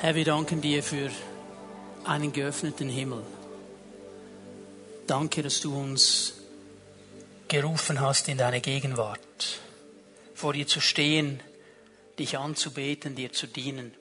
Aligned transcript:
Herr, 0.00 0.14
wir 0.14 0.24
danken 0.24 0.60
dir 0.60 0.80
für 0.84 1.10
einen 2.04 2.32
geöffneten 2.32 2.88
Himmel. 2.88 3.24
Danke, 5.08 5.42
dass 5.42 5.60
du 5.60 5.76
uns 5.76 6.34
gerufen 7.48 7.98
hast 7.98 8.28
in 8.28 8.38
deine 8.38 8.60
Gegenwart, 8.60 9.58
vor 10.36 10.52
dir 10.52 10.68
zu 10.68 10.80
stehen, 10.80 11.42
dich 12.16 12.38
anzubeten, 12.38 13.16
dir 13.16 13.32
zu 13.32 13.48
dienen. 13.48 13.92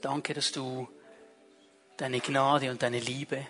Danke, 0.00 0.32
dass 0.32 0.52
du 0.52 0.88
deine 1.96 2.20
Gnade 2.20 2.70
und 2.70 2.84
deine 2.84 3.00
Liebe 3.00 3.44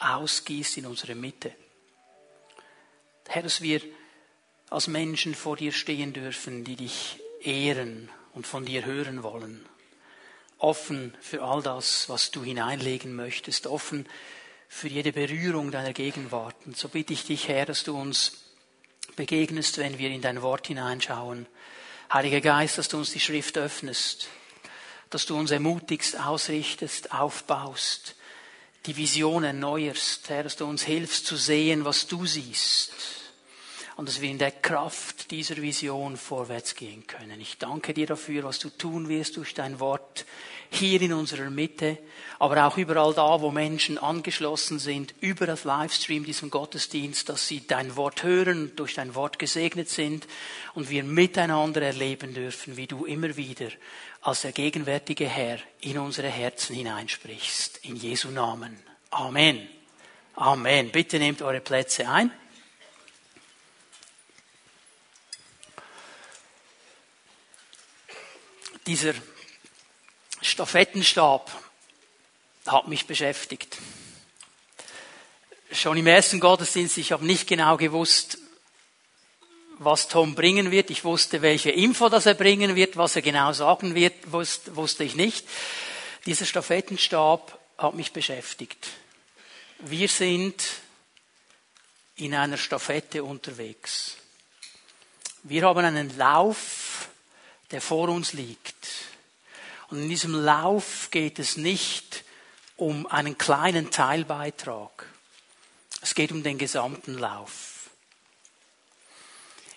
ausgießt 0.00 0.78
in 0.78 0.86
unsere 0.86 1.14
Mitte. 1.14 1.52
Herr, 3.28 3.44
dass 3.44 3.60
wir 3.60 3.80
als 4.68 4.88
Menschen 4.88 5.36
vor 5.36 5.56
dir 5.56 5.70
stehen 5.70 6.12
dürfen, 6.12 6.64
die 6.64 6.74
dich 6.74 7.20
ehren 7.40 8.08
und 8.32 8.48
von 8.48 8.64
dir 8.64 8.84
hören 8.84 9.22
wollen. 9.22 9.64
Offen 10.64 11.14
für 11.20 11.42
all 11.42 11.60
das, 11.62 12.08
was 12.08 12.30
du 12.30 12.42
hineinlegen 12.42 13.14
möchtest, 13.14 13.66
offen 13.66 14.06
für 14.66 14.88
jede 14.88 15.12
Berührung 15.12 15.70
deiner 15.70 15.92
Gegenwart. 15.92 16.56
Und 16.64 16.74
so 16.74 16.88
bitte 16.88 17.12
ich 17.12 17.26
dich, 17.26 17.48
Herr, 17.48 17.66
dass 17.66 17.84
du 17.84 17.94
uns 17.94 18.44
begegnest, 19.14 19.76
wenn 19.76 19.98
wir 19.98 20.08
in 20.08 20.22
dein 20.22 20.40
Wort 20.40 20.68
hineinschauen. 20.68 21.44
Heiliger 22.10 22.40
Geist, 22.40 22.78
dass 22.78 22.88
du 22.88 22.96
uns 22.96 23.12
die 23.12 23.20
Schrift 23.20 23.58
öffnest, 23.58 24.28
dass 25.10 25.26
du 25.26 25.36
uns 25.36 25.50
ermutigst, 25.50 26.18
ausrichtest, 26.18 27.12
aufbaust, 27.12 28.16
die 28.86 28.96
Vision 28.96 29.44
erneuerst, 29.44 30.30
Herr, 30.30 30.44
dass 30.44 30.56
du 30.56 30.64
uns 30.64 30.82
hilfst 30.82 31.26
zu 31.26 31.36
sehen, 31.36 31.84
was 31.84 32.06
du 32.06 32.24
siehst 32.24 33.23
und 33.96 34.08
dass 34.08 34.20
wir 34.20 34.30
in 34.30 34.38
der 34.38 34.50
Kraft 34.50 35.30
dieser 35.30 35.56
Vision 35.56 36.16
vorwärts 36.16 36.74
gehen 36.74 37.06
können. 37.06 37.40
Ich 37.40 37.58
danke 37.58 37.94
dir 37.94 38.06
dafür, 38.06 38.44
was 38.44 38.58
du 38.58 38.70
tun 38.70 39.08
wirst 39.08 39.36
durch 39.36 39.54
dein 39.54 39.78
Wort 39.78 40.26
hier 40.70 41.00
in 41.00 41.12
unserer 41.12 41.50
Mitte, 41.50 41.98
aber 42.40 42.66
auch 42.66 42.76
überall 42.76 43.14
da, 43.14 43.40
wo 43.40 43.52
Menschen 43.52 43.96
angeschlossen 43.96 44.80
sind, 44.80 45.14
über 45.20 45.46
das 45.46 45.62
Livestream, 45.64 46.24
diesem 46.24 46.50
Gottesdienst, 46.50 47.28
dass 47.28 47.46
sie 47.46 47.64
dein 47.66 47.94
Wort 47.96 48.24
hören, 48.24 48.72
durch 48.74 48.94
dein 48.94 49.14
Wort 49.14 49.38
gesegnet 49.38 49.88
sind 49.88 50.26
und 50.74 50.90
wir 50.90 51.04
miteinander 51.04 51.82
erleben 51.82 52.34
dürfen, 52.34 52.76
wie 52.76 52.88
du 52.88 53.04
immer 53.04 53.36
wieder 53.36 53.68
als 54.22 54.42
der 54.42 54.52
gegenwärtige 54.52 55.28
Herr 55.28 55.58
in 55.80 55.98
unsere 55.98 56.28
Herzen 56.28 56.74
hineinsprichst. 56.74 57.80
In 57.82 57.94
Jesu 57.94 58.30
Namen. 58.30 58.76
Amen. 59.10 59.68
Amen. 60.34 60.90
Bitte 60.90 61.18
nehmt 61.18 61.42
eure 61.42 61.60
Plätze 61.60 62.08
ein. 62.08 62.32
Dieser 68.86 69.14
Stafettenstab 70.42 71.50
hat 72.66 72.86
mich 72.86 73.06
beschäftigt. 73.06 73.78
Schon 75.72 75.96
im 75.96 76.06
ersten 76.06 76.38
Gottesdienst, 76.38 76.98
ich 76.98 77.12
habe 77.12 77.24
nicht 77.24 77.46
genau 77.46 77.78
gewusst, 77.78 78.38
was 79.78 80.08
Tom 80.08 80.34
bringen 80.34 80.70
wird. 80.70 80.90
Ich 80.90 81.02
wusste, 81.02 81.40
welche 81.40 81.70
Info 81.70 82.10
das 82.10 82.26
er 82.26 82.34
bringen 82.34 82.76
wird, 82.76 82.98
was 82.98 83.16
er 83.16 83.22
genau 83.22 83.52
sagen 83.54 83.94
wird, 83.94 84.32
wusste 84.32 85.02
ich 85.02 85.14
nicht. 85.14 85.48
Dieser 86.26 86.44
Stafettenstab 86.44 87.58
hat 87.78 87.94
mich 87.94 88.12
beschäftigt. 88.12 88.88
Wir 89.78 90.08
sind 90.08 90.62
in 92.16 92.34
einer 92.34 92.58
Stafette 92.58 93.24
unterwegs. 93.24 94.16
Wir 95.42 95.62
haben 95.62 95.84
einen 95.84 96.16
Lauf, 96.16 96.83
der 97.70 97.80
vor 97.80 98.08
uns 98.08 98.32
liegt. 98.32 98.88
Und 99.88 100.02
in 100.02 100.08
diesem 100.08 100.34
Lauf 100.34 101.08
geht 101.10 101.38
es 101.38 101.56
nicht 101.56 102.24
um 102.76 103.06
einen 103.06 103.38
kleinen 103.38 103.90
Teilbeitrag. 103.90 105.06
Es 106.00 106.14
geht 106.14 106.32
um 106.32 106.42
den 106.42 106.58
gesamten 106.58 107.14
Lauf. 107.18 107.90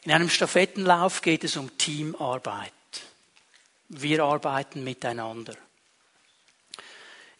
In 0.03 0.11
einem 0.11 0.29
Stafettenlauf 0.29 1.21
geht 1.21 1.43
es 1.43 1.57
um 1.57 1.77
Teamarbeit. 1.77 2.71
Wir 3.89 4.23
arbeiten 4.23 4.83
miteinander. 4.83 5.55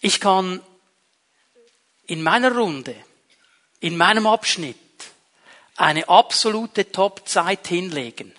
Ich 0.01 0.19
kann 0.19 0.61
in 2.05 2.23
meiner 2.23 2.55
Runde, 2.55 2.95
in 3.79 3.97
meinem 3.97 4.27
Abschnitt 4.27 4.77
eine 5.75 6.07
absolute 6.07 6.91
Top-Zeit 6.91 7.67
hinlegen 7.67 8.33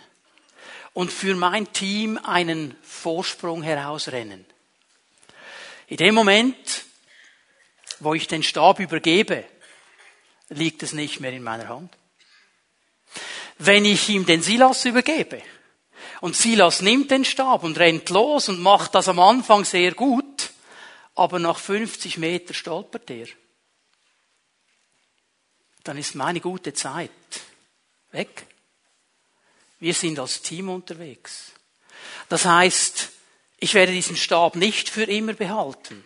und 0.99 1.13
für 1.13 1.37
mein 1.37 1.73
Team 1.73 2.19
einen 2.25 2.77
Vorsprung 2.83 3.63
herausrennen. 3.63 4.45
In 5.87 5.97
dem 5.97 6.13
Moment, 6.13 6.57
wo 8.01 8.15
ich 8.15 8.27
den 8.27 8.43
Stab 8.43 8.81
übergebe, 8.81 9.45
liegt 10.49 10.83
es 10.83 10.95
nicht 10.95 11.21
mehr 11.21 11.33
in 11.33 11.45
meiner 11.45 11.69
Hand. 11.69 11.97
Wenn 13.59 13.85
ich 13.85 14.09
ihm 14.09 14.27
den 14.27 14.43
Silas 14.43 14.87
übergebe 14.87 15.41
und 16.21 16.35
Silas 16.35 16.83
nimmt 16.83 17.13
den 17.13 17.25
Stab 17.25 17.63
und 17.63 17.79
rennt 17.79 18.11
los 18.11 18.49
und 18.49 18.59
macht 18.59 18.97
das 18.97 19.07
am 19.07 19.21
Anfang 19.21 19.65
sehr 19.65 19.93
gut, 19.95 20.51
aber 21.15 21.39
nach 21.39 21.61
50 21.61 22.19
Meter 22.19 22.55
stolpert 22.55 23.09
er, 23.09 23.29
dann 25.85 25.97
ist 25.97 26.17
meine 26.17 26.41
gute 26.41 26.75
Zeit 26.75 27.13
weg. 28.11 28.49
Wir 29.81 29.95
sind 29.95 30.19
als 30.19 30.43
Team 30.43 30.69
unterwegs. 30.69 31.53
Das 32.29 32.45
heißt, 32.45 33.11
ich 33.59 33.75
werde 33.75 33.93
diesen 33.93 34.17
Stab 34.17 34.57
nicht 34.57 34.89
für 34.89 35.05
immer 35.05 35.33
behalten. 35.33 36.05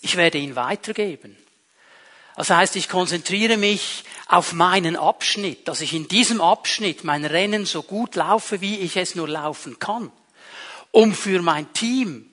Ich 0.00 0.16
werde 0.16 0.38
ihn 0.38 0.56
weitergeben. 0.56 1.36
Das 2.36 2.50
heißt, 2.50 2.76
ich 2.76 2.88
konzentriere 2.88 3.56
mich 3.56 4.04
auf 4.28 4.52
meinen 4.52 4.94
Abschnitt, 4.94 5.66
dass 5.66 5.80
ich 5.80 5.92
in 5.92 6.06
diesem 6.06 6.40
Abschnitt 6.40 7.02
mein 7.02 7.24
Rennen 7.24 7.66
so 7.66 7.82
gut 7.82 8.14
laufe, 8.14 8.60
wie 8.60 8.78
ich 8.78 8.96
es 8.96 9.16
nur 9.16 9.28
laufen 9.28 9.80
kann, 9.80 10.12
um 10.92 11.14
für 11.14 11.42
mein 11.42 11.72
Team 11.72 12.30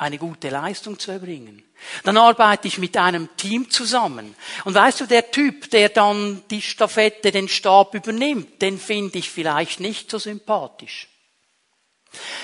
eine 0.00 0.16
gute 0.16 0.48
Leistung 0.48 0.98
zu 0.98 1.10
erbringen. 1.10 1.62
Dann 2.04 2.16
arbeite 2.16 2.66
ich 2.66 2.78
mit 2.78 2.96
einem 2.96 3.28
Team 3.36 3.70
zusammen. 3.70 4.34
Und 4.64 4.74
weißt 4.74 5.00
du, 5.00 5.06
der 5.06 5.30
Typ, 5.30 5.70
der 5.70 5.90
dann 5.90 6.42
die 6.50 6.62
Staffette, 6.62 7.30
den 7.30 7.48
Stab 7.48 7.94
übernimmt, 7.94 8.62
den 8.62 8.78
finde 8.78 9.18
ich 9.18 9.30
vielleicht 9.30 9.78
nicht 9.78 10.10
so 10.10 10.18
sympathisch. 10.18 11.08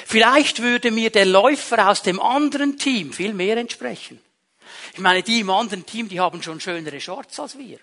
Vielleicht 0.05 0.61
würde 0.61 0.91
mir 0.91 1.11
der 1.11 1.25
Läufer 1.25 1.89
aus 1.89 2.03
dem 2.03 2.21
anderen 2.21 2.77
Team 2.77 3.15
viel 3.15 3.33
mehr 3.33 3.57
entsprechen. 3.57 4.21
Ich 4.93 5.01
meine, 5.01 5.23
die 5.23 5.41
im 5.41 5.51
anderen 5.51 5.87
Team, 5.87 6.11
die 6.11 6.21
haben 6.21 6.43
schon 6.43 6.61
schönere 6.61 7.01
Shorts 7.01 7.41
als 7.41 7.57
wir. 7.57 7.79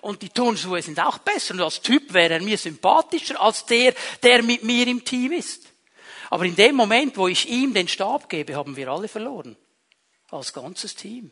Und 0.00 0.22
die 0.22 0.28
Turnschuhe 0.28 0.80
sind 0.80 1.00
auch 1.00 1.18
besser. 1.18 1.54
Und 1.54 1.60
als 1.60 1.82
Typ 1.82 2.14
wäre 2.14 2.34
er 2.34 2.40
mir 2.40 2.56
sympathischer 2.56 3.40
als 3.40 3.66
der, 3.66 3.94
der 4.22 4.44
mit 4.44 4.62
mir 4.62 4.86
im 4.86 5.04
Team 5.04 5.32
ist. 5.32 5.64
Aber 6.30 6.44
in 6.44 6.56
dem 6.56 6.74
Moment, 6.74 7.16
wo 7.16 7.28
ich 7.28 7.48
ihm 7.48 7.74
den 7.74 7.88
Stab 7.88 8.28
gebe, 8.28 8.54
haben 8.54 8.76
wir 8.76 8.88
alle 8.88 9.08
verloren 9.08 9.56
als 10.30 10.52
ganzes 10.52 10.94
Team. 10.94 11.30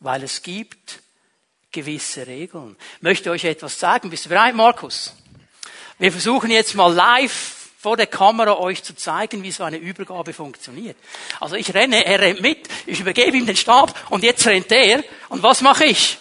Weil 0.00 0.22
es 0.22 0.42
gibt 0.42 1.02
gewisse 1.72 2.26
Regeln. 2.26 2.76
Ich 2.96 3.02
möchte 3.02 3.30
euch 3.30 3.44
etwas 3.44 3.78
sagen. 3.78 4.10
Bist 4.10 4.26
du 4.26 4.28
bereit, 4.28 4.54
Markus? 4.54 5.14
Wir 5.98 6.12
versuchen 6.12 6.50
jetzt 6.50 6.74
mal 6.74 6.92
live 6.92 7.60
vor 7.78 7.96
der 7.96 8.06
Kamera 8.06 8.58
euch 8.58 8.82
zu 8.82 8.94
zeigen, 8.94 9.42
wie 9.42 9.52
so 9.52 9.64
eine 9.64 9.78
Übergabe 9.78 10.34
funktioniert. 10.34 10.96
Also 11.38 11.56
ich 11.56 11.72
renne, 11.72 12.04
er 12.04 12.20
rennt 12.20 12.42
mit, 12.42 12.68
ich 12.84 13.00
übergebe 13.00 13.36
ihm 13.36 13.46
den 13.46 13.56
Stab 13.56 13.94
und 14.10 14.22
jetzt 14.22 14.46
rennt 14.46 14.70
er. 14.70 15.02
Und 15.30 15.42
was 15.42 15.62
mache 15.62 15.86
ich? 15.86 16.18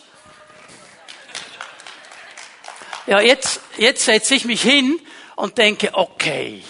Ja, 3.08 3.20
jetzt, 3.20 3.60
jetzt 3.78 4.06
setze 4.06 4.36
ich 4.36 4.46
mich 4.46 4.62
hin 4.62 5.02
und 5.36 5.58
denke, 5.58 5.90
okay, 5.94 6.62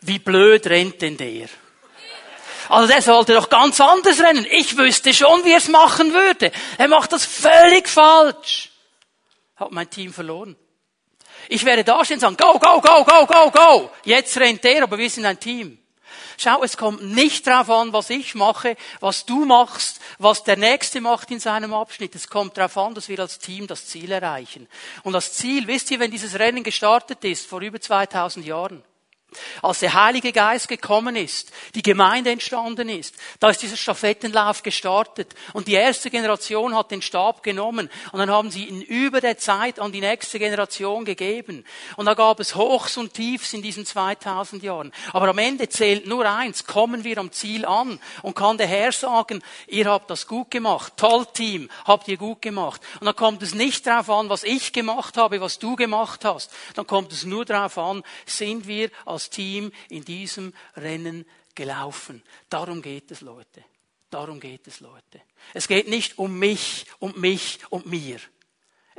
wie 0.00 0.18
blöd 0.18 0.66
rennt 0.66 1.02
denn 1.02 1.16
der? 1.16 1.48
Also 2.68 2.86
der 2.86 3.02
sollte 3.02 3.34
doch 3.34 3.48
ganz 3.48 3.80
anders 3.80 4.20
rennen. 4.20 4.46
Ich 4.50 4.76
wüsste 4.76 5.14
schon, 5.14 5.44
wie 5.44 5.52
er 5.52 5.58
es 5.58 5.68
machen 5.68 6.12
würde. 6.12 6.52
Er 6.76 6.88
macht 6.88 7.12
das 7.12 7.24
völlig 7.24 7.88
falsch. 7.88 8.70
Hat 9.56 9.72
mein 9.72 9.88
Team 9.88 10.12
verloren. 10.12 10.56
Ich 11.48 11.64
werde 11.64 11.82
da 11.82 12.04
stehen 12.04 12.16
und 12.16 12.20
sagen, 12.20 12.36
go, 12.36 12.58
go, 12.58 12.80
go, 12.80 13.04
go, 13.04 13.26
go, 13.26 13.50
go. 13.50 13.90
Jetzt 14.04 14.36
rennt 14.36 14.64
er, 14.64 14.82
aber 14.82 14.98
wir 14.98 15.08
sind 15.08 15.24
ein 15.24 15.40
Team. 15.40 15.78
Schau, 16.36 16.62
es 16.62 16.76
kommt 16.76 17.02
nicht 17.02 17.46
darauf 17.46 17.70
an, 17.70 17.92
was 17.92 18.10
ich 18.10 18.36
mache, 18.36 18.76
was 19.00 19.26
du 19.26 19.44
machst, 19.44 20.00
was 20.18 20.44
der 20.44 20.56
Nächste 20.56 21.00
macht 21.00 21.30
in 21.32 21.40
seinem 21.40 21.74
Abschnitt. 21.74 22.14
Es 22.14 22.28
kommt 22.28 22.56
darauf 22.56 22.76
an, 22.76 22.94
dass 22.94 23.08
wir 23.08 23.18
als 23.18 23.40
Team 23.40 23.66
das 23.66 23.86
Ziel 23.86 24.12
erreichen. 24.12 24.68
Und 25.02 25.14
das 25.14 25.32
Ziel, 25.32 25.66
wisst 25.66 25.90
ihr, 25.90 25.98
wenn 25.98 26.12
dieses 26.12 26.38
Rennen 26.38 26.62
gestartet 26.62 27.24
ist, 27.24 27.46
vor 27.46 27.60
über 27.60 27.80
2000 27.80 28.46
Jahren, 28.46 28.84
Als 29.60 29.80
der 29.80 29.92
Heilige 29.92 30.32
Geist 30.32 30.68
gekommen 30.68 31.14
ist, 31.14 31.52
die 31.74 31.82
Gemeinde 31.82 32.30
entstanden 32.30 32.88
ist, 32.88 33.14
da 33.40 33.50
ist 33.50 33.60
dieser 33.60 33.76
Stafettenlauf 33.76 34.62
gestartet 34.62 35.34
und 35.52 35.68
die 35.68 35.74
erste 35.74 36.10
Generation 36.10 36.74
hat 36.74 36.90
den 36.90 37.02
Stab 37.02 37.42
genommen 37.42 37.90
und 38.12 38.18
dann 38.18 38.30
haben 38.30 38.50
sie 38.50 38.64
ihn 38.64 38.80
über 38.80 39.20
der 39.20 39.36
Zeit 39.36 39.80
an 39.80 39.92
die 39.92 40.00
nächste 40.00 40.38
Generation 40.38 41.04
gegeben. 41.04 41.66
Und 41.96 42.06
da 42.06 42.14
gab 42.14 42.40
es 42.40 42.54
Hochs 42.54 42.96
und 42.96 43.12
Tiefs 43.12 43.52
in 43.52 43.60
diesen 43.60 43.84
2000 43.84 44.62
Jahren. 44.62 44.92
Aber 45.12 45.28
am 45.28 45.38
Ende 45.38 45.68
zählt 45.68 46.06
nur 46.06 46.24
eins, 46.24 46.64
kommen 46.64 47.04
wir 47.04 47.18
am 47.18 47.30
Ziel 47.30 47.66
an 47.66 48.00
und 48.22 48.34
kann 48.34 48.56
der 48.56 48.66
Herr 48.66 48.92
sagen, 48.92 49.42
ihr 49.66 49.90
habt 49.90 50.08
das 50.08 50.26
gut 50.26 50.50
gemacht, 50.50 50.94
toll 50.96 51.26
Team, 51.34 51.68
habt 51.84 52.08
ihr 52.08 52.16
gut 52.16 52.40
gemacht. 52.40 52.80
Und 52.98 53.06
dann 53.06 53.16
kommt 53.16 53.42
es 53.42 53.54
nicht 53.54 53.86
darauf 53.86 54.08
an, 54.08 54.30
was 54.30 54.42
ich 54.42 54.72
gemacht 54.72 55.18
habe, 55.18 55.42
was 55.42 55.58
du 55.58 55.76
gemacht 55.76 56.24
hast. 56.24 56.50
Dann 56.74 56.86
kommt 56.86 57.12
es 57.12 57.24
nur 57.24 57.44
darauf 57.44 57.76
an, 57.76 58.02
sind 58.24 58.66
wir 58.66 58.90
als 59.04 59.17
Team 59.30 59.72
in 59.88 60.04
diesem 60.04 60.54
Rennen 60.76 61.26
gelaufen. 61.54 62.22
Darum 62.48 62.82
geht 62.82 63.10
es, 63.10 63.20
Leute. 63.20 63.64
Darum 64.10 64.40
geht 64.40 64.66
es, 64.66 64.80
Leute. 64.80 65.20
Es 65.52 65.68
geht 65.68 65.88
nicht 65.88 66.18
um 66.18 66.38
mich, 66.38 66.86
um 66.98 67.18
mich 67.20 67.58
und 67.70 67.86
mir. 67.86 68.18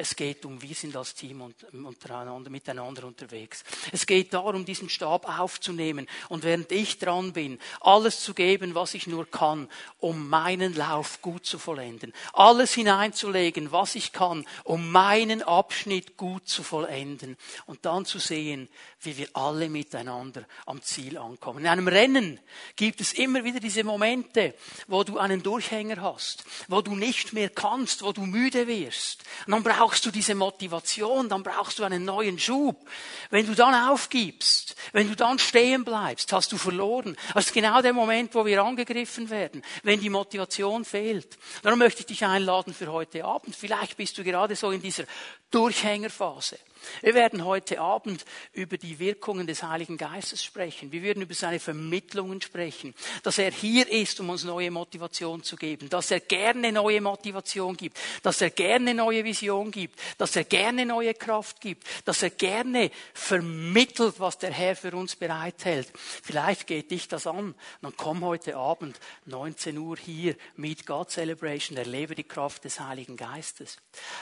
Es 0.02 0.16
geht 0.16 0.46
um, 0.46 0.62
wir 0.62 0.76
sind 0.76 0.96
als 0.96 1.14
Team 1.14 1.42
untereinander, 1.74 2.50
miteinander 2.50 3.04
unterwegs. 3.04 3.66
Es 3.92 4.06
geht 4.06 4.34
darum, 4.34 4.64
diesen 4.64 4.88
Stab 4.88 5.28
aufzunehmen 5.38 6.08
und 6.30 6.46
während 6.46 6.72
ich 6.72 7.00
dran 7.00 7.34
bin, 7.34 7.60
alles 7.82 8.22
zu 8.22 8.34
geben, 8.34 8.76
was 8.76 8.94
ich 8.94 9.08
nur 9.08 9.30
kann, 9.30 9.68
um 10.00 10.30
meinen 10.30 10.74
Lauf 10.74 11.22
gut 11.22 11.46
zu 11.46 11.60
vollenden. 11.60 12.14
Alles 12.32 12.76
hineinzulegen, 12.76 13.74
was 13.74 13.96
ich 13.96 14.14
kann, 14.14 14.46
um 14.64 14.90
meinen 14.90 15.44
Abschnitt 15.44 16.16
gut 16.16 16.48
zu 16.48 16.64
vollenden. 16.64 17.36
Und 17.66 17.86
dann 17.86 18.06
zu 18.06 18.20
sehen, 18.20 18.70
wie 19.02 19.18
wir 19.18 19.28
alle 19.34 19.68
miteinander 19.68 20.46
am 20.66 20.82
Ziel 20.82 21.18
ankommen. 21.18 21.60
In 21.60 21.68
einem 21.68 21.90
Rennen 21.90 22.40
gibt 22.78 23.02
es 23.02 23.12
immer 23.12 23.44
wieder 23.44 23.60
diese 23.60 23.84
Momente, 23.84 24.54
wo 24.88 25.04
du 25.04 25.18
einen 25.18 25.44
Durchhänger 25.44 26.02
hast, 26.02 26.46
wo 26.70 26.82
du 26.82 26.96
nicht 26.96 27.34
mehr 27.34 27.50
kannst, 27.50 28.02
wo 28.02 28.14
du 28.14 28.22
müde 28.22 28.66
wirst. 28.66 29.24
Und 29.46 29.52
dann 29.52 29.64
brauchst 29.64 29.89
du 29.98 30.12
diese 30.12 30.36
Motivation, 30.36 31.30
dann 31.30 31.44
brauchst 31.44 31.80
du 31.80 31.84
einen 31.84 32.06
neuen 32.06 32.38
Schub. 32.40 32.88
Wenn 33.30 33.46
du 33.46 33.56
dann 33.56 33.90
aufgibst, 33.90 34.76
wenn 34.92 35.08
du 35.08 35.16
dann 35.16 35.40
stehen 35.40 35.84
bleibst, 35.84 36.32
hast 36.34 36.52
du 36.52 36.58
verloren. 36.58 37.18
Das 37.34 37.48
ist 37.48 37.54
genau 37.54 37.82
der 37.82 37.94
Moment, 37.94 38.36
wo 38.36 38.46
wir 38.46 38.64
angegriffen 38.64 39.30
werden, 39.30 39.64
wenn 39.84 40.00
die 40.00 40.10
Motivation 40.10 40.86
fehlt. 40.86 41.38
Darum 41.62 41.80
möchte 41.80 42.02
ich 42.02 42.08
dich 42.08 42.26
einladen 42.26 42.74
für 42.74 42.92
heute 42.92 43.26
Abend. 43.26 43.56
Vielleicht 43.56 43.98
bist 43.98 44.18
du 44.18 44.24
gerade 44.24 44.56
so 44.56 44.72
in 44.72 44.82
dieser 44.82 45.06
Durchhängerphase. 45.52 46.60
Wir 47.02 47.14
werden 47.14 47.46
heute 47.46 47.80
Abend 47.80 48.26
über 48.54 48.78
die 48.78 49.00
Wirkungen 49.00 49.48
des 49.48 49.64
Heiligen 49.64 49.98
Geistes 49.98 50.44
sprechen. 50.44 50.92
Wir 50.92 51.02
werden 51.02 51.24
über 51.24 51.34
seine 51.34 51.60
Vermittlungen 51.60 52.42
sprechen. 52.42 52.94
Dass 53.24 53.38
er 53.38 53.52
hier 53.52 53.90
ist, 53.90 54.20
um 54.20 54.30
uns 54.30 54.44
neue 54.44 54.72
Motivation 54.72 55.44
zu 55.44 55.56
geben. 55.56 55.90
Dass 55.90 56.12
er 56.12 56.20
gerne 56.20 56.72
neue 56.72 57.02
Motivation 57.02 57.76
gibt. 57.76 57.98
Dass 58.24 58.42
er 58.42 58.50
gerne 58.50 58.94
neue 58.94 59.24
Vision 59.24 59.72
gibt. 59.72 59.79
Dass 60.18 60.36
er 60.36 60.44
gerne 60.44 60.86
neue 60.86 61.14
Kraft 61.14 61.62
gibt. 61.62 61.86
Dass 62.06 62.24
er 62.24 62.32
gerne 62.32 62.92
vermittelt, 63.14 64.20
was 64.20 64.38
der 64.38 64.52
Herr 64.52 64.76
für 64.76 64.92
uns 64.96 65.16
bereithält. 65.16 65.92
Vielleicht 65.96 66.68
geht 66.68 66.92
dich 66.92 67.08
das 67.08 67.28
an. 67.28 67.56
Dann 67.82 67.96
komm 67.96 68.26
heute 68.26 68.58
Abend, 68.58 69.00
19 69.26 69.78
Uhr 69.78 69.98
hier, 69.98 70.36
Meet 70.56 70.86
God 70.86 71.12
Celebration. 71.12 71.78
Erlebe 71.78 72.16
die 72.16 72.24
Kraft 72.24 72.66
des 72.66 72.80
Heiligen 72.80 73.18
Geistes. 73.18 73.78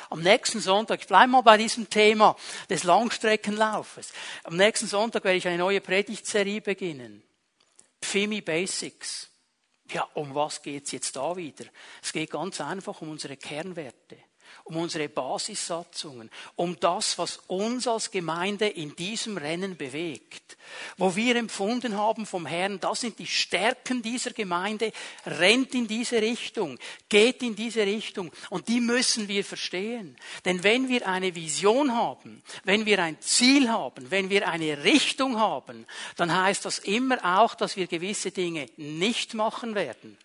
Am 0.10 0.22
nächsten 0.22 0.60
Sonntag, 0.60 1.02
ich 1.02 1.08
bleibe 1.08 1.32
mal 1.32 1.42
bei 1.42 1.58
diesem 1.58 1.90
Thema 1.90 2.36
des 2.70 2.84
Langstreckenlaufes. 2.84 4.12
Am 4.44 4.56
nächsten 4.56 4.88
Sonntag 4.88 5.24
werde 5.24 5.38
ich 5.38 5.48
eine 5.48 5.58
neue 5.58 5.82
Predigtserie 5.82 6.62
beginnen. 6.62 7.24
Pfimi 8.02 8.42
Basics. 8.42 9.30
Ja, 9.92 10.08
um 10.14 10.36
was 10.36 10.62
geht's 10.62 10.92
jetzt 10.92 11.16
da 11.16 11.36
wieder? 11.36 11.66
Es 12.04 12.12
geht 12.12 12.32
ganz 12.32 12.60
einfach 12.60 13.02
um 13.02 13.10
unsere 13.10 13.38
Kernwerte 13.38 14.18
um 14.68 14.78
unsere 14.78 15.08
Basissatzungen, 15.08 16.30
um 16.56 16.78
das, 16.80 17.18
was 17.18 17.38
uns 17.48 17.88
als 17.88 18.12
Gemeinde 18.12 18.68
in 18.68 18.96
diesem 18.96 19.38
Rennen 19.38 19.78
bewegt. 19.78 20.58
Wo 20.98 21.16
wir 21.16 21.38
empfunden 21.38 21.96
haben 21.96 22.26
vom 22.26 22.46
Herrn, 22.46 22.80
das 22.82 23.02
sind 23.02 23.18
die 23.20 23.28
Stärken 23.28 24.02
dieser 24.02 24.32
Gemeinde, 24.32 24.92
rennt 25.26 25.74
in 25.74 25.88
diese 25.88 26.22
Richtung, 26.22 26.78
geht 27.08 27.42
in 27.44 27.56
diese 27.56 27.86
Richtung. 27.86 28.32
Und 28.50 28.68
die 28.68 28.82
müssen 28.82 29.30
wir 29.30 29.46
verstehen. 29.46 30.18
Denn 30.44 30.64
wenn 30.64 30.90
wir 30.90 31.08
eine 31.08 31.34
Vision 31.34 31.96
haben, 31.96 32.44
wenn 32.66 32.86
wir 32.86 33.02
ein 33.02 33.22
Ziel 33.22 33.70
haben, 33.70 34.12
wenn 34.12 34.30
wir 34.30 34.50
eine 34.50 34.84
Richtung 34.84 35.40
haben, 35.40 35.86
dann 36.18 36.36
heißt 36.36 36.66
das 36.66 36.80
immer 36.80 37.24
auch, 37.24 37.56
dass 37.56 37.78
wir 37.78 37.88
gewisse 37.88 38.32
Dinge 38.32 38.66
nicht 38.76 39.34
machen 39.34 39.76
werden. 39.76 40.18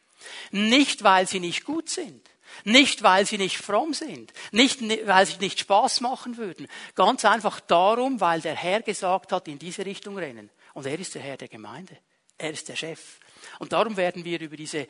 Nicht, 0.50 1.04
weil 1.04 1.28
sie 1.28 1.40
nicht 1.40 1.64
gut 1.64 1.88
sind, 1.88 2.31
nicht, 2.64 3.02
weil 3.02 3.26
sie 3.26 3.38
nicht 3.38 3.58
fromm 3.58 3.94
sind. 3.94 4.32
Nicht, 4.50 4.80
weil 5.06 5.26
sie 5.26 5.38
nicht 5.38 5.60
Spaß 5.60 6.00
machen 6.00 6.36
würden. 6.36 6.68
Ganz 6.94 7.24
einfach 7.24 7.60
darum, 7.60 8.20
weil 8.20 8.40
der 8.40 8.54
Herr 8.54 8.82
gesagt 8.82 9.32
hat, 9.32 9.48
in 9.48 9.58
diese 9.58 9.84
Richtung 9.84 10.18
rennen. 10.18 10.50
Und 10.74 10.86
er 10.86 10.98
ist 10.98 11.14
der 11.14 11.22
Herr 11.22 11.36
der 11.36 11.48
Gemeinde. 11.48 11.96
Er 12.38 12.50
ist 12.50 12.68
der 12.68 12.76
Chef. 12.76 13.18
Und 13.58 13.72
darum 13.72 13.96
werden 13.96 14.24
wir 14.24 14.40
über 14.40 14.56
diese 14.56 14.86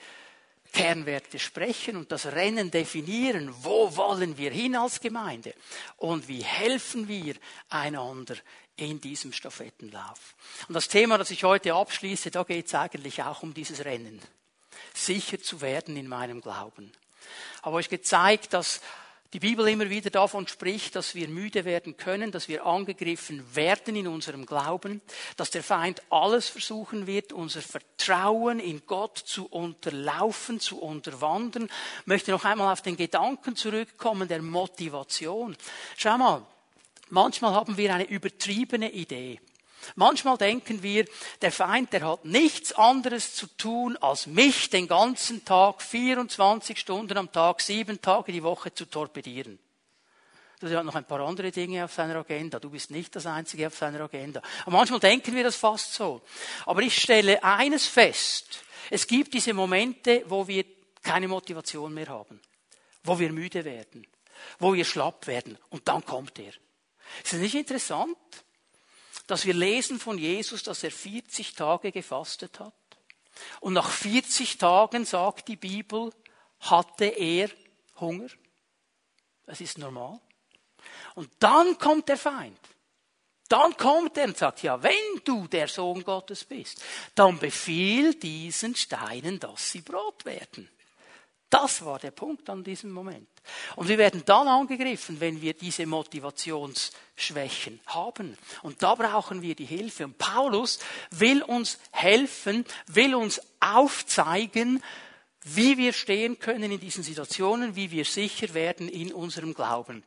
Kernwerte 0.72 1.38
sprechen 1.38 1.96
und 1.96 2.10
das 2.12 2.26
Rennen 2.26 2.70
definieren. 2.70 3.52
Wo 3.60 3.94
wollen 3.96 4.38
wir 4.38 4.50
hin 4.50 4.74
als 4.74 5.00
Gemeinde? 5.00 5.54
Und 5.98 6.28
wie 6.28 6.42
helfen 6.42 7.08
wir 7.08 7.34
einander 7.68 8.36
in 8.76 9.00
diesem 9.00 9.32
Stafettenlauf? 9.32 10.34
Und 10.68 10.74
das 10.74 10.88
Thema, 10.88 11.18
das 11.18 11.30
ich 11.30 11.44
heute 11.44 11.74
abschließe, 11.74 12.30
da 12.30 12.42
geht 12.44 12.66
es 12.66 12.74
eigentlich 12.74 13.22
auch 13.22 13.42
um 13.42 13.52
dieses 13.52 13.84
Rennen. 13.84 14.20
Sicher 14.94 15.40
zu 15.40 15.60
werden 15.60 15.96
in 15.96 16.08
meinem 16.08 16.40
Glauben 16.40 16.92
habe 17.62 17.76
euch 17.76 17.88
gezeigt, 17.88 18.52
dass 18.52 18.80
die 19.32 19.40
Bibel 19.40 19.66
immer 19.68 19.88
wieder 19.88 20.10
davon 20.10 20.46
spricht, 20.46 20.94
dass 20.94 21.14
wir 21.14 21.26
müde 21.26 21.64
werden 21.64 21.96
können, 21.96 22.32
dass 22.32 22.48
wir 22.48 22.66
angegriffen 22.66 23.42
werden 23.54 23.96
in 23.96 24.06
unserem 24.06 24.44
Glauben, 24.44 25.00
dass 25.38 25.50
der 25.50 25.62
Feind 25.62 26.02
alles 26.10 26.48
versuchen 26.48 27.06
wird, 27.06 27.32
unser 27.32 27.62
Vertrauen 27.62 28.60
in 28.60 28.82
Gott 28.86 29.16
zu 29.16 29.46
unterlaufen, 29.46 30.60
zu 30.60 30.78
unterwandern. 30.78 31.70
Ich 32.00 32.06
möchte 32.06 32.30
noch 32.30 32.44
einmal 32.44 32.72
auf 32.72 32.82
den 32.82 32.96
Gedanken 32.96 33.56
zurückkommen 33.56 34.28
der 34.28 34.42
Motivation. 34.42 35.56
Schau 35.96 36.18
mal, 36.18 36.46
manchmal 37.08 37.54
haben 37.54 37.78
wir 37.78 37.94
eine 37.94 38.04
übertriebene 38.04 38.92
Idee. 38.92 39.40
Manchmal 39.94 40.38
denken 40.38 40.82
wir, 40.82 41.06
der 41.40 41.52
Feind, 41.52 41.92
der 41.92 42.08
hat 42.08 42.24
nichts 42.24 42.72
anderes 42.72 43.34
zu 43.34 43.46
tun, 43.46 43.96
als 43.98 44.26
mich 44.26 44.70
den 44.70 44.88
ganzen 44.88 45.44
Tag, 45.44 45.82
24 45.82 46.78
Stunden 46.78 47.16
am 47.18 47.32
Tag, 47.32 47.60
sieben 47.60 48.00
Tage 48.00 48.32
die 48.32 48.42
Woche 48.42 48.72
zu 48.72 48.86
torpedieren. 48.86 49.58
Er 50.70 50.78
hat 50.78 50.84
noch 50.84 50.94
ein 50.94 51.04
paar 51.04 51.20
andere 51.20 51.50
Dinge 51.50 51.84
auf 51.84 51.92
seiner 51.92 52.16
Agenda. 52.16 52.60
Du 52.60 52.70
bist 52.70 52.90
nicht 52.90 53.16
das 53.16 53.26
Einzige 53.26 53.66
auf 53.66 53.76
seiner 53.76 54.00
Agenda. 54.00 54.40
Aber 54.64 54.76
manchmal 54.76 55.00
denken 55.00 55.34
wir 55.34 55.42
das 55.42 55.56
fast 55.56 55.94
so. 55.94 56.22
Aber 56.66 56.82
ich 56.82 56.96
stelle 56.96 57.42
eines 57.42 57.86
fest. 57.86 58.62
Es 58.88 59.06
gibt 59.06 59.34
diese 59.34 59.54
Momente, 59.54 60.22
wo 60.28 60.46
wir 60.46 60.64
keine 61.02 61.26
Motivation 61.26 61.92
mehr 61.92 62.08
haben. 62.08 62.40
Wo 63.02 63.18
wir 63.18 63.32
müde 63.32 63.64
werden. 63.64 64.06
Wo 64.60 64.72
wir 64.72 64.84
schlapp 64.84 65.26
werden. 65.26 65.58
Und 65.70 65.88
dann 65.88 66.04
kommt 66.04 66.38
er. 66.38 66.52
Ist 67.24 67.32
das 67.32 67.40
nicht 67.40 67.56
interessant? 67.56 68.16
Dass 69.32 69.46
wir 69.46 69.54
lesen 69.54 69.98
von 69.98 70.18
Jesus, 70.18 70.62
dass 70.62 70.84
er 70.84 70.90
40 70.90 71.54
Tage 71.54 71.90
gefastet 71.90 72.60
hat. 72.60 72.74
Und 73.60 73.72
nach 73.72 73.88
40 73.88 74.58
Tagen, 74.58 75.06
sagt 75.06 75.48
die 75.48 75.56
Bibel, 75.56 76.12
hatte 76.60 77.06
er 77.06 77.48
Hunger. 77.98 78.28
Das 79.46 79.62
ist 79.62 79.78
normal. 79.78 80.20
Und 81.14 81.30
dann 81.38 81.78
kommt 81.78 82.10
der 82.10 82.18
Feind. 82.18 82.60
Dann 83.48 83.74
kommt 83.78 84.18
er 84.18 84.26
und 84.26 84.36
sagt, 84.36 84.64
ja, 84.64 84.82
wenn 84.82 85.22
du 85.24 85.48
der 85.48 85.66
Sohn 85.66 86.04
Gottes 86.04 86.44
bist, 86.44 86.82
dann 87.14 87.38
befiehl 87.38 88.12
diesen 88.12 88.74
Steinen, 88.76 89.40
dass 89.40 89.70
sie 89.70 89.80
Brot 89.80 90.26
werden. 90.26 90.68
Das 91.52 91.84
war 91.84 91.98
der 91.98 92.12
Punkt 92.12 92.48
an 92.48 92.64
diesem 92.64 92.92
Moment. 92.92 93.28
Und 93.76 93.86
wir 93.86 93.98
werden 93.98 94.22
dann 94.24 94.48
angegriffen, 94.48 95.20
wenn 95.20 95.42
wir 95.42 95.52
diese 95.52 95.84
Motivationsschwächen 95.84 97.78
haben. 97.84 98.38
Und 98.62 98.82
da 98.82 98.94
brauchen 98.94 99.42
wir 99.42 99.54
die 99.54 99.66
Hilfe. 99.66 100.06
Und 100.06 100.16
Paulus 100.16 100.78
will 101.10 101.42
uns 101.42 101.78
helfen, 101.90 102.64
will 102.86 103.14
uns 103.14 103.38
aufzeigen, 103.60 104.82
wie 105.42 105.76
wir 105.76 105.92
stehen 105.92 106.38
können 106.38 106.72
in 106.72 106.80
diesen 106.80 107.02
Situationen, 107.02 107.76
wie 107.76 107.90
wir 107.90 108.06
sicher 108.06 108.54
werden 108.54 108.88
in 108.88 109.12
unserem 109.12 109.52
Glauben. 109.52 110.04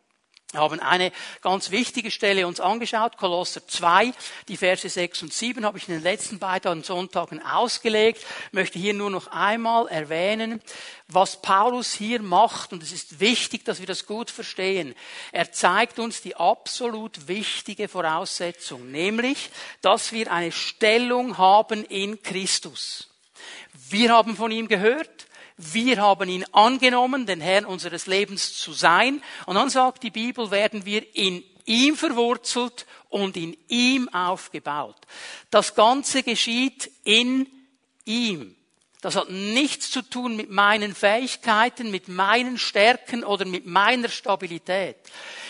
Wir 0.55 0.61
haben 0.61 0.79
eine 0.79 1.11
ganz 1.41 1.69
wichtige 1.69 2.09
Stelle 2.09 2.47
uns 2.47 2.61
angeschaut, 2.61 3.17
Kolosser 3.17 3.67
2, 3.67 4.13
die 4.47 4.55
Verse 4.55 4.87
6 4.87 5.23
und 5.23 5.33
7 5.33 5.65
habe 5.65 5.77
ich 5.77 5.89
in 5.89 5.95
den 5.95 6.03
letzten 6.03 6.39
beiden 6.39 6.81
Sonntagen 6.81 7.45
ausgelegt. 7.45 8.25
Möchte 8.53 8.79
hier 8.79 8.93
nur 8.93 9.09
noch 9.09 9.27
einmal 9.27 9.89
erwähnen, 9.89 10.61
was 11.09 11.41
Paulus 11.41 11.91
hier 11.91 12.21
macht, 12.21 12.71
und 12.71 12.81
es 12.83 12.93
ist 12.93 13.19
wichtig, 13.19 13.65
dass 13.65 13.81
wir 13.81 13.85
das 13.85 14.05
gut 14.05 14.31
verstehen. 14.31 14.95
Er 15.33 15.51
zeigt 15.51 15.99
uns 15.99 16.21
die 16.21 16.37
absolut 16.37 17.27
wichtige 17.27 17.89
Voraussetzung, 17.89 18.89
nämlich, 18.91 19.49
dass 19.81 20.13
wir 20.13 20.31
eine 20.31 20.53
Stellung 20.53 21.37
haben 21.37 21.83
in 21.83 22.23
Christus. 22.23 23.09
Wir 23.89 24.13
haben 24.13 24.37
von 24.37 24.51
ihm 24.51 24.69
gehört, 24.69 25.24
wir 25.57 26.01
haben 26.01 26.29
ihn 26.29 26.45
angenommen, 26.51 27.25
den 27.25 27.41
Herrn 27.41 27.65
unseres 27.65 28.07
Lebens 28.07 28.57
zu 28.57 28.73
sein. 28.73 29.21
Und 29.45 29.55
dann 29.55 29.69
sagt 29.69 30.03
die 30.03 30.11
Bibel, 30.11 30.51
werden 30.51 30.85
wir 30.85 31.15
in 31.15 31.43
ihm 31.65 31.95
verwurzelt 31.95 32.85
und 33.09 33.37
in 33.37 33.55
ihm 33.67 34.09
aufgebaut. 34.09 34.97
Das 35.49 35.75
Ganze 35.75 36.23
geschieht 36.23 36.91
in 37.03 37.47
ihm. 38.03 38.55
Das 39.01 39.15
hat 39.15 39.29
nichts 39.29 39.91
zu 39.91 40.01
tun 40.01 40.35
mit 40.35 40.49
meinen 40.49 40.95
Fähigkeiten, 40.95 41.91
mit 41.91 42.07
meinen 42.07 42.57
Stärken 42.57 43.23
oder 43.23 43.45
mit 43.45 43.65
meiner 43.65 44.09
Stabilität. 44.09 44.97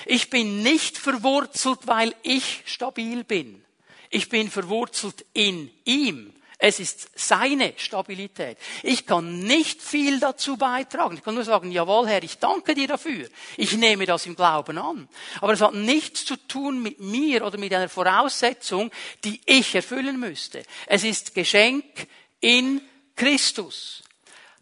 Ich 0.06 0.30
bin 0.30 0.62
nicht 0.62 0.98
verwurzelt, 0.98 1.80
weil 1.86 2.14
ich 2.22 2.64
stabil 2.66 3.24
bin. 3.24 3.64
Ich 4.10 4.30
bin 4.30 4.52
verwurzelt 4.52 5.26
in 5.34 5.72
ihm. 5.86 6.35
Es 6.58 6.80
ist 6.80 7.10
seine 7.16 7.74
Stabilität. 7.76 8.58
Ich 8.82 9.06
kann 9.06 9.40
nicht 9.40 9.82
viel 9.82 10.20
dazu 10.20 10.56
beitragen. 10.56 11.18
Ich 11.18 11.24
kann 11.24 11.36
nur 11.36 11.44
sagen, 11.44 11.70
jawohl, 11.72 12.08
Herr, 12.08 12.24
ich 12.24 12.38
danke 12.38 12.74
dir 12.74 12.88
dafür. 12.88 13.28
Ich 13.58 13.74
nehme 13.74 14.06
das 14.06 14.26
im 14.26 14.36
Glauben 14.36 14.78
an. 14.78 15.10
Aber 15.42 15.54
es 15.54 15.62
hat 15.62 15.74
nichts 15.74 16.24
zu 16.24 16.38
tun 16.38 16.82
mit 16.82 17.02
mir 17.02 17.46
oder 17.46 17.58
mit 17.58 17.74
einer 17.74 17.90
Voraussetzung, 17.90 18.90
die 19.26 19.42
ich 19.46 19.76
erfüllen 19.76 20.18
müsste. 20.18 20.64
Es 20.86 21.04
ist 21.04 21.36
Geschenk 21.36 22.08
in 22.40 22.82
Christus. 23.16 24.04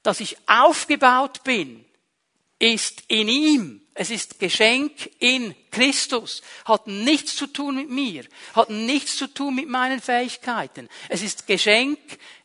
Dass 0.02 0.20
ich 0.20 0.36
aufgebaut 0.48 1.44
bin, 1.44 1.86
ist 2.58 3.04
in 3.08 3.28
ihm. 3.28 3.83
Es 3.96 4.10
ist 4.10 4.40
Geschenk 4.40 5.12
in 5.20 5.56
Christus. 5.72 6.42
Hat 6.66 6.88
nichts 6.88 7.36
zu 7.36 7.48
tun 7.48 7.76
mit 7.76 7.90
mir. 7.90 8.26
Hat 8.54 8.70
nichts 8.70 9.18
zu 9.18 9.28
tun 9.28 9.56
mit 9.56 9.70
meinen 9.70 10.02
Fähigkeiten. 10.02 10.90
Es 11.10 11.22
ist 11.22 11.46
Geschenk 11.46 12.00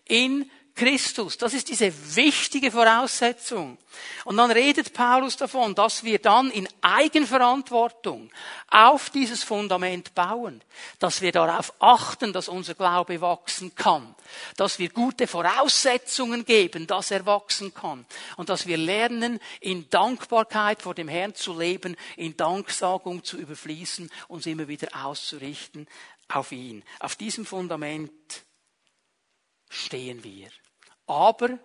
in 0.06 0.50
Christus. 0.78 1.36
Das 1.36 1.54
ist 1.54 1.68
diese 1.68 1.92
wichtige 2.14 2.70
Voraussetzung. 2.70 3.78
Und 4.24 4.36
dann 4.36 4.52
redet 4.52 4.92
Paulus 4.92 5.36
davon, 5.36 5.74
dass 5.74 6.04
wir 6.04 6.20
dann 6.20 6.52
in 6.52 6.68
Eigenverantwortung 6.82 8.30
auf 8.68 9.10
dieses 9.10 9.42
Fundament 9.42 10.14
bauen, 10.14 10.62
dass 11.00 11.20
wir 11.20 11.32
darauf 11.32 11.72
achten, 11.80 12.32
dass 12.32 12.48
unser 12.48 12.74
Glaube 12.74 13.20
wachsen 13.20 13.74
kann, 13.74 14.14
dass 14.56 14.78
wir 14.78 14.90
gute 14.90 15.26
Voraussetzungen 15.26 16.44
geben, 16.44 16.86
dass 16.86 17.10
er 17.10 17.26
wachsen 17.26 17.74
kann 17.74 18.06
und 18.36 18.48
dass 18.48 18.68
wir 18.68 18.76
lernen, 18.76 19.40
in 19.60 19.90
Dankbarkeit 19.90 20.80
vor 20.80 20.94
dem 20.94 21.08
Herrn 21.08 21.34
zu 21.34 21.58
leben, 21.58 21.96
in 22.16 22.36
Danksagung 22.36 23.24
zu 23.24 23.36
überfließen, 23.36 24.08
uns 24.28 24.46
immer 24.46 24.68
wieder 24.68 24.88
auszurichten 25.04 25.88
auf 26.28 26.52
ihn. 26.52 26.84
Auf 27.00 27.16
diesem 27.16 27.44
Fundament 27.44 28.12
stehen 29.68 30.22
wir. 30.22 30.50
Aber 31.08 31.58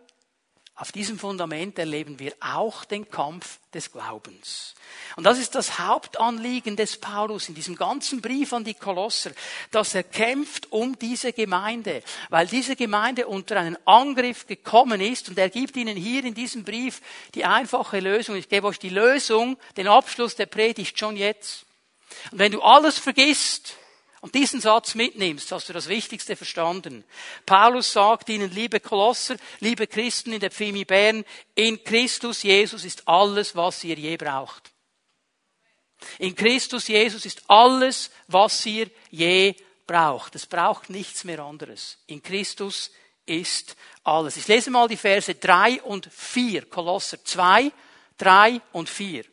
auf 0.76 0.92
diesem 0.92 1.20
Fundament 1.20 1.78
erleben 1.78 2.18
wir 2.18 2.34
auch 2.40 2.84
den 2.84 3.08
Kampf 3.08 3.60
des 3.76 3.92
Glaubens. 3.92 4.74
Und 5.16 5.24
das 5.24 5.38
ist 5.38 5.54
das 5.54 5.78
Hauptanliegen 5.78 6.76
des 6.76 6.98
Paulus 6.98 7.48
in 7.48 7.54
diesem 7.54 7.76
ganzen 7.76 8.22
Brief 8.22 8.54
an 8.54 8.64
die 8.64 8.74
Kolosser, 8.74 9.32
dass 9.70 9.94
er 9.94 10.02
kämpft 10.02 10.72
um 10.72 10.98
diese 10.98 11.32
Gemeinde, 11.32 12.02
weil 12.30 12.48
diese 12.48 12.76
Gemeinde 12.76 13.28
unter 13.28 13.60
einen 13.60 13.78
Angriff 13.86 14.48
gekommen 14.48 15.00
ist 15.00 15.30
und 15.30 15.38
er 15.38 15.52
gibt 15.52 15.78
ihnen 15.78 15.96
hier 15.96 16.26
in 16.26 16.34
diesem 16.34 16.64
Brief 16.64 17.02
die 17.36 17.46
einfache 17.46 18.00
Lösung. 18.00 18.36
Ich 18.36 18.50
gebe 18.50 18.66
euch 18.66 18.80
die 18.80 18.90
Lösung, 18.90 19.58
den 19.78 19.88
Abschluss 19.88 20.36
der 20.36 20.48
Predigt 20.48 20.98
schon 20.98 21.18
jetzt. 21.18 21.68
Und 22.32 22.40
wenn 22.40 22.52
du 22.52 22.64
alles 22.64 22.98
vergisst, 22.98 23.76
und 24.24 24.36
diesen 24.36 24.62
Satz 24.62 24.96
mitnimmst, 24.96 25.52
hast 25.52 25.68
du 25.68 25.74
das 25.74 25.90
Wichtigste 25.90 26.38
verstanden. 26.38 27.04
Paulus 27.46 27.92
sagt 27.92 28.30
ihnen, 28.30 28.50
liebe 28.52 28.80
Kolosser, 28.80 29.36
liebe 29.60 29.86
Christen 29.86 30.32
in 30.32 30.40
der 30.40 30.50
Pfimi 30.50 30.86
Bern, 30.86 31.26
in 31.56 31.84
Christus 31.84 32.42
Jesus 32.42 32.86
ist 32.86 33.06
alles, 33.06 33.54
was 33.54 33.84
ihr 33.84 33.98
je 33.98 34.16
braucht. 34.16 34.72
In 36.20 36.34
Christus 36.38 36.88
Jesus 36.88 37.26
ist 37.26 37.44
alles, 37.50 38.12
was 38.30 38.66
ihr 38.66 38.90
je 39.12 39.56
braucht. 39.86 40.36
Es 40.36 40.46
braucht 40.46 40.90
nichts 40.90 41.26
mehr 41.26 41.40
anderes. 41.40 41.98
In 42.08 42.24
Christus 42.24 42.92
ist 43.26 43.76
alles. 44.06 44.38
Ich 44.38 44.48
lese 44.48 44.72
mal 44.72 44.88
die 44.88 44.96
Verse 44.96 45.36
drei 45.36 45.82
und 45.82 46.08
vier. 46.14 46.66
Kolosser 46.68 47.22
zwei, 47.26 47.74
drei 48.18 48.62
und 48.72 48.88
vier. 48.88 49.26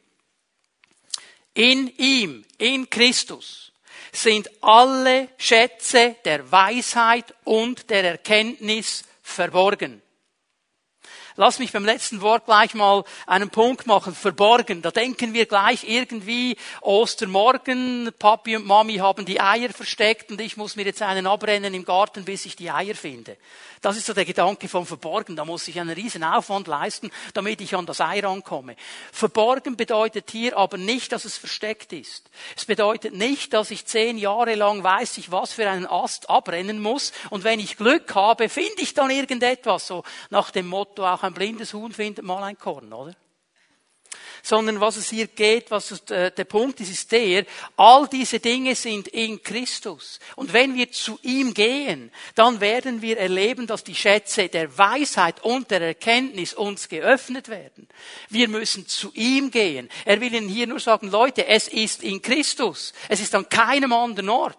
In 1.54 1.97
ihm, 1.97 2.44
in 2.59 2.90
Christus 2.90 3.69
sind 4.12 4.50
alle 4.62 5.28
Schätze 5.38 6.16
der 6.24 6.50
Weisheit 6.50 7.34
und 7.44 7.90
der 7.90 8.04
Erkenntnis 8.04 9.04
verborgen. 9.22 10.02
Lass 11.40 11.59
mich 11.59 11.73
beim 11.73 11.87
letzten 11.87 12.20
Wort 12.20 12.44
gleich 12.44 12.75
mal 12.75 13.02
einen 13.26 13.49
Punkt 13.49 13.87
machen. 13.87 14.14
Verborgen. 14.14 14.82
Da 14.82 14.90
denken 14.90 15.32
wir 15.32 15.47
gleich 15.47 15.88
irgendwie 15.88 16.54
Ostermorgen, 16.82 18.11
Papi 18.18 18.56
und 18.56 18.66
Mami 18.66 18.97
haben 18.97 19.25
die 19.25 19.40
Eier 19.40 19.70
versteckt 19.70 20.30
und 20.30 20.38
ich 20.38 20.59
muss 20.59 20.76
mir 20.76 20.85
jetzt 20.85 21.00
einen 21.00 21.26
abrennen 21.26 21.73
im 21.73 21.87
Garten, 21.87 22.26
bis 22.26 22.44
ich 22.44 22.56
die 22.56 22.70
Eier 22.70 22.94
finde. 22.94 23.38
Das 23.80 23.97
ist 23.97 24.04
so 24.04 24.12
der 24.12 24.26
Gedanke 24.26 24.68
vom 24.68 24.85
Verborgen. 24.85 25.35
Da 25.35 25.47
muss 25.47 25.66
ich 25.66 25.80
einen 25.80 25.88
riesen 25.88 26.23
Aufwand 26.23 26.66
leisten, 26.66 27.11
damit 27.32 27.62
ich 27.62 27.75
an 27.75 27.87
das 27.87 28.02
Ei 28.02 28.20
rankomme. 28.20 28.76
Verborgen 29.11 29.78
bedeutet 29.78 30.30
hier 30.30 30.59
aber 30.59 30.76
nicht, 30.76 31.12
dass 31.12 31.25
es 31.25 31.38
versteckt 31.38 31.94
ist. 31.94 32.28
Es 32.54 32.66
bedeutet 32.66 33.14
nicht, 33.14 33.54
dass 33.54 33.70
ich 33.70 33.87
zehn 33.87 34.18
Jahre 34.18 34.56
lang 34.56 34.85
weiß 34.85 35.16
ich, 35.16 35.32
was 35.32 35.54
für 35.54 35.70
einen 35.70 35.87
Ast 35.87 36.28
abrennen 36.28 36.82
muss 36.82 37.14
und 37.30 37.44
wenn 37.44 37.61
ich 37.61 37.78
Glück 37.78 38.14
habe, 38.14 38.50
finde 38.50 38.82
ich 38.82 38.92
dann 38.92 39.09
irgendetwas. 39.09 39.87
So 39.87 40.04
nach 40.28 40.50
dem 40.50 40.66
Motto, 40.66 41.06
auch 41.06 41.29
ein 41.30 41.34
blindes 41.34 41.72
Huhn 41.75 41.92
findet 41.92 42.25
mal 42.25 42.42
ein 42.42 42.58
Korn, 42.58 42.92
oder? 42.92 43.14
sondern 44.42 44.80
was 44.80 44.96
es 44.96 45.10
hier 45.10 45.26
geht, 45.26 45.70
was 45.70 45.90
äh, 46.10 46.30
der 46.30 46.44
Punkt 46.44 46.80
ist, 46.80 46.90
ist 46.90 47.12
der, 47.12 47.44
all 47.76 48.08
diese 48.08 48.40
Dinge 48.40 48.75
sind 48.75 49.08
in 49.08 49.42
Christus. 49.42 50.18
Und 50.37 50.52
wenn 50.52 50.75
wir 50.75 50.90
zu 50.90 51.18
ihm 51.22 51.54
gehen, 51.54 52.10
dann 52.34 52.60
werden 52.60 53.02
wir 53.02 53.18
erleben, 53.18 53.66
dass 53.66 53.84
die 53.84 53.94
Schätze 53.94 54.49
der 54.49 54.76
Weisheit 54.76 55.42
und 55.44 55.70
der 55.70 55.80
Erkenntnis 55.80 56.54
uns 56.54 56.88
geöffnet 56.88 57.49
werden. 57.49 57.88
Wir 58.28 58.49
müssen 58.49 58.87
zu 58.87 59.12
ihm 59.14 59.50
gehen. 59.50 59.88
Er 60.04 60.20
will 60.20 60.34
Ihnen 60.34 60.49
hier 60.49 60.66
nur 60.66 60.80
sagen, 60.80 61.10
Leute, 61.10 61.46
es 61.46 61.68
ist 61.68 62.02
in 62.02 62.22
Christus. 62.22 62.92
Es 63.08 63.20
ist 63.20 63.34
an 63.34 63.49
keinem 63.49 63.92
anderen 63.92 64.28
Ort. 64.28 64.56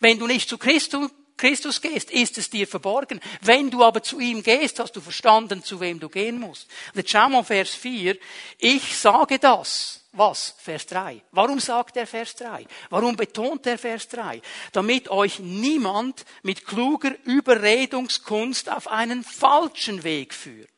Wenn 0.00 0.18
du 0.18 0.26
nicht 0.26 0.48
zu 0.48 0.58
Christus 0.58 1.10
Christus 1.36 1.80
gehst, 1.80 2.10
ist 2.10 2.38
es 2.38 2.50
dir 2.50 2.66
verborgen. 2.66 3.20
Wenn 3.40 3.70
du 3.70 3.82
aber 3.82 4.02
zu 4.02 4.20
ihm 4.20 4.42
gehst, 4.42 4.78
hast 4.78 4.94
du 4.94 5.00
verstanden, 5.00 5.62
zu 5.64 5.80
wem 5.80 5.98
du 5.98 6.08
gehen 6.08 6.38
musst. 6.38 6.68
Und 6.92 6.98
jetzt 6.98 7.10
schau 7.10 7.28
mal 7.28 7.42
Vers 7.42 7.74
4. 7.74 8.16
Ich 8.58 8.96
sage 8.96 9.38
das. 9.38 10.00
Was? 10.12 10.54
Vers 10.58 10.86
3. 10.86 11.22
Warum 11.32 11.58
sagt 11.58 11.96
er 11.96 12.06
Vers 12.06 12.36
3? 12.36 12.66
Warum 12.88 13.16
betont 13.16 13.66
er 13.66 13.78
Vers 13.78 14.08
3? 14.08 14.40
Damit 14.70 15.08
euch 15.08 15.40
niemand 15.40 16.24
mit 16.42 16.64
kluger 16.64 17.12
Überredungskunst 17.24 18.70
auf 18.70 18.86
einen 18.86 19.24
falschen 19.24 20.04
Weg 20.04 20.32
führt. 20.32 20.73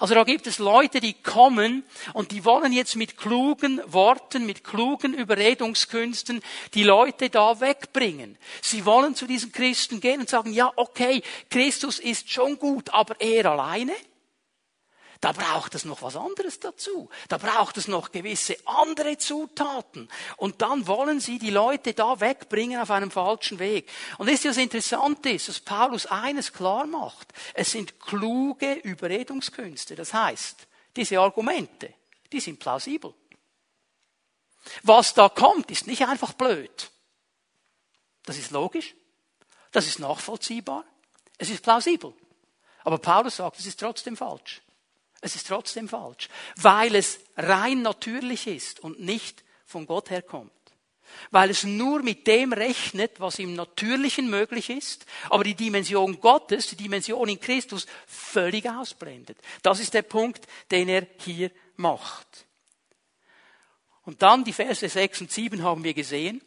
Also 0.00 0.14
da 0.14 0.24
gibt 0.24 0.46
es 0.46 0.58
Leute, 0.58 1.00
die 1.00 1.14
kommen 1.14 1.84
und 2.12 2.30
die 2.30 2.44
wollen 2.44 2.72
jetzt 2.72 2.96
mit 2.96 3.16
klugen 3.16 3.80
Worten, 3.86 4.46
mit 4.46 4.64
klugen 4.64 5.14
Überredungskünsten 5.14 6.42
die 6.74 6.84
Leute 6.84 7.30
da 7.30 7.60
wegbringen. 7.60 8.36
Sie 8.62 8.84
wollen 8.84 9.14
zu 9.14 9.26
diesen 9.26 9.52
Christen 9.52 10.00
gehen 10.00 10.20
und 10.20 10.28
sagen, 10.28 10.52
ja, 10.52 10.72
okay, 10.76 11.22
Christus 11.50 11.98
ist 11.98 12.30
schon 12.30 12.58
gut, 12.58 12.90
aber 12.90 13.20
er 13.20 13.50
alleine? 13.50 13.92
Da 15.24 15.32
braucht 15.32 15.74
es 15.74 15.86
noch 15.86 16.02
was 16.02 16.16
anderes 16.16 16.60
dazu. 16.60 17.08
Da 17.30 17.38
braucht 17.38 17.78
es 17.78 17.88
noch 17.88 18.12
gewisse 18.12 18.58
andere 18.66 19.16
Zutaten. 19.16 20.10
Und 20.36 20.60
dann 20.60 20.86
wollen 20.86 21.18
sie 21.18 21.38
die 21.38 21.48
Leute 21.48 21.94
da 21.94 22.20
wegbringen 22.20 22.78
auf 22.78 22.90
einem 22.90 23.10
falschen 23.10 23.58
Weg. 23.58 23.90
Und 24.18 24.28
ist 24.28 24.44
das 24.44 24.58
Interessante 24.58 25.30
ist, 25.30 25.48
dass 25.48 25.60
Paulus 25.60 26.04
eines 26.04 26.52
klar 26.52 26.84
macht. 26.84 27.32
Es 27.54 27.70
sind 27.70 27.98
kluge 28.00 28.74
Überredungskünste. 28.74 29.94
Das 29.96 30.12
heißt, 30.12 30.66
diese 30.94 31.18
Argumente, 31.18 31.94
die 32.30 32.40
sind 32.40 32.60
plausibel. 32.60 33.14
Was 34.82 35.14
da 35.14 35.30
kommt, 35.30 35.70
ist 35.70 35.86
nicht 35.86 36.06
einfach 36.06 36.34
blöd. 36.34 36.90
Das 38.26 38.36
ist 38.36 38.50
logisch. 38.50 38.94
Das 39.72 39.86
ist 39.86 40.00
nachvollziehbar. 40.00 40.84
Es 41.38 41.48
ist 41.48 41.62
plausibel. 41.62 42.12
Aber 42.82 42.98
Paulus 42.98 43.36
sagt, 43.36 43.58
es 43.58 43.64
ist 43.64 43.80
trotzdem 43.80 44.18
falsch. 44.18 44.60
Es 45.24 45.36
ist 45.36 45.46
trotzdem 45.46 45.88
falsch, 45.88 46.28
weil 46.56 46.94
es 46.94 47.18
rein 47.38 47.80
natürlich 47.80 48.46
ist 48.46 48.80
und 48.80 49.00
nicht 49.00 49.42
von 49.64 49.86
Gott 49.86 50.10
herkommt. 50.10 50.52
Weil 51.30 51.48
es 51.48 51.64
nur 51.64 52.02
mit 52.02 52.26
dem 52.26 52.52
rechnet, 52.52 53.20
was 53.20 53.38
im 53.38 53.54
Natürlichen 53.54 54.28
möglich 54.28 54.68
ist, 54.68 55.06
aber 55.30 55.42
die 55.42 55.54
Dimension 55.54 56.20
Gottes, 56.20 56.66
die 56.66 56.76
Dimension 56.76 57.26
in 57.30 57.40
Christus 57.40 57.86
völlig 58.06 58.68
ausblendet. 58.68 59.38
Das 59.62 59.80
ist 59.80 59.94
der 59.94 60.02
Punkt, 60.02 60.46
den 60.70 60.90
er 60.90 61.06
hier 61.20 61.50
macht. 61.76 62.44
Und 64.02 64.20
dann 64.20 64.44
die 64.44 64.52
Verse 64.52 64.86
6 64.86 65.22
und 65.22 65.32
7 65.32 65.62
haben 65.62 65.84
wir 65.84 65.94
gesehen 65.94 66.42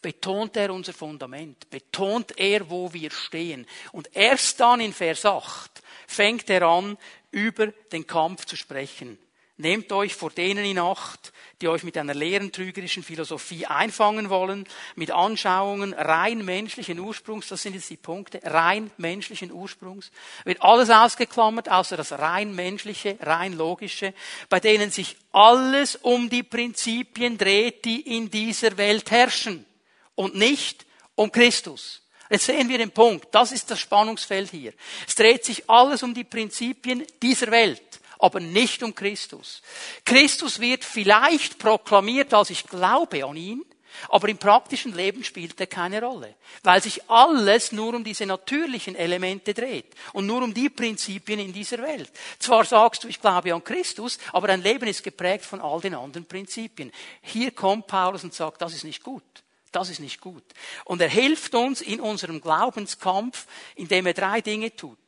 betont 0.00 0.56
er 0.56 0.72
unser 0.72 0.92
Fundament, 0.92 1.68
betont 1.70 2.38
er, 2.38 2.68
wo 2.70 2.92
wir 2.92 3.10
stehen. 3.10 3.66
Und 3.92 4.14
erst 4.14 4.60
dann 4.60 4.80
in 4.80 4.92
Vers 4.92 5.24
8 5.24 5.82
fängt 6.06 6.48
er 6.50 6.62
an, 6.62 6.96
über 7.30 7.68
den 7.92 8.06
Kampf 8.06 8.44
zu 8.46 8.56
sprechen. 8.56 9.18
Nehmt 9.60 9.90
euch 9.90 10.14
vor 10.14 10.30
denen 10.30 10.64
in 10.64 10.78
Acht, 10.78 11.32
die 11.60 11.66
euch 11.66 11.82
mit 11.82 11.98
einer 11.98 12.14
leeren 12.14 12.52
trügerischen 12.52 13.02
Philosophie 13.02 13.66
einfangen 13.66 14.30
wollen, 14.30 14.68
mit 14.94 15.10
Anschauungen 15.10 15.94
rein 15.94 16.44
menschlichen 16.44 17.00
Ursprungs, 17.00 17.48
das 17.48 17.62
sind 17.62 17.74
jetzt 17.74 17.90
die 17.90 17.96
Punkte, 17.96 18.40
rein 18.44 18.92
menschlichen 18.98 19.50
Ursprungs, 19.50 20.12
wird 20.44 20.62
alles 20.62 20.90
ausgeklammert, 20.90 21.68
außer 21.68 21.96
das 21.96 22.12
rein 22.12 22.54
menschliche, 22.54 23.18
rein 23.20 23.52
logische, 23.52 24.14
bei 24.48 24.60
denen 24.60 24.92
sich 24.92 25.16
alles 25.32 25.96
um 25.96 26.30
die 26.30 26.44
Prinzipien 26.44 27.36
dreht, 27.36 27.84
die 27.84 28.16
in 28.16 28.30
dieser 28.30 28.76
Welt 28.76 29.10
herrschen 29.10 29.66
und 30.14 30.36
nicht 30.36 30.86
um 31.16 31.32
Christus. 31.32 32.02
Jetzt 32.30 32.46
sehen 32.46 32.68
wir 32.68 32.78
den 32.78 32.90
Punkt. 32.90 33.28
Das 33.32 33.52
ist 33.52 33.70
das 33.70 33.80
Spannungsfeld 33.80 34.50
hier. 34.50 34.72
Es 35.06 35.14
dreht 35.14 35.44
sich 35.44 35.68
alles 35.68 36.02
um 36.02 36.14
die 36.14 36.24
Prinzipien 36.24 37.04
dieser 37.22 37.50
Welt, 37.50 38.00
aber 38.18 38.40
nicht 38.40 38.82
um 38.82 38.94
Christus. 38.94 39.62
Christus 40.04 40.60
wird 40.60 40.84
vielleicht 40.84 41.58
proklamiert, 41.58 42.34
als 42.34 42.50
ich 42.50 42.66
glaube 42.66 43.24
an 43.24 43.36
ihn, 43.36 43.64
aber 44.10 44.28
im 44.28 44.38
praktischen 44.38 44.94
Leben 44.94 45.24
spielt 45.24 45.58
er 45.60 45.66
keine 45.66 46.02
Rolle, 46.02 46.34
weil 46.62 46.82
sich 46.82 47.10
alles 47.10 47.72
nur 47.72 47.94
um 47.94 48.04
diese 48.04 48.26
natürlichen 48.26 48.94
Elemente 48.94 49.54
dreht 49.54 49.94
und 50.12 50.26
nur 50.26 50.42
um 50.42 50.54
die 50.54 50.70
Prinzipien 50.70 51.40
in 51.40 51.52
dieser 51.52 51.78
Welt. 51.78 52.10
Zwar 52.38 52.64
sagst 52.64 53.04
du, 53.04 53.08
ich 53.08 53.20
glaube 53.20 53.52
an 53.52 53.64
Christus, 53.64 54.18
aber 54.32 54.48
dein 54.48 54.62
Leben 54.62 54.86
ist 54.86 55.02
geprägt 55.02 55.44
von 55.44 55.60
all 55.60 55.80
den 55.80 55.94
anderen 55.94 56.26
Prinzipien. 56.26 56.92
Hier 57.22 57.50
kommt 57.50 57.86
Paulus 57.86 58.24
und 58.24 58.34
sagt, 58.34 58.62
das 58.62 58.74
ist 58.74 58.84
nicht 58.84 59.02
gut. 59.02 59.24
Das 59.72 59.90
ist 59.90 60.00
nicht 60.00 60.20
gut. 60.20 60.44
Und 60.84 61.00
er 61.00 61.08
hilft 61.08 61.54
uns 61.54 61.80
in 61.80 62.00
unserem 62.00 62.40
Glaubenskampf, 62.40 63.46
indem 63.74 64.06
er 64.06 64.14
drei 64.14 64.40
Dinge 64.40 64.74
tut. 64.74 64.98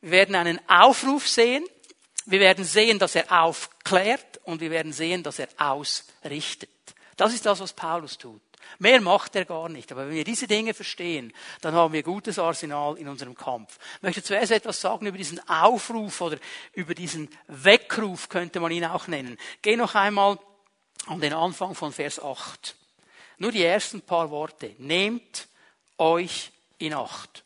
Wir 0.00 0.10
werden 0.10 0.34
einen 0.34 0.60
Aufruf 0.68 1.28
sehen, 1.28 1.64
wir 2.26 2.40
werden 2.40 2.64
sehen, 2.64 2.98
dass 2.98 3.14
er 3.14 3.30
aufklärt 3.30 4.40
und 4.44 4.60
wir 4.60 4.70
werden 4.70 4.92
sehen, 4.92 5.22
dass 5.22 5.38
er 5.38 5.48
ausrichtet. 5.58 6.70
Das 7.16 7.32
ist 7.32 7.46
das, 7.46 7.60
was 7.60 7.72
Paulus 7.72 8.18
tut. 8.18 8.42
Mehr 8.78 9.00
macht 9.00 9.36
er 9.36 9.44
gar 9.44 9.68
nicht. 9.68 9.90
Aber 9.92 10.08
wenn 10.08 10.14
wir 10.14 10.24
diese 10.24 10.46
Dinge 10.46 10.74
verstehen, 10.74 11.32
dann 11.60 11.74
haben 11.74 11.92
wir 11.92 12.02
gutes 12.02 12.38
Arsenal 12.38 12.98
in 12.98 13.08
unserem 13.08 13.34
Kampf. 13.34 13.78
Ich 13.96 14.02
möchte 14.02 14.22
zuerst 14.22 14.52
etwas 14.52 14.80
sagen 14.80 15.06
über 15.06 15.16
diesen 15.16 15.40
Aufruf 15.48 16.20
oder 16.20 16.38
über 16.72 16.94
diesen 16.94 17.28
Weckruf, 17.46 18.28
könnte 18.28 18.60
man 18.60 18.72
ihn 18.72 18.84
auch 18.84 19.06
nennen. 19.06 19.38
Geh 19.62 19.76
noch 19.76 19.94
einmal 19.94 20.38
an 21.06 21.20
den 21.20 21.32
Anfang 21.32 21.74
von 21.74 21.92
Vers 21.92 22.20
8. 22.20 22.74
Nur 23.38 23.52
die 23.52 23.64
ersten 23.64 24.00
paar 24.02 24.30
Worte. 24.30 24.74
Nehmt 24.78 25.48
euch 25.98 26.52
in 26.78 26.94
Acht. 26.94 27.44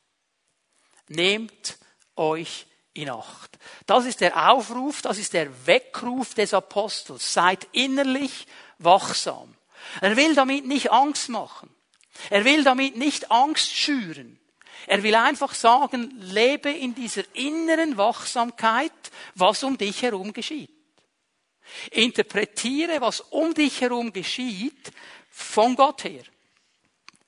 Nehmt 1.09 1.79
euch 2.17 2.67
in 2.95 3.11
Acht. 3.11 3.59
Das 3.87 4.05
ist 4.05 4.21
der 4.21 4.51
Aufruf, 4.51 5.03
das 5.03 5.19
ist 5.19 5.33
der 5.33 5.67
Weckruf 5.67 6.35
des 6.35 6.55
Apostels. 6.55 7.33
Seid 7.33 7.67
innerlich 7.73 8.47
wachsam. 8.79 9.57
Er 10.01 10.17
will 10.17 10.35
damit 10.35 10.67
nicht 10.67 10.91
Angst 10.93 11.29
machen. 11.29 11.71
Er 12.29 12.45
will 12.45 12.65
damit 12.65 12.97
nicht 12.97 13.31
Angst 13.31 13.73
schüren. 13.73 14.39
Er 14.87 15.03
will 15.03 15.15
einfach 15.15 15.55
sagen, 15.55 16.11
lebe 16.21 16.71
in 16.71 16.95
dieser 16.95 17.23
inneren 17.35 17.97
Wachsamkeit, 17.97 18.93
was 19.35 19.63
um 19.63 19.77
dich 19.77 20.03
herum 20.03 20.33
geschieht. 20.33 20.71
Interpretiere, 21.91 23.01
was 23.01 23.21
um 23.21 23.55
dich 23.55 23.81
herum 23.81 24.13
geschieht, 24.13 24.93
von 25.31 25.77
Gott 25.77 26.05
her. 26.05 26.23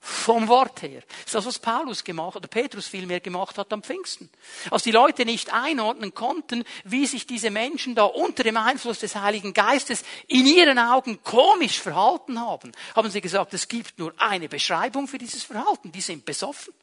Vom 0.04 0.48
Wort 0.48 0.82
her. 0.82 1.00
Das 1.06 1.26
ist 1.26 1.34
das, 1.34 1.46
was 1.46 1.58
Paulus 1.60 2.02
gemacht 2.02 2.34
oder 2.34 2.48
Petrus 2.48 2.88
vielmehr 2.88 3.20
gemacht 3.20 3.56
hat 3.56 3.72
am 3.72 3.84
Pfingsten. 3.84 4.28
Als 4.68 4.82
die 4.82 4.90
Leute 4.90 5.24
nicht 5.24 5.52
einordnen 5.52 6.12
konnten, 6.12 6.64
wie 6.82 7.06
sich 7.06 7.24
diese 7.24 7.50
Menschen 7.50 7.94
da 7.94 8.02
unter 8.02 8.42
dem 8.42 8.56
Einfluss 8.56 8.98
des 8.98 9.14
Heiligen 9.14 9.54
Geistes 9.54 10.02
in 10.26 10.44
ihren 10.44 10.80
Augen 10.80 11.22
komisch 11.22 11.80
verhalten 11.80 12.40
haben, 12.40 12.72
haben 12.96 13.10
sie 13.12 13.20
gesagt, 13.20 13.54
es 13.54 13.68
gibt 13.68 13.96
nur 14.00 14.12
eine 14.18 14.48
Beschreibung 14.48 15.06
für 15.06 15.18
dieses 15.18 15.44
Verhalten. 15.44 15.92
Die 15.92 16.00
sind 16.00 16.24
besoffen. 16.24 16.74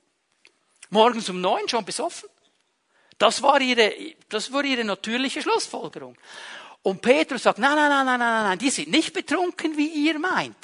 Morgens 0.89 1.27
um 1.27 1.41
neun 1.41 1.67
schon 1.67 1.83
besoffen. 1.83 2.29
Das 3.17 3.41
war 3.41 3.59
ihre, 3.59 3.93
das 4.29 4.53
war 4.53 4.63
ihre 4.63 4.85
natürliche 4.85 5.41
Schlussfolgerung. 5.41 6.15
Und 6.84 7.01
Petrus 7.01 7.43
sagt, 7.43 7.60
nein, 7.60 7.75
nein, 7.75 7.89
nein, 7.89 8.05
nein, 8.05 8.19
nein, 8.19 8.43
nein, 8.45 8.60
die 8.60 8.69
sind 8.69 8.89
nicht 8.89 9.12
betrunken, 9.12 9.75
wie 9.75 9.89
ihr 9.89 10.17
meint. 10.17 10.55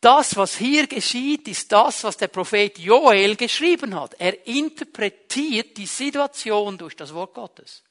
Das, 0.00 0.34
was 0.36 0.56
hier 0.56 0.86
geschieht, 0.86 1.46
ist 1.46 1.70
das, 1.72 2.04
was 2.04 2.16
der 2.16 2.28
Prophet 2.28 2.78
Joel 2.78 3.36
geschrieben 3.36 3.94
hat. 3.94 4.14
Er 4.18 4.46
interpretiert 4.46 5.76
die 5.76 5.86
Situation 5.86 6.78
durch 6.78 6.96
das 6.96 7.12
Wort 7.12 7.34
Gottes. 7.34 7.82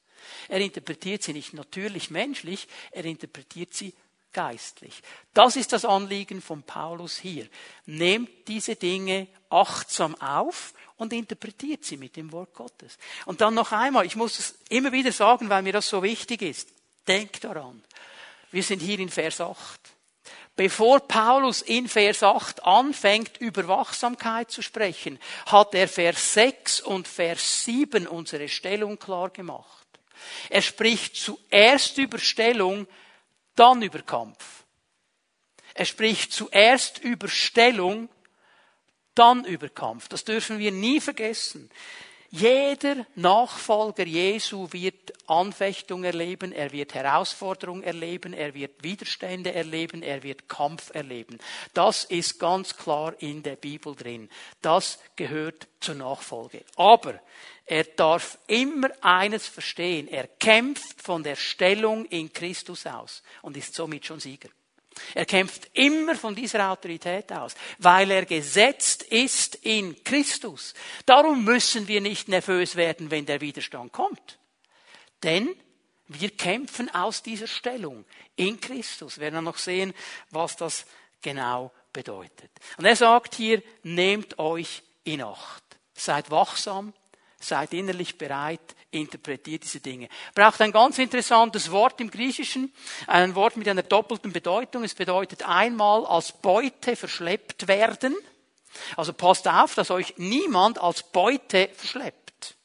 Er 0.48 0.60
interpretiert 0.60 1.22
sie 1.22 1.32
nicht 1.32 1.54
natürlich 1.54 2.10
menschlich, 2.10 2.66
er 2.90 3.04
interpretiert 3.04 3.74
sie 3.74 3.94
geistlich. 4.32 5.02
Das 5.34 5.56
ist 5.56 5.72
das 5.72 5.84
Anliegen 5.84 6.42
von 6.42 6.62
Paulus 6.64 7.16
hier. 7.16 7.48
Nehmt 7.86 8.48
diese 8.48 8.76
Dinge 8.76 9.28
achtsam 9.48 10.14
auf 10.20 10.74
und 10.96 11.12
interpretiert 11.12 11.84
sie 11.84 11.96
mit 11.96 12.16
dem 12.16 12.32
Wort 12.32 12.54
Gottes. 12.54 12.98
Und 13.26 13.40
dann 13.40 13.54
noch 13.54 13.72
einmal, 13.72 14.04
ich 14.04 14.16
muss 14.16 14.38
es 14.38 14.58
immer 14.68 14.92
wieder 14.92 15.12
sagen, 15.12 15.48
weil 15.48 15.62
mir 15.62 15.72
das 15.72 15.88
so 15.88 16.02
wichtig 16.02 16.42
ist. 16.42 16.68
Denkt 17.06 17.44
daran. 17.44 17.82
Wir 18.50 18.62
sind 18.62 18.80
hier 18.80 18.98
in 18.98 19.08
Vers 19.08 19.40
8. 19.40 19.80
Bevor 20.60 21.00
Paulus 21.00 21.62
in 21.62 21.88
Vers 21.88 22.22
8 22.22 22.64
anfängt, 22.64 23.38
über 23.38 23.66
Wachsamkeit 23.66 24.50
zu 24.50 24.60
sprechen, 24.60 25.18
hat 25.46 25.74
er 25.74 25.88
Vers 25.88 26.34
6 26.34 26.82
und 26.82 27.08
Vers 27.08 27.64
7 27.64 28.06
unsere 28.06 28.46
Stellung 28.46 28.98
klar 28.98 29.30
gemacht. 29.30 29.86
Er 30.50 30.60
spricht 30.60 31.16
zuerst 31.16 31.96
über 31.96 32.18
Stellung, 32.18 32.86
dann 33.56 33.80
über 33.80 34.02
Kampf. 34.02 34.64
Er 35.72 35.86
spricht 35.86 36.34
zuerst 36.34 36.98
über 36.98 37.28
Stellung, 37.28 38.10
dann 39.14 39.46
über 39.46 39.70
Kampf. 39.70 40.08
Das 40.08 40.24
dürfen 40.24 40.58
wir 40.58 40.72
nie 40.72 41.00
vergessen. 41.00 41.70
Jeder 42.32 43.06
Nachfolger 43.16 44.06
Jesu 44.06 44.68
wird 44.70 45.12
Anfechtung 45.28 46.04
erleben, 46.04 46.52
er 46.52 46.70
wird 46.70 46.94
Herausforderung 46.94 47.82
erleben, 47.82 48.34
er 48.34 48.54
wird 48.54 48.84
Widerstände 48.84 49.52
erleben, 49.52 50.04
er 50.04 50.22
wird 50.22 50.48
Kampf 50.48 50.94
erleben. 50.94 51.38
Das 51.74 52.04
ist 52.04 52.38
ganz 52.38 52.76
klar 52.76 53.14
in 53.18 53.42
der 53.42 53.56
Bibel 53.56 53.96
drin. 53.96 54.28
Das 54.62 55.00
gehört 55.16 55.66
zur 55.80 55.96
Nachfolge. 55.96 56.64
Aber 56.76 57.20
er 57.66 57.82
darf 57.82 58.38
immer 58.46 58.90
eines 59.00 59.48
verstehen. 59.48 60.06
Er 60.06 60.28
kämpft 60.28 61.02
von 61.02 61.24
der 61.24 61.34
Stellung 61.34 62.04
in 62.04 62.32
Christus 62.32 62.86
aus 62.86 63.24
und 63.42 63.56
ist 63.56 63.74
somit 63.74 64.06
schon 64.06 64.20
Sieger. 64.20 64.50
Er 65.14 65.24
kämpft 65.24 65.70
immer 65.72 66.14
von 66.16 66.34
dieser 66.34 66.70
Autorität 66.70 67.32
aus, 67.32 67.54
weil 67.78 68.10
er 68.10 68.26
gesetzt 68.26 69.02
ist 69.04 69.54
in 69.56 70.02
Christus. 70.04 70.74
Darum 71.06 71.44
müssen 71.44 71.88
wir 71.88 72.00
nicht 72.00 72.28
nervös 72.28 72.76
werden, 72.76 73.10
wenn 73.10 73.26
der 73.26 73.40
Widerstand 73.40 73.92
kommt. 73.92 74.38
Denn 75.22 75.54
wir 76.08 76.30
kämpfen 76.30 76.92
aus 76.92 77.22
dieser 77.22 77.46
Stellung 77.46 78.04
in 78.36 78.60
Christus. 78.60 79.16
Wir 79.16 79.22
werden 79.22 79.36
dann 79.36 79.44
noch 79.44 79.58
sehen, 79.58 79.94
was 80.30 80.56
das 80.56 80.86
genau 81.22 81.72
bedeutet. 81.92 82.50
Und 82.76 82.84
er 82.84 82.96
sagt 82.96 83.34
hier, 83.34 83.62
nehmt 83.82 84.38
euch 84.38 84.82
in 85.04 85.22
Acht. 85.22 85.62
Seid 85.94 86.30
wachsam, 86.30 86.94
seid 87.40 87.72
innerlich 87.72 88.18
bereit, 88.18 88.60
interpretiert 88.90 89.64
diese 89.64 89.80
Dinge. 89.80 90.08
Braucht 90.34 90.60
ein 90.60 90.72
ganz 90.72 90.98
interessantes 90.98 91.70
Wort 91.70 92.00
im 92.00 92.10
Griechischen, 92.10 92.72
ein 93.06 93.34
Wort 93.34 93.56
mit 93.56 93.68
einer 93.68 93.82
doppelten 93.82 94.32
Bedeutung. 94.32 94.84
Es 94.84 94.94
bedeutet 94.94 95.48
einmal 95.48 96.06
als 96.06 96.32
Beute 96.32 96.96
verschleppt 96.96 97.66
werden. 97.66 98.14
Also 98.96 99.12
passt 99.12 99.48
auf, 99.48 99.74
dass 99.74 99.90
euch 99.90 100.14
niemand 100.18 100.80
als 100.80 101.02
Beute 101.02 101.70
verschleppt. 101.74 102.56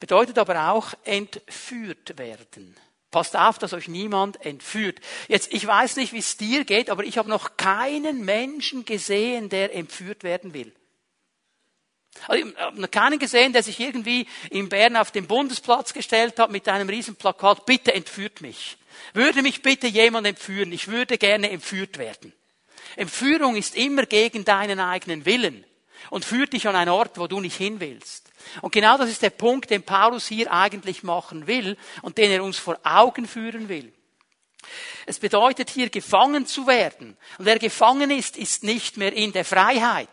Bedeutet 0.00 0.38
aber 0.38 0.70
auch 0.70 0.94
entführt 1.04 2.18
werden. 2.18 2.76
Passt 3.10 3.36
auf, 3.36 3.58
dass 3.58 3.72
euch 3.72 3.88
niemand 3.88 4.44
entführt. 4.44 5.00
Jetzt, 5.28 5.52
ich 5.52 5.66
weiß 5.66 5.96
nicht, 5.96 6.12
wie 6.12 6.18
es 6.18 6.36
dir 6.36 6.64
geht, 6.64 6.90
aber 6.90 7.04
ich 7.04 7.16
habe 7.16 7.28
noch 7.28 7.56
keinen 7.56 8.24
Menschen 8.24 8.84
gesehen, 8.84 9.48
der 9.48 9.74
entführt 9.74 10.24
werden 10.24 10.52
will. 10.52 10.72
Also 12.26 12.46
ich 12.46 12.56
habe 12.56 12.80
noch 12.80 12.90
keinen 12.90 13.18
gesehen, 13.18 13.52
der 13.52 13.62
sich 13.62 13.78
irgendwie 13.80 14.26
in 14.50 14.68
Bern 14.68 14.96
auf 14.96 15.10
den 15.10 15.26
Bundesplatz 15.26 15.92
gestellt 15.92 16.38
hat 16.38 16.50
mit 16.50 16.68
einem 16.68 16.88
riesen 16.88 17.16
Plakat, 17.16 17.66
bitte 17.66 17.94
entführt 17.94 18.40
mich. 18.40 18.76
Würde 19.14 19.42
mich 19.42 19.62
bitte 19.62 19.86
jemand 19.86 20.26
entführen? 20.26 20.72
Ich 20.72 20.88
würde 20.88 21.18
gerne 21.18 21.50
entführt 21.50 21.98
werden. 21.98 22.32
Entführung 22.96 23.56
ist 23.56 23.76
immer 23.76 24.06
gegen 24.06 24.44
deinen 24.44 24.80
eigenen 24.80 25.24
Willen 25.24 25.64
und 26.10 26.24
führt 26.24 26.52
dich 26.52 26.66
an 26.66 26.76
einen 26.76 26.90
Ort, 26.90 27.18
wo 27.18 27.26
du 27.26 27.40
nicht 27.40 27.56
hin 27.56 27.80
willst. 27.80 28.30
Und 28.62 28.72
genau 28.72 28.96
das 28.98 29.10
ist 29.10 29.22
der 29.22 29.30
Punkt, 29.30 29.70
den 29.70 29.82
Paulus 29.82 30.26
hier 30.26 30.52
eigentlich 30.52 31.02
machen 31.02 31.46
will 31.46 31.76
und 32.02 32.18
den 32.18 32.30
er 32.30 32.42
uns 32.42 32.58
vor 32.58 32.78
Augen 32.82 33.26
führen 33.26 33.68
will. 33.68 33.92
Es 35.06 35.18
bedeutet 35.18 35.70
hier 35.70 35.88
gefangen 35.88 36.46
zu 36.46 36.66
werden. 36.66 37.16
Und 37.38 37.46
wer 37.46 37.58
gefangen 37.58 38.10
ist, 38.10 38.36
ist 38.36 38.64
nicht 38.64 38.96
mehr 38.96 39.12
in 39.12 39.32
der 39.32 39.44
Freiheit. 39.44 40.08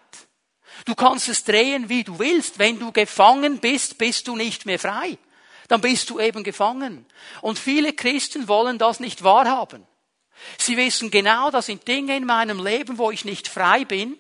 Du 0.84 0.96
kannst 0.96 1.30
es 1.30 1.44
drehen, 1.44 1.90
wie 1.90 2.04
du 2.04 2.20
willst. 2.20 2.60
Wenn 2.60 2.80
du 2.80 2.92
gefangen 2.92 3.60
bist, 3.60 3.98
bist 3.98 4.28
du 4.28 4.36
nicht 4.36 4.66
mehr 4.66 4.80
frei. 4.80 5.18
Dann 5.68 5.82
bist 5.82 6.10
du 6.10 6.20
eben 6.20 6.44
gefangen. 6.44 7.06
Und 7.42 7.58
viele 7.58 7.94
Christen 7.94 8.48
wollen 8.48 8.78
das 8.78 9.00
nicht 9.00 9.24
wahrhaben. 9.24 9.88
Sie 10.58 10.78
wissen 10.78 11.12
genau, 11.12 11.50
das 11.50 11.68
sind 11.68 11.88
Dinge 11.88 12.18
in 12.18 12.26
meinem 12.26 12.64
Leben, 12.64 12.98
wo 12.98 13.10
ich 13.10 13.26
nicht 13.26 13.48
frei 13.48 13.86
bin. 13.86 14.18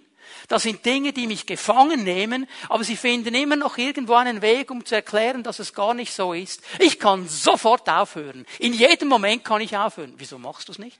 Das 0.47 0.63
sind 0.63 0.85
Dinge, 0.85 1.11
die 1.11 1.27
mich 1.27 1.45
gefangen 1.45 2.03
nehmen, 2.03 2.47
aber 2.69 2.83
sie 2.83 2.95
finden 2.95 3.33
immer 3.33 3.55
noch 3.55 3.77
irgendwo 3.77 4.13
einen 4.13 4.41
Weg, 4.41 4.69
um 4.69 4.85
zu 4.85 4.95
erklären, 4.95 5.43
dass 5.43 5.59
es 5.59 5.73
gar 5.73 5.93
nicht 5.93 6.13
so 6.13 6.33
ist. 6.33 6.61
Ich 6.79 6.99
kann 6.99 7.27
sofort 7.27 7.89
aufhören. 7.89 8.45
In 8.59 8.73
jedem 8.73 9.07
Moment 9.07 9.43
kann 9.43 9.61
ich 9.61 9.75
aufhören. 9.75 10.13
Wieso 10.17 10.37
machst 10.37 10.67
du 10.67 10.71
es 10.71 10.79
nicht? 10.79 10.99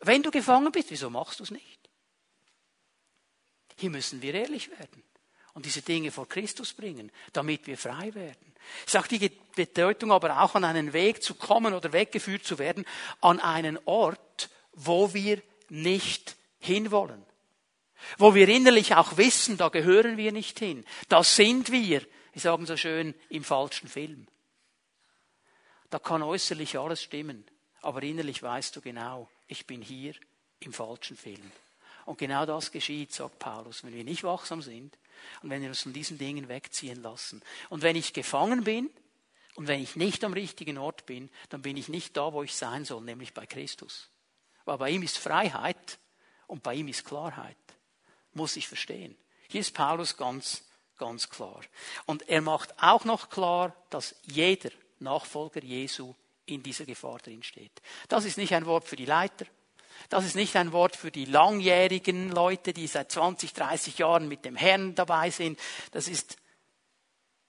Wenn 0.00 0.22
du 0.22 0.30
gefangen 0.30 0.72
bist, 0.72 0.90
wieso 0.90 1.10
machst 1.10 1.40
du 1.40 1.44
es 1.44 1.50
nicht? 1.50 1.69
Hier 3.80 3.90
müssen 3.90 4.20
wir 4.20 4.34
ehrlich 4.34 4.70
werden 4.70 5.02
und 5.54 5.64
diese 5.64 5.80
Dinge 5.80 6.10
vor 6.10 6.28
Christus 6.28 6.74
bringen, 6.74 7.10
damit 7.32 7.66
wir 7.66 7.78
frei 7.78 8.14
werden. 8.14 8.54
Es 8.84 8.92
sagt 8.92 9.10
die 9.10 9.32
Bedeutung 9.56 10.12
aber 10.12 10.42
auch 10.42 10.54
an 10.54 10.64
einen 10.64 10.92
Weg 10.92 11.22
zu 11.22 11.34
kommen 11.34 11.72
oder 11.72 11.94
weggeführt 11.94 12.44
zu 12.44 12.58
werden, 12.58 12.84
an 13.22 13.40
einen 13.40 13.78
Ort, 13.86 14.50
wo 14.74 15.14
wir 15.14 15.40
nicht 15.70 16.36
hinwollen. 16.58 17.24
Wo 18.18 18.34
wir 18.34 18.48
innerlich 18.50 18.94
auch 18.94 19.16
wissen, 19.16 19.56
da 19.56 19.70
gehören 19.70 20.18
wir 20.18 20.32
nicht 20.32 20.58
hin. 20.58 20.84
Da 21.08 21.24
sind 21.24 21.72
wir, 21.72 22.02
wir 22.32 22.42
sagen 22.42 22.66
so 22.66 22.76
schön, 22.76 23.14
im 23.30 23.44
falschen 23.44 23.88
Film. 23.88 24.26
Da 25.88 25.98
kann 25.98 26.22
äußerlich 26.22 26.78
alles 26.78 27.02
stimmen, 27.02 27.46
aber 27.80 28.02
innerlich 28.02 28.42
weißt 28.42 28.76
du 28.76 28.82
genau, 28.82 29.30
ich 29.48 29.66
bin 29.66 29.80
hier 29.80 30.14
im 30.60 30.74
falschen 30.74 31.16
Film. 31.16 31.50
Und 32.06 32.18
genau 32.18 32.46
das 32.46 32.72
geschieht, 32.72 33.12
sagt 33.12 33.38
Paulus, 33.38 33.84
wenn 33.84 33.94
wir 33.94 34.04
nicht 34.04 34.24
wachsam 34.24 34.62
sind 34.62 34.96
und 35.42 35.50
wenn 35.50 35.62
wir 35.62 35.68
uns 35.68 35.82
von 35.82 35.92
diesen 35.92 36.18
Dingen 36.18 36.48
wegziehen 36.48 37.02
lassen. 37.02 37.42
Und 37.68 37.82
wenn 37.82 37.96
ich 37.96 38.12
gefangen 38.12 38.64
bin 38.64 38.90
und 39.54 39.66
wenn 39.66 39.82
ich 39.82 39.96
nicht 39.96 40.24
am 40.24 40.32
richtigen 40.32 40.78
Ort 40.78 41.06
bin, 41.06 41.30
dann 41.48 41.62
bin 41.62 41.76
ich 41.76 41.88
nicht 41.88 42.16
da, 42.16 42.32
wo 42.32 42.42
ich 42.42 42.54
sein 42.54 42.84
soll, 42.84 43.02
nämlich 43.02 43.34
bei 43.34 43.46
Christus. 43.46 44.08
Weil 44.64 44.78
bei 44.78 44.90
ihm 44.90 45.02
ist 45.02 45.18
Freiheit 45.18 45.98
und 46.46 46.62
bei 46.62 46.74
ihm 46.74 46.88
ist 46.88 47.04
Klarheit. 47.04 47.56
Muss 48.32 48.56
ich 48.56 48.68
verstehen. 48.68 49.16
Hier 49.48 49.60
ist 49.60 49.74
Paulus 49.74 50.16
ganz, 50.16 50.64
ganz 50.96 51.28
klar. 51.28 51.60
Und 52.06 52.28
er 52.28 52.40
macht 52.40 52.80
auch 52.82 53.04
noch 53.04 53.30
klar, 53.30 53.74
dass 53.90 54.14
jeder 54.22 54.70
Nachfolger 55.00 55.62
Jesu 55.62 56.14
in 56.46 56.62
dieser 56.62 56.84
Gefahr 56.84 57.18
drin 57.18 57.42
steht. 57.42 57.82
Das 58.08 58.24
ist 58.24 58.38
nicht 58.38 58.54
ein 58.54 58.66
Wort 58.66 58.86
für 58.86 58.96
die 58.96 59.06
Leiter. 59.06 59.46
Das 60.08 60.24
ist 60.24 60.34
nicht 60.34 60.56
ein 60.56 60.72
Wort 60.72 60.96
für 60.96 61.10
die 61.10 61.24
langjährigen 61.24 62.30
Leute, 62.30 62.72
die 62.72 62.86
seit 62.86 63.12
20, 63.12 63.52
30 63.52 63.98
Jahren 63.98 64.28
mit 64.28 64.44
dem 64.44 64.56
Herrn 64.56 64.94
dabei 64.94 65.30
sind. 65.30 65.58
Das 65.92 66.08
ist 66.08 66.36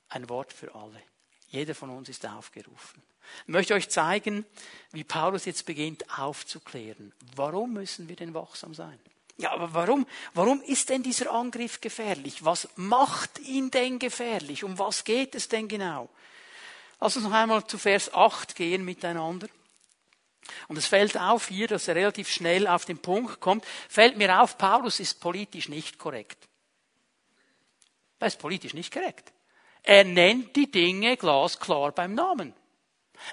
ein 0.09 0.29
Wort 0.29 0.53
für 0.53 0.75
alle. 0.75 1.01
Jeder 1.47 1.75
von 1.75 1.89
uns 1.89 2.09
ist 2.09 2.25
aufgerufen. 2.25 3.01
Ich 3.43 3.53
möchte 3.53 3.73
euch 3.73 3.89
zeigen, 3.89 4.45
wie 4.91 5.03
Paulus 5.03 5.45
jetzt 5.45 5.65
beginnt 5.65 6.19
aufzuklären. 6.19 7.13
Warum 7.35 7.73
müssen 7.73 8.09
wir 8.09 8.15
denn 8.15 8.33
wachsam 8.33 8.73
sein? 8.73 8.99
Ja, 9.37 9.51
aber 9.53 9.73
warum, 9.73 10.05
warum 10.33 10.61
ist 10.61 10.89
denn 10.89 11.03
dieser 11.03 11.31
Angriff 11.31 11.81
gefährlich? 11.81 12.45
Was 12.45 12.67
macht 12.75 13.39
ihn 13.39 13.71
denn 13.71 13.97
gefährlich? 13.99 14.63
Um 14.63 14.77
was 14.77 15.03
geht 15.03 15.35
es 15.35 15.47
denn 15.47 15.67
genau? 15.67 16.09
Lass 16.99 17.15
uns 17.15 17.25
noch 17.25 17.33
einmal 17.33 17.65
zu 17.65 17.77
Vers 17.77 18.13
8 18.13 18.55
gehen 18.55 18.85
miteinander. 18.85 19.47
Und 20.67 20.77
es 20.77 20.87
fällt 20.87 21.17
auf 21.17 21.47
hier, 21.47 21.67
dass 21.67 21.87
er 21.87 21.95
relativ 21.95 22.29
schnell 22.29 22.67
auf 22.67 22.85
den 22.85 22.97
Punkt 22.97 23.39
kommt, 23.39 23.65
fällt 23.89 24.17
mir 24.17 24.41
auf, 24.41 24.57
Paulus 24.57 24.99
ist 24.99 25.19
politisch 25.19 25.69
nicht 25.69 25.97
korrekt. 25.97 26.47
Er 28.19 28.27
ist 28.27 28.39
politisch 28.39 28.73
nicht 28.73 28.93
korrekt. 28.93 29.31
Er 29.83 30.03
nennt 30.03 30.55
die 30.55 30.69
Dinge 30.69 31.17
glasklar 31.17 31.91
beim 31.91 32.13
Namen. 32.13 32.53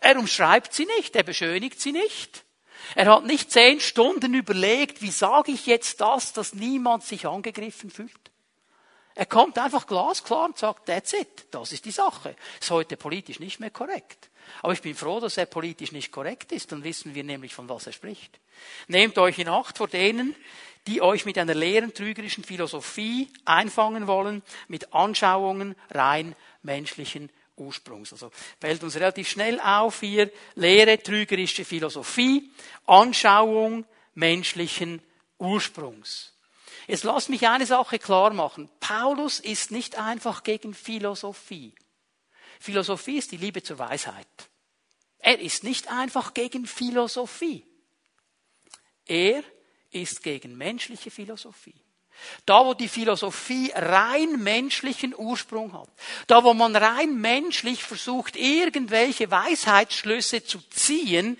Er 0.00 0.18
umschreibt 0.18 0.72
sie 0.72 0.87
nicht, 0.96 1.14
er 1.16 1.22
beschönigt 1.22 1.81
sie 1.81 1.92
nicht. 1.92 2.44
Er 2.94 3.07
hat 3.07 3.24
nicht 3.24 3.50
zehn 3.50 3.81
Stunden 3.81 4.35
überlegt, 4.35 5.02
wie 5.02 5.11
sage 5.11 5.52
ich 5.52 5.66
jetzt 5.66 6.00
das, 6.00 6.33
dass 6.33 6.54
niemand 6.54 7.04
sich 7.04 7.26
angegriffen 7.26 7.90
fühlt. 7.90 8.31
Er 9.14 9.26
kommt 9.26 9.59
einfach 9.59 9.87
glasklar 9.87 10.44
und 10.46 10.59
sagt, 10.59 10.87
that's 10.87 11.12
it, 11.12 11.48
das 11.50 11.72
ist 11.72 11.85
die 11.85 11.90
Sache. 11.90 12.37
Ist 12.61 12.70
heute 12.70 12.96
politisch 12.96 13.40
nicht 13.40 13.59
mehr 13.59 13.70
korrekt. 13.70 14.31
Aber 14.62 14.72
ich 14.72 14.82
bin 14.82 14.94
froh, 14.94 15.20
dass 15.20 15.37
er 15.37 15.46
politisch 15.46 15.92
nicht 15.92 16.12
korrekt 16.12 16.52
ist, 16.52 16.72
dann 16.72 16.84
wissen 16.84 17.14
wir 17.14 17.24
nämlich, 17.24 17.54
von 17.54 17.68
was 17.68 17.87
er 17.87 17.92
spricht. 17.92 18.38
Nehmt 18.87 19.18
euch 19.18 19.38
in 19.38 19.48
Acht 19.48 19.78
vor 19.78 19.88
denen, 19.88 20.34
die 20.87 21.02
euch 21.02 21.24
mit 21.24 21.38
einer 21.38 21.54
leeren, 21.54 21.92
trügerischen 21.92 22.44
Philosophie 22.44 23.28
einfangen 23.44 24.06
wollen, 24.06 24.42
mit 24.68 24.92
Anschauungen 24.94 25.74
rein 25.90 26.34
menschlichen 26.62 27.30
Ursprungs. 27.56 28.12
Also 28.12 28.30
fällt 28.61 28.82
uns 28.82 28.96
relativ 28.96 29.28
schnell 29.28 29.61
auf 29.61 30.00
hier, 30.00 30.30
leere, 30.54 31.02
trügerische 31.02 31.64
Philosophie, 31.64 32.50
Anschauung 32.87 33.84
menschlichen 34.14 35.02
Ursprungs. 35.38 36.32
Jetzt 36.87 37.04
lasst 37.04 37.28
mich 37.28 37.46
eine 37.46 37.66
Sache 37.66 37.98
klar 37.98 38.32
machen. 38.32 38.70
Paulus 38.80 39.40
ist 39.40 39.70
nicht 39.70 39.98
einfach 39.98 40.42
gegen 40.42 40.72
Philosophie. 40.72 41.74
Philosophie 42.61 43.18
ist 43.18 43.33
die 43.33 43.37
Liebe 43.37 43.62
zur 43.62 43.79
Weisheit. 43.79 44.27
Er 45.18 45.38
ist 45.40 45.64
nicht 45.64 45.90
einfach 45.90 46.35
gegen 46.35 46.66
Philosophie. 46.66 47.66
Er 49.05 49.42
ist 49.90 50.23
gegen 50.23 50.57
menschliche 50.57 51.11
Philosophie. 51.11 51.81
Da, 52.46 52.64
wo 52.64 52.74
die 52.74 52.88
Philosophie 52.88 53.72
rein 53.74 54.42
menschlichen 54.42 55.14
Ursprung 55.16 55.72
hat. 55.72 55.88
Da, 56.26 56.44
wo 56.44 56.54
man 56.54 56.74
rein 56.76 57.20
menschlich 57.20 57.83
versucht, 57.83 58.37
irgendwelche 58.37 59.31
Weisheitsschlüsse 59.31 60.44
zu 60.44 60.59
ziehen, 60.70 61.38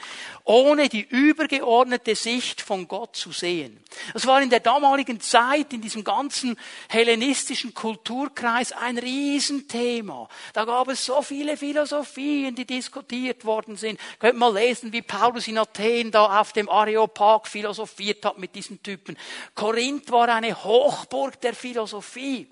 ohne 0.49 0.89
die 0.89 1.03
übergeordnete 1.03 2.15
Sicht 2.15 2.63
von 2.63 2.89
Gott 2.89 3.15
zu 3.15 3.33
sehen. 3.33 3.85
Das 4.15 4.27
war 4.27 4.41
in 4.41 4.49
der 4.49 4.61
damaligen 4.61 5.21
Zeit, 5.21 5.75
in 5.75 5.83
diesem 5.83 6.05
ganzen 6.05 6.59
hellenistischen 6.89 7.75
Kulturkreis 7.75 8.73
ein 8.73 8.97
Riesenthema. 8.97 10.27
Da 10.55 10.65
gab 10.65 10.89
es 10.89 11.05
so 11.05 11.21
viele 11.21 11.59
Philosophien, 11.59 12.55
die 12.55 12.65
diskutiert 12.65 13.45
worden 13.45 13.77
sind. 13.77 14.01
Könnt 14.19 14.39
mal 14.39 14.55
lesen, 14.55 14.91
wie 14.91 15.03
Paulus 15.03 15.49
in 15.49 15.59
Athen 15.59 16.11
da 16.11 16.41
auf 16.41 16.55
dem 16.55 16.71
Areopag 16.71 17.47
philosophiert 17.47 18.25
hat 18.25 18.39
mit 18.39 18.55
diesen 18.55 18.83
Typen. 18.83 19.19
Korinth 19.55 20.11
war 20.11 20.29
eine 20.31 20.65
Hochburg 20.69 21.41
der 21.41 21.55
Philosophie. 21.55 22.47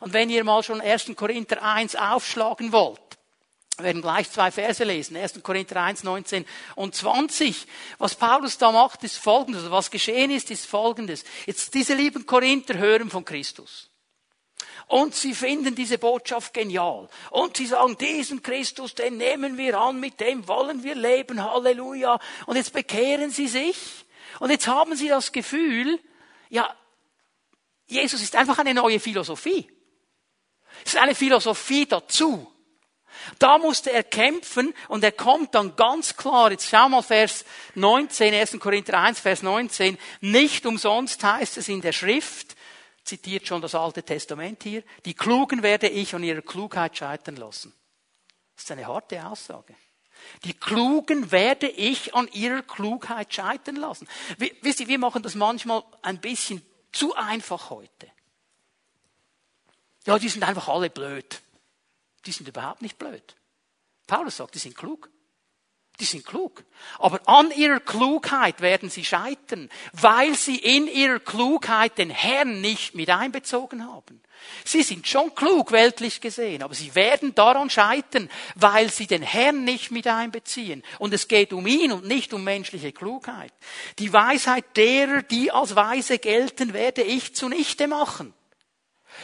Und 0.00 0.12
wenn 0.12 0.30
ihr 0.30 0.44
mal 0.44 0.62
schon 0.62 0.80
1. 0.80 1.12
Korinther 1.16 1.62
1 1.62 1.96
aufschlagen 1.96 2.70
wollt, 2.72 3.00
wir 3.78 3.86
werden 3.86 4.02
gleich 4.02 4.30
zwei 4.30 4.50
Verse 4.50 4.84
lesen. 4.84 5.16
1. 5.16 5.42
Korinther 5.42 5.82
1, 5.82 6.04
19 6.04 6.44
und 6.76 6.94
20. 6.94 7.66
Was 7.98 8.14
Paulus 8.14 8.58
da 8.58 8.70
macht, 8.70 9.02
ist 9.02 9.16
folgendes. 9.16 9.70
Was 9.70 9.90
geschehen 9.90 10.30
ist, 10.30 10.50
ist 10.50 10.66
folgendes. 10.66 11.24
Jetzt 11.46 11.74
diese 11.74 11.94
lieben 11.94 12.26
Korinther 12.26 12.76
hören 12.76 13.10
von 13.10 13.24
Christus. 13.24 13.88
Und 14.88 15.14
sie 15.14 15.34
finden 15.34 15.74
diese 15.74 15.96
Botschaft 15.96 16.52
genial. 16.52 17.08
Und 17.30 17.56
sie 17.56 17.66
sagen, 17.66 17.96
diesen 17.96 18.42
Christus, 18.42 18.94
den 18.94 19.16
nehmen 19.16 19.56
wir 19.56 19.80
an, 19.80 19.98
mit 19.98 20.20
dem 20.20 20.46
wollen 20.46 20.82
wir 20.82 20.94
leben. 20.94 21.42
Halleluja. 21.42 22.20
Und 22.46 22.56
jetzt 22.56 22.74
bekehren 22.74 23.30
sie 23.30 23.48
sich. 23.48 23.76
Und 24.38 24.50
jetzt 24.50 24.66
haben 24.66 24.94
sie 24.96 25.08
das 25.08 25.32
Gefühl, 25.32 25.98
ja, 26.50 26.74
Jesus 27.86 28.22
ist 28.22 28.36
einfach 28.36 28.58
eine 28.58 28.74
neue 28.74 29.00
Philosophie. 29.00 29.70
Es 30.84 30.94
ist 30.94 31.00
eine 31.00 31.14
Philosophie 31.14 31.86
dazu. 31.86 32.48
Da 33.38 33.58
musste 33.58 33.92
er 33.92 34.04
kämpfen 34.04 34.74
und 34.88 35.04
er 35.04 35.12
kommt 35.12 35.54
dann 35.54 35.76
ganz 35.76 36.16
klar, 36.16 36.50
jetzt 36.50 36.68
schau 36.68 36.88
mal 36.88 37.02
Vers 37.02 37.44
19, 37.74 38.34
1. 38.34 38.58
Korinther 38.58 38.98
1, 38.98 39.20
Vers 39.20 39.42
19, 39.42 39.98
nicht 40.20 40.64
umsonst 40.66 41.22
heißt 41.22 41.58
es 41.58 41.68
in 41.68 41.82
der 41.82 41.92
Schrift, 41.92 42.56
zitiert 43.04 43.46
schon 43.46 43.60
das 43.60 43.74
Alte 43.74 44.02
Testament 44.02 44.62
hier, 44.62 44.82
die 45.04 45.14
Klugen 45.14 45.62
werde 45.62 45.88
ich 45.88 46.14
an 46.14 46.24
ihrer 46.24 46.42
Klugheit 46.42 46.96
scheitern 46.96 47.36
lassen. 47.36 47.74
Das 48.54 48.64
ist 48.64 48.70
eine 48.72 48.86
harte 48.86 49.24
Aussage. 49.26 49.74
Die 50.44 50.54
Klugen 50.54 51.32
werde 51.32 51.68
ich 51.68 52.14
an 52.14 52.28
ihrer 52.32 52.62
Klugheit 52.62 53.34
scheitern 53.34 53.76
lassen. 53.76 54.08
Wisst 54.60 54.80
ihr, 54.80 54.88
wir 54.88 54.98
machen 54.98 55.22
das 55.22 55.34
manchmal 55.34 55.82
ein 56.02 56.20
bisschen 56.20 56.62
zu 56.92 57.14
einfach 57.16 57.70
heute. 57.70 58.10
Ja, 60.06 60.18
die 60.18 60.28
sind 60.28 60.42
einfach 60.42 60.68
alle 60.68 60.90
blöd. 60.90 61.40
Die 62.26 62.32
sind 62.32 62.48
überhaupt 62.48 62.82
nicht 62.82 62.98
blöd. 62.98 63.34
Paulus 64.06 64.36
sagt, 64.36 64.54
die 64.54 64.58
sind 64.58 64.76
klug. 64.76 65.10
Die 66.02 66.06
sind 66.06 66.26
klug. 66.26 66.64
Aber 66.98 67.20
an 67.26 67.52
ihrer 67.52 67.78
Klugheit 67.78 68.60
werden 68.60 68.90
sie 68.90 69.04
scheitern, 69.04 69.70
weil 69.92 70.34
sie 70.34 70.56
in 70.56 70.88
ihrer 70.88 71.20
Klugheit 71.20 71.96
den 71.96 72.10
Herrn 72.10 72.60
nicht 72.60 72.96
mit 72.96 73.08
einbezogen 73.08 73.86
haben. 73.86 74.20
Sie 74.64 74.82
sind 74.82 75.06
schon 75.06 75.32
klug, 75.36 75.70
weltlich 75.70 76.20
gesehen, 76.20 76.64
aber 76.64 76.74
sie 76.74 76.92
werden 76.96 77.36
daran 77.36 77.70
scheitern, 77.70 78.28
weil 78.56 78.90
sie 78.90 79.06
den 79.06 79.22
Herrn 79.22 79.62
nicht 79.62 79.92
mit 79.92 80.08
einbeziehen. 80.08 80.82
Und 80.98 81.14
es 81.14 81.28
geht 81.28 81.52
um 81.52 81.68
ihn 81.68 81.92
und 81.92 82.04
nicht 82.04 82.34
um 82.34 82.42
menschliche 82.42 82.90
Klugheit. 82.90 83.52
Die 84.00 84.12
Weisheit 84.12 84.76
derer, 84.76 85.22
die 85.22 85.52
als 85.52 85.76
weise 85.76 86.18
gelten, 86.18 86.72
werde 86.72 87.02
ich 87.02 87.36
zunichte 87.36 87.86
machen 87.86 88.34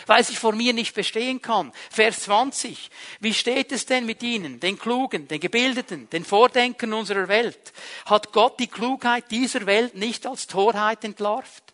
weil 0.07 0.25
sie 0.25 0.37
vor 0.37 0.53
mir 0.53 0.73
nicht 0.73 0.95
bestehen 0.95 1.41
kann. 1.43 1.73
Vers 1.91 2.21
20. 2.21 2.91
Wie 3.21 3.35
steht 3.35 3.73
es 3.73 3.87
denn 3.87 4.07
mit 4.07 4.23
ihnen, 4.23 4.61
den 4.61 4.79
Klugen, 4.79 5.29
den 5.29 5.41
Gebildeten, 5.41 6.09
den 6.11 6.25
Vordenkern 6.25 6.93
unserer 6.93 7.29
Welt? 7.29 7.73
Hat 8.07 8.33
Gott 8.33 8.59
die 8.61 8.67
Klugheit 8.67 9.31
dieser 9.31 9.67
Welt 9.67 9.95
nicht 9.95 10.27
als 10.27 10.47
Torheit 10.47 11.05
entlarvt? 11.05 11.69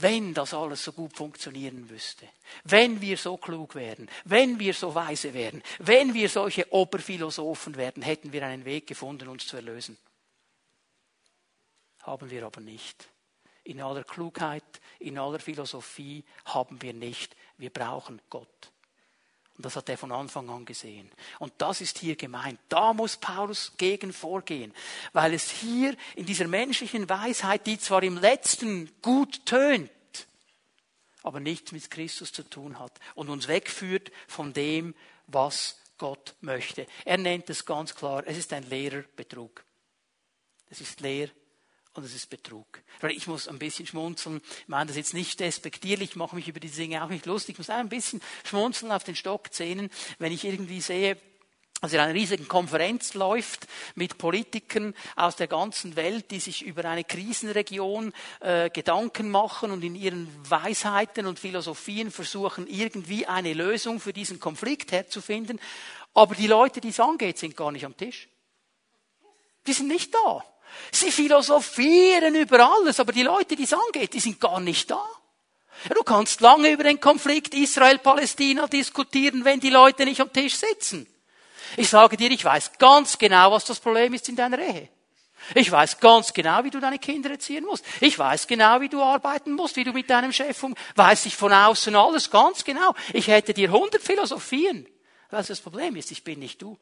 Wenn 0.00 0.32
das 0.32 0.54
alles 0.54 0.84
so 0.84 0.92
gut 0.92 1.16
funktionieren 1.16 1.84
müsste, 1.90 2.28
wenn 2.62 3.00
wir 3.00 3.16
so 3.16 3.36
klug 3.36 3.74
wären, 3.74 4.08
wenn 4.24 4.60
wir 4.60 4.72
so 4.72 4.94
weise 4.94 5.34
wären, 5.34 5.60
wenn 5.80 6.14
wir 6.14 6.28
solche 6.28 6.72
Oberphilosophen 6.72 7.76
werden, 7.76 8.04
hätten 8.04 8.32
wir 8.32 8.46
einen 8.46 8.64
Weg 8.64 8.86
gefunden, 8.86 9.26
uns 9.26 9.48
zu 9.48 9.56
erlösen. 9.56 9.98
Haben 12.02 12.30
wir 12.30 12.46
aber 12.46 12.60
nicht 12.60 13.08
in 13.64 13.82
aller 13.82 14.04
Klugheit, 14.04 14.62
in 14.98 15.18
aller 15.18 15.38
Philosophie 15.38 16.24
haben 16.44 16.82
wir 16.82 16.92
nicht. 16.92 17.36
Wir 17.56 17.70
brauchen 17.70 18.20
Gott. 18.30 18.72
Und 19.56 19.64
das 19.64 19.74
hat 19.74 19.88
er 19.88 19.98
von 19.98 20.12
Anfang 20.12 20.48
an 20.50 20.64
gesehen. 20.64 21.10
Und 21.40 21.52
das 21.58 21.80
ist 21.80 21.98
hier 21.98 22.14
gemeint. 22.14 22.60
Da 22.68 22.92
muss 22.92 23.16
Paulus 23.16 23.72
gegen 23.76 24.12
vorgehen, 24.12 24.72
weil 25.12 25.34
es 25.34 25.50
hier 25.50 25.96
in 26.14 26.26
dieser 26.26 26.46
menschlichen 26.46 27.08
Weisheit, 27.08 27.66
die 27.66 27.78
zwar 27.78 28.04
im 28.04 28.18
letzten 28.18 28.90
gut 29.02 29.44
tönt, 29.46 29.90
aber 31.24 31.40
nichts 31.40 31.72
mit 31.72 31.90
Christus 31.90 32.32
zu 32.32 32.44
tun 32.44 32.78
hat 32.78 32.92
und 33.16 33.28
uns 33.28 33.48
wegführt 33.48 34.12
von 34.28 34.52
dem, 34.52 34.94
was 35.26 35.80
Gott 35.98 36.36
möchte. 36.40 36.86
Er 37.04 37.18
nennt 37.18 37.50
es 37.50 37.66
ganz 37.66 37.96
klar, 37.96 38.22
es 38.26 38.38
ist 38.38 38.52
ein 38.52 38.62
leerer 38.68 39.02
Betrug. 39.16 39.64
Es 40.70 40.80
ist 40.80 41.00
leer 41.00 41.30
und 41.98 42.04
es 42.04 42.14
ist 42.14 42.30
Betrug. 42.30 42.82
Ich 43.08 43.26
muss 43.26 43.48
ein 43.48 43.58
bisschen 43.58 43.86
schmunzeln. 43.86 44.40
Ich 44.62 44.68
meine 44.68 44.86
das 44.86 44.96
jetzt 44.96 45.14
nicht 45.14 45.40
despektierlich, 45.40 46.10
ich 46.10 46.16
mache 46.16 46.36
mich 46.36 46.48
über 46.48 46.60
diese 46.60 46.80
Dinge 46.80 47.02
auch 47.04 47.08
nicht 47.08 47.26
lustig. 47.26 47.54
Ich 47.54 47.58
muss 47.58 47.70
ein 47.70 47.88
bisschen 47.88 48.22
schmunzeln 48.44 48.92
auf 48.92 49.02
den 49.02 49.16
Stockzähnen, 49.16 49.90
wenn 50.18 50.32
ich 50.32 50.44
irgendwie 50.44 50.80
sehe, 50.80 51.18
also 51.80 51.96
in 51.96 52.02
einer 52.02 52.14
riesigen 52.14 52.46
Konferenz 52.48 53.14
läuft 53.14 53.66
mit 53.94 54.18
Politikern 54.18 54.94
aus 55.16 55.36
der 55.36 55.48
ganzen 55.48 55.96
Welt, 55.96 56.30
die 56.30 56.40
sich 56.40 56.64
über 56.64 56.84
eine 56.84 57.04
Krisenregion 57.04 58.12
äh, 58.40 58.70
Gedanken 58.70 59.30
machen 59.30 59.70
und 59.70 59.82
in 59.84 59.94
ihren 59.94 60.28
Weisheiten 60.48 61.26
und 61.26 61.38
Philosophien 61.38 62.10
versuchen, 62.10 62.66
irgendwie 62.68 63.26
eine 63.26 63.54
Lösung 63.54 64.00
für 64.00 64.12
diesen 64.12 64.40
Konflikt 64.40 64.92
herzufinden. 64.92 65.60
Aber 66.14 66.34
die 66.34 66.48
Leute, 66.48 66.80
die 66.80 66.88
es 66.88 67.00
angeht, 67.00 67.38
sind 67.38 67.56
gar 67.56 67.70
nicht 67.70 67.84
am 67.84 67.96
Tisch. 67.96 68.28
Die 69.66 69.72
sind 69.72 69.88
nicht 69.88 70.14
da. 70.14 70.44
Sie 70.92 71.10
philosophieren 71.10 72.34
über 72.34 72.70
alles, 72.70 73.00
aber 73.00 73.12
die 73.12 73.22
Leute, 73.22 73.56
die 73.56 73.64
es 73.64 73.72
angeht, 73.72 74.14
die 74.14 74.20
sind 74.20 74.40
gar 74.40 74.60
nicht 74.60 74.90
da. 74.90 75.04
Du 75.94 76.02
kannst 76.02 76.40
lange 76.40 76.70
über 76.70 76.84
den 76.84 77.00
Konflikt 77.00 77.54
Israel-Palästina 77.54 78.66
diskutieren, 78.66 79.44
wenn 79.44 79.60
die 79.60 79.70
Leute 79.70 80.04
nicht 80.04 80.20
am 80.20 80.32
Tisch 80.32 80.56
sitzen. 80.56 81.06
Ich 81.76 81.88
sage 81.88 82.16
dir, 82.16 82.30
ich 82.30 82.44
weiß 82.44 82.78
ganz 82.78 83.18
genau, 83.18 83.52
was 83.52 83.64
das 83.64 83.78
Problem 83.78 84.14
ist 84.14 84.28
in 84.28 84.36
deiner 84.36 84.58
Ehe. 84.58 84.88
Ich 85.54 85.70
weiß 85.70 86.00
ganz 86.00 86.32
genau, 86.32 86.64
wie 86.64 86.70
du 86.70 86.80
deine 86.80 86.98
Kinder 86.98 87.30
erziehen 87.30 87.64
musst. 87.64 87.84
Ich 88.00 88.18
weiß 88.18 88.46
genau, 88.46 88.80
wie 88.80 88.88
du 88.88 89.02
arbeiten 89.02 89.52
musst, 89.52 89.76
wie 89.76 89.84
du 89.84 89.92
mit 89.92 90.10
deinem 90.10 90.32
Chef 90.32 90.62
um, 90.62 90.74
weiß 90.96 91.26
ich 91.26 91.36
von 91.36 91.52
außen 91.52 91.94
alles 91.94 92.30
ganz 92.30 92.64
genau. 92.64 92.94
Ich 93.12 93.28
hätte 93.28 93.54
dir 93.54 93.70
hundert 93.70 94.02
Philosophien. 94.02 94.88
Was 95.30 95.46
das 95.48 95.60
Problem 95.60 95.96
ist, 95.96 96.10
ich 96.10 96.24
bin 96.24 96.38
nicht 96.38 96.60
du. 96.60 96.78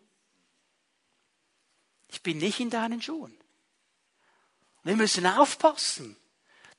Ich 2.09 2.23
bin 2.23 2.39
nicht 2.39 2.61
in 2.61 2.71
deinen 2.71 3.03
Schuhen. 3.03 3.37
Wir 4.87 4.95
müssen 4.95 5.27
aufpassen, 5.27 6.17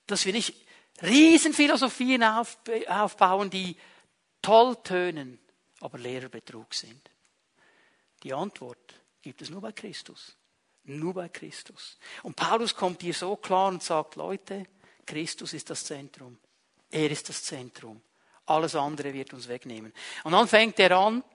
dass 0.05 0.25
wir 0.25 0.31
nicht 0.31 0.55
Riesenphilosophien 1.01 2.23
aufbauen, 2.23 3.49
die 3.49 3.75
toll 4.41 4.77
tönen, 4.81 5.37
aber 5.81 5.97
leerer 5.97 6.29
Betrug 6.29 6.73
sind. 6.73 7.09
Die 8.23 8.33
Antwort 8.33 8.95
gibt 9.21 9.41
es 9.41 9.49
nur 9.49 9.59
bei 9.59 9.73
Christus. 9.73 10.37
Nur 10.85 11.15
bei 11.15 11.27
Christus. 11.27 11.97
Und 12.23 12.37
Paulus 12.37 12.73
kommt 12.73 13.01
hier 13.01 13.13
so 13.13 13.35
klar 13.35 13.67
und 13.67 13.83
sagt, 13.83 14.15
Leute, 14.15 14.65
Christus 15.05 15.51
ist 15.51 15.69
das 15.69 15.83
Zentrum. 15.83 16.37
Er 16.89 17.11
ist 17.11 17.27
das 17.27 17.43
Zentrum. 17.43 18.01
Alles 18.45 18.73
andere 18.75 19.13
wird 19.13 19.33
uns 19.33 19.49
wegnehmen. 19.49 19.91
Und 20.23 20.31
dann 20.31 20.47
fängt 20.47 20.79
er 20.79 20.97
an, 20.97 21.25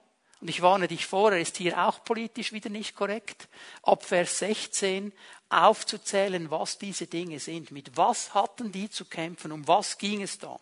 und 0.43 0.49
ich 0.49 0.61
warne 0.61 0.89
dich 0.89 1.05
vor, 1.05 1.31
er 1.31 1.39
ist 1.39 1.55
hier 1.55 1.87
auch 1.87 2.03
politisch 2.03 2.51
wieder 2.51 2.69
nicht 2.69 2.97
korrekt, 2.97 3.47
ab 3.81 4.03
Vers 4.03 4.39
16 4.39 5.13
aufzuzählen, 5.47 6.51
was 6.51 6.77
diese 6.77 7.07
Dinge 7.07 7.39
sind. 7.39 7.71
Mit 7.71 7.95
was 7.95 8.33
hatten 8.33 8.69
die 8.69 8.89
zu 8.89 9.05
kämpfen? 9.05 9.53
Um 9.53 9.65
was 9.69 9.97
ging 9.97 10.21
es 10.21 10.39
da? 10.39 10.59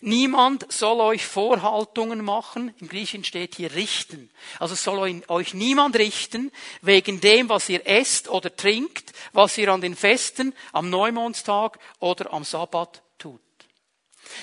Niemand 0.00 0.72
soll 0.72 1.02
euch 1.02 1.26
Vorhaltungen 1.26 2.24
machen. 2.24 2.72
Im 2.80 2.88
Griechischen 2.88 3.24
steht 3.24 3.56
hier 3.56 3.74
richten. 3.74 4.30
Also 4.58 4.74
soll 4.74 5.22
euch 5.28 5.52
niemand 5.52 5.94
richten 5.96 6.50
wegen 6.80 7.20
dem, 7.20 7.50
was 7.50 7.68
ihr 7.68 7.86
esst 7.86 8.30
oder 8.30 8.56
trinkt, 8.56 9.12
was 9.34 9.58
ihr 9.58 9.70
an 9.70 9.82
den 9.82 9.96
Festen, 9.96 10.54
am 10.72 10.88
Neumondstag 10.88 11.78
oder 11.98 12.32
am 12.32 12.42
Sabbat 12.42 13.02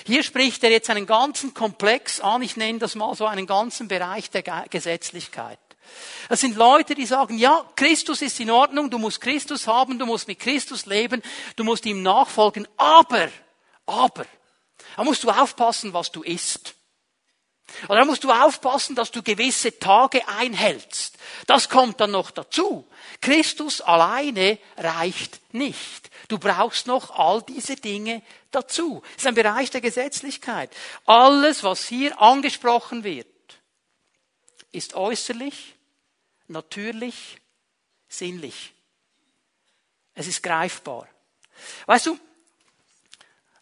hier 0.04 0.22
spricht 0.22 0.62
er 0.64 0.70
jetzt 0.70 0.90
einen 0.90 1.06
ganzen 1.06 1.54
Komplex 1.54 2.20
an, 2.20 2.42
ich 2.42 2.56
nenne 2.56 2.78
das 2.78 2.94
mal 2.94 3.14
so 3.14 3.26
einen 3.26 3.46
ganzen 3.46 3.88
Bereich 3.88 4.30
der 4.30 4.42
Gesetzlichkeit. 4.68 5.58
Das 6.28 6.40
sind 6.40 6.56
Leute, 6.56 6.94
die 6.94 7.06
sagen, 7.06 7.38
ja, 7.38 7.64
Christus 7.76 8.22
ist 8.22 8.40
in 8.40 8.50
Ordnung, 8.50 8.90
du 8.90 8.98
musst 8.98 9.20
Christus 9.20 9.66
haben, 9.66 9.98
du 9.98 10.06
musst 10.06 10.26
mit 10.26 10.38
Christus 10.38 10.86
leben, 10.86 11.22
du 11.54 11.64
musst 11.64 11.86
ihm 11.86 12.02
nachfolgen, 12.02 12.66
aber, 12.76 13.28
aber, 13.86 14.26
da 14.96 15.04
musst 15.04 15.22
du 15.24 15.30
aufpassen, 15.30 15.92
was 15.92 16.10
du 16.10 16.22
isst. 16.22 16.74
Oder 17.88 18.00
da 18.00 18.04
musst 18.04 18.24
du 18.24 18.30
aufpassen, 18.30 18.94
dass 18.94 19.10
du 19.10 19.22
gewisse 19.22 19.78
Tage 19.78 20.26
einhältst. 20.28 21.18
Das 21.46 21.68
kommt 21.68 22.00
dann 22.00 22.12
noch 22.12 22.30
dazu. 22.30 22.88
Christus 23.20 23.80
alleine 23.80 24.58
reicht 24.76 25.40
nicht. 25.52 26.10
Du 26.28 26.38
brauchst 26.38 26.86
noch 26.86 27.10
all 27.10 27.42
diese 27.42 27.76
Dinge 27.76 28.22
dazu. 28.50 29.02
Das 29.14 29.22
ist 29.22 29.26
ein 29.26 29.34
Bereich 29.34 29.70
der 29.70 29.80
Gesetzlichkeit. 29.80 30.70
Alles, 31.04 31.62
was 31.62 31.86
hier 31.86 32.20
angesprochen 32.20 33.04
wird, 33.04 33.26
ist 34.72 34.94
äußerlich, 34.94 35.74
natürlich, 36.48 37.38
sinnlich. 38.08 38.72
Es 40.14 40.26
ist 40.26 40.42
greifbar. 40.42 41.08
Weißt 41.86 42.06
du, 42.06 42.18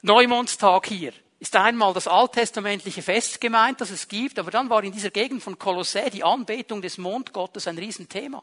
Neumondstag 0.02 0.86
hier 0.86 1.12
ist 1.44 1.56
einmal 1.56 1.92
das 1.92 2.08
alttestamentliche 2.08 3.02
Fest 3.02 3.38
gemeint, 3.38 3.78
das 3.82 3.90
es 3.90 4.08
gibt, 4.08 4.38
aber 4.38 4.50
dann 4.50 4.70
war 4.70 4.82
in 4.82 4.92
dieser 4.92 5.10
Gegend 5.10 5.42
von 5.42 5.58
Kolossä 5.58 6.08
die 6.08 6.24
Anbetung 6.24 6.80
des 6.80 6.96
Mondgottes 6.96 7.68
ein 7.68 7.76
Riesenthema. 7.76 8.42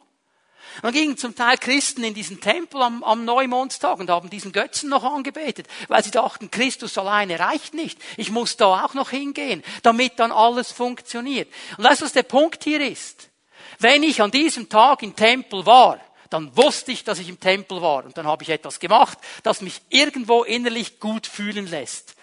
Dann 0.83 0.93
gingen 0.93 1.17
zum 1.17 1.35
Teil 1.35 1.57
Christen 1.57 2.03
in 2.03 2.13
diesen 2.13 2.39
Tempel 2.39 2.79
am, 2.79 3.03
am 3.03 3.25
Neumondstag 3.25 3.97
und 3.99 4.11
haben 4.11 4.29
diesen 4.29 4.51
Götzen 4.51 4.89
noch 4.89 5.03
angebetet, 5.03 5.67
weil 5.87 6.03
sie 6.03 6.11
dachten, 6.11 6.51
Christus 6.51 6.95
alleine 6.99 7.39
reicht 7.39 7.73
nicht. 7.73 7.97
Ich 8.17 8.29
muss 8.29 8.55
da 8.55 8.85
auch 8.85 8.93
noch 8.93 9.09
hingehen, 9.09 9.63
damit 9.81 10.19
dann 10.19 10.31
alles 10.31 10.71
funktioniert. 10.71 11.51
Und 11.77 11.83
weißt 11.83 12.01
du, 12.01 12.05
was 12.05 12.13
der 12.13 12.21
Punkt 12.21 12.63
hier 12.63 12.81
ist? 12.81 13.31
Wenn 13.79 14.03
ich 14.03 14.21
an 14.21 14.29
diesem 14.29 14.69
Tag 14.69 15.01
im 15.01 15.15
Tempel 15.15 15.65
war, 15.65 15.99
dann 16.29 16.55
wusste 16.55 16.91
ich, 16.91 17.03
dass 17.03 17.17
ich 17.17 17.29
im 17.29 17.39
Tempel 17.39 17.81
war. 17.81 18.05
Und 18.05 18.15
dann 18.15 18.27
habe 18.27 18.43
ich 18.43 18.49
etwas 18.49 18.79
gemacht, 18.79 19.17
das 19.41 19.61
mich 19.61 19.81
irgendwo 19.89 20.43
innerlich 20.43 20.99
gut 20.99 21.25
fühlen 21.25 21.65
lässt. 21.65 22.15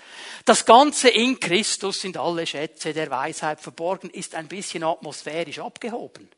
Das 0.45 0.65
Ganze 0.65 1.09
in 1.09 1.39
Christus 1.39 2.01
sind 2.01 2.17
alle 2.17 2.47
Schätze 2.47 2.93
der 2.93 3.11
Weisheit 3.11 3.61
verborgen, 3.61 4.11
ist 4.11 4.35
ein 4.35 4.49
bisschen 4.49 4.83
atmosphärisch 4.83 5.59
abgehoben. 5.59 6.29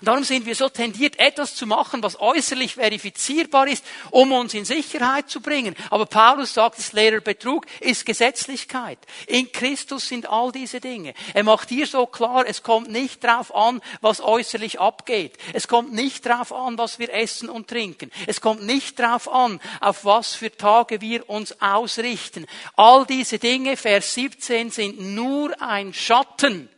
Und 0.00 0.08
darum 0.08 0.24
sind 0.24 0.46
wir 0.46 0.54
so 0.54 0.68
tendiert, 0.68 1.18
etwas 1.18 1.54
zu 1.54 1.66
machen, 1.66 2.02
was 2.02 2.20
äußerlich 2.20 2.74
verifizierbar 2.74 3.68
ist, 3.68 3.84
um 4.10 4.32
uns 4.32 4.54
in 4.54 4.64
Sicherheit 4.64 5.30
zu 5.30 5.40
bringen. 5.40 5.74
Aber 5.90 6.06
Paulus 6.06 6.54
sagt, 6.54 6.78
das 6.78 6.92
Lehrer 6.92 7.20
Betrug 7.20 7.66
ist 7.80 8.06
Gesetzlichkeit. 8.06 8.98
In 9.26 9.50
Christus 9.52 10.08
sind 10.08 10.28
all 10.28 10.52
diese 10.52 10.80
Dinge. 10.80 11.14
Er 11.34 11.44
macht 11.44 11.68
hier 11.68 11.86
so 11.86 12.06
klar, 12.06 12.44
es 12.46 12.62
kommt 12.62 12.90
nicht 12.90 13.24
drauf 13.24 13.54
an, 13.54 13.80
was 14.00 14.20
äußerlich 14.20 14.80
abgeht. 14.80 15.36
Es 15.52 15.68
kommt 15.68 15.92
nicht 15.92 16.26
drauf 16.26 16.52
an, 16.52 16.78
was 16.78 16.98
wir 16.98 17.12
essen 17.12 17.48
und 17.48 17.68
trinken. 17.68 18.10
Es 18.26 18.40
kommt 18.40 18.62
nicht 18.64 18.98
drauf 18.98 19.32
an, 19.32 19.60
auf 19.80 20.04
was 20.04 20.34
für 20.34 20.54
Tage 20.54 21.00
wir 21.00 21.28
uns 21.28 21.60
ausrichten. 21.60 22.46
All 22.76 23.06
diese 23.06 23.38
Dinge, 23.38 23.76
Vers 23.76 24.14
17, 24.14 24.70
sind 24.70 25.00
nur 25.00 25.60
ein 25.60 25.92
Schatten 25.94 26.68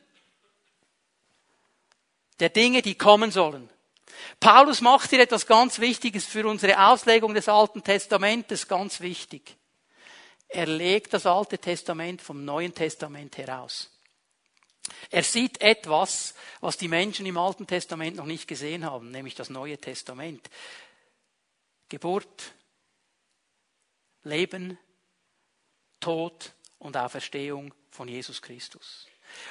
der 2.40 2.48
Dinge, 2.48 2.83
die 2.83 2.94
kommen 2.94 3.31
sollen. 3.31 3.70
Paulus 4.38 4.81
macht 4.81 5.11
hier 5.11 5.20
etwas 5.20 5.46
ganz 5.46 5.79
Wichtiges 5.79 6.26
für 6.26 6.46
unsere 6.46 6.87
Auslegung 6.87 7.35
des 7.35 7.48
Alten 7.48 7.83
Testamentes, 7.83 8.68
ganz 8.68 9.00
wichtig. 9.00 9.57
Er 10.48 10.66
legt 10.66 11.14
das 11.14 11.26
Alte 11.26 11.59
Testament 11.59 12.22
vom 12.22 12.44
Neuen 12.44 12.74
Testament 12.74 13.38
heraus. 13.38 13.90
Er 15.11 15.22
sieht 15.22 15.61
etwas, 15.61 16.35
was 16.61 16.76
die 16.76 16.88
Menschen 16.88 17.26
im 17.26 17.37
Alten 17.37 17.66
Testament 17.66 18.16
noch 18.16 18.26
nicht 18.26 18.48
gesehen 18.48 18.85
haben, 18.85 19.11
nämlich 19.11 19.35
das 19.35 19.50
Neue 19.50 19.79
Testament. 19.79 20.50
Geburt, 21.88 22.55
Leben, 24.24 24.79
Tod 26.00 26.53
und 26.79 26.96
Auferstehung 26.96 27.72
von 27.90 28.09
Jesus 28.09 28.42
Christus. 28.42 29.07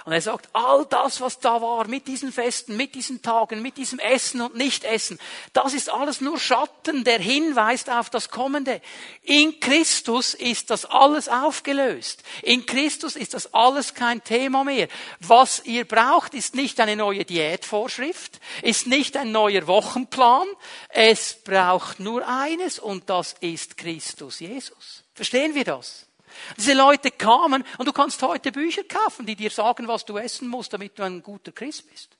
Und 0.06 0.13
er 0.13 0.22
sagt, 0.22 0.50
all 0.54 0.86
das, 0.86 1.22
was 1.22 1.39
da 1.39 1.62
war, 1.62 1.88
mit 1.88 2.08
diesen 2.08 2.32
Festen, 2.32 2.76
mit 2.76 2.96
diesen 2.96 3.22
Tagen, 3.22 3.62
mit 3.62 3.78
diesem 3.78 4.00
Essen 4.00 4.42
und 4.42 4.56
Nichtessen, 4.56 5.20
das 5.54 5.74
ist 5.74 5.89
alles 5.89 6.22
nur 6.22 6.39
Schatten, 6.39 7.04
der 7.04 7.20
hinweist 7.20 7.89
auf 7.89 8.10
das 8.10 8.30
Kommende. 8.30 8.82
In 9.22 9.60
Christus 9.60 10.34
ist 10.34 10.70
das 10.70 10.86
alles 10.86 11.30
aufgelöst. 11.30 12.24
In 12.42 12.65
Christus 12.65 13.15
ist 13.15 13.34
das 13.34 13.54
alles 13.54 13.94
kein 13.94 14.24
Thema 14.24 14.63
mehr. 14.63 14.88
Was 15.20 15.63
ihr 15.65 15.86
braucht, 15.86 16.34
ist 16.34 16.56
nicht 16.56 16.80
eine 16.80 16.96
neue 16.96 17.26
Diätvorschrift, 17.26 18.39
ist 18.62 18.88
nicht 18.88 19.15
ein 19.18 19.32
neuer 19.32 19.68
Wochenplan. 19.68 20.48
Es 20.89 21.38
braucht 21.44 22.00
nur 22.00 22.28
eines 22.28 22.80
und 22.80 23.10
das 23.10 23.36
ist 23.42 23.78
Christus 23.78 24.39
Jesus. 24.39 25.04
Verstehen 25.13 25.56
wir 25.56 25.65
das? 25.65 26.09
Diese 26.58 26.73
Leute 26.73 27.12
kamen 27.12 27.63
und 27.78 27.88
du 27.88 27.93
kannst 27.93 28.21
heute 28.21 28.52
Bücher 28.52 28.84
kaufen, 28.84 29.25
die 29.25 29.36
dir 29.36 29.49
sagen, 29.49 29.88
was 29.88 30.06
du 30.06 30.17
essen 30.17 30.47
musst, 30.47 30.73
damit 30.73 30.97
du 30.97 31.04
ein 31.04 31.21
guter 31.21 31.52
Christ 31.52 31.89
bist. 31.89 32.17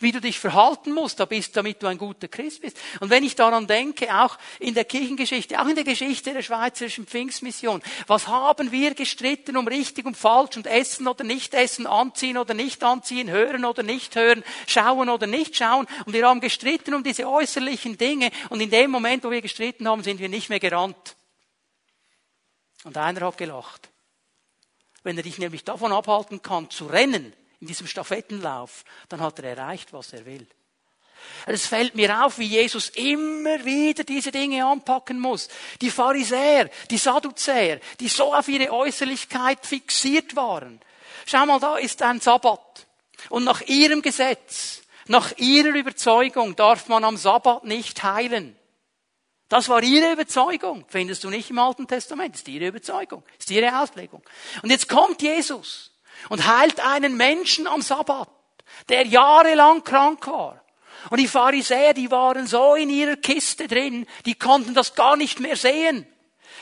Wie 0.00 0.12
du 0.12 0.20
dich 0.20 0.38
verhalten 0.38 0.92
musst, 0.92 1.20
damit 1.20 1.82
du 1.82 1.86
ein 1.86 1.98
guter 1.98 2.28
Christ 2.28 2.62
bist. 2.62 2.78
Und 3.00 3.10
wenn 3.10 3.24
ich 3.24 3.34
daran 3.34 3.66
denke, 3.66 4.14
auch 4.14 4.38
in 4.58 4.74
der 4.74 4.84
Kirchengeschichte, 4.84 5.60
auch 5.60 5.66
in 5.66 5.74
der 5.74 5.84
Geschichte 5.84 6.32
der 6.32 6.42
Schweizerischen 6.42 7.06
Pfingstmission, 7.06 7.82
was 8.06 8.28
haben 8.28 8.72
wir 8.72 8.94
gestritten 8.94 9.56
um 9.56 9.66
richtig 9.66 10.06
und 10.06 10.16
falsch 10.16 10.56
und 10.56 10.66
essen 10.66 11.08
oder 11.08 11.24
nicht 11.24 11.54
essen, 11.54 11.86
anziehen 11.86 12.38
oder 12.38 12.54
nicht 12.54 12.82
anziehen, 12.82 13.30
hören 13.30 13.64
oder 13.64 13.82
nicht 13.82 14.14
hören, 14.16 14.44
schauen 14.66 15.08
oder 15.08 15.26
nicht 15.26 15.56
schauen. 15.56 15.86
Und 16.06 16.12
wir 16.12 16.26
haben 16.26 16.40
gestritten 16.40 16.94
um 16.94 17.02
diese 17.02 17.28
äußerlichen 17.28 17.98
Dinge. 17.98 18.30
Und 18.50 18.60
in 18.60 18.70
dem 18.70 18.90
Moment, 18.90 19.24
wo 19.24 19.30
wir 19.30 19.42
gestritten 19.42 19.88
haben, 19.88 20.02
sind 20.02 20.20
wir 20.20 20.28
nicht 20.28 20.48
mehr 20.48 20.60
gerannt 20.60 21.16
und 22.84 22.96
einer 22.96 23.26
hat 23.26 23.38
gelacht. 23.38 23.90
Wenn 25.02 25.16
er 25.16 25.22
dich 25.22 25.38
nämlich 25.38 25.64
davon 25.64 25.92
abhalten 25.92 26.42
kann, 26.42 26.70
zu 26.70 26.86
rennen 26.86 27.32
in 27.60 27.66
diesem 27.66 27.86
Stafettenlauf, 27.86 28.84
dann 29.08 29.20
hat 29.20 29.38
er 29.38 29.56
erreicht, 29.56 29.92
was 29.92 30.12
er 30.12 30.24
will. 30.26 30.46
Es 31.46 31.66
fällt 31.66 31.94
mir 31.94 32.24
auf, 32.24 32.38
wie 32.38 32.46
Jesus 32.46 32.88
immer 32.90 33.64
wieder 33.64 34.04
diese 34.04 34.32
Dinge 34.32 34.66
anpacken 34.66 35.18
muss. 35.18 35.48
Die 35.80 35.90
Pharisäer, 35.90 36.70
die 36.90 36.98
Sadduzäer, 36.98 37.80
die 38.00 38.08
so 38.08 38.34
auf 38.34 38.48
ihre 38.48 38.72
Äußerlichkeit 38.72 39.64
fixiert 39.64 40.34
waren. 40.36 40.80
Schau 41.26 41.46
mal, 41.46 41.60
da 41.60 41.76
ist 41.76 42.02
ein 42.02 42.20
Sabbat. 42.20 42.86
Und 43.28 43.44
nach 43.44 43.60
ihrem 43.62 44.02
Gesetz, 44.02 44.82
nach 45.06 45.36
ihrer 45.36 45.74
Überzeugung 45.74 46.56
darf 46.56 46.88
man 46.88 47.04
am 47.04 47.16
Sabbat 47.16 47.64
nicht 47.64 48.02
heilen. 48.02 48.56
Das 49.52 49.68
war 49.68 49.82
ihre 49.82 50.12
Überzeugung. 50.12 50.86
Findest 50.88 51.24
du 51.24 51.28
nicht 51.28 51.50
im 51.50 51.58
Alten 51.58 51.86
Testament. 51.86 52.32
Das 52.32 52.40
ist 52.40 52.48
ihre 52.48 52.68
Überzeugung. 52.68 53.22
Das 53.36 53.44
ist 53.44 53.50
ihre 53.50 53.82
Auslegung. 53.82 54.22
Und 54.62 54.70
jetzt 54.70 54.88
kommt 54.88 55.20
Jesus 55.20 55.90
und 56.30 56.46
heilt 56.46 56.80
einen 56.80 57.18
Menschen 57.18 57.66
am 57.66 57.82
Sabbat, 57.82 58.30
der 58.88 59.06
jahrelang 59.06 59.84
krank 59.84 60.26
war. 60.26 60.64
Und 61.10 61.20
die 61.20 61.28
Pharisäer, 61.28 61.92
die 61.92 62.10
waren 62.10 62.46
so 62.46 62.76
in 62.76 62.88
ihrer 62.88 63.16
Kiste 63.16 63.68
drin, 63.68 64.06
die 64.24 64.36
konnten 64.36 64.72
das 64.72 64.94
gar 64.94 65.18
nicht 65.18 65.38
mehr 65.38 65.56
sehen. 65.56 66.06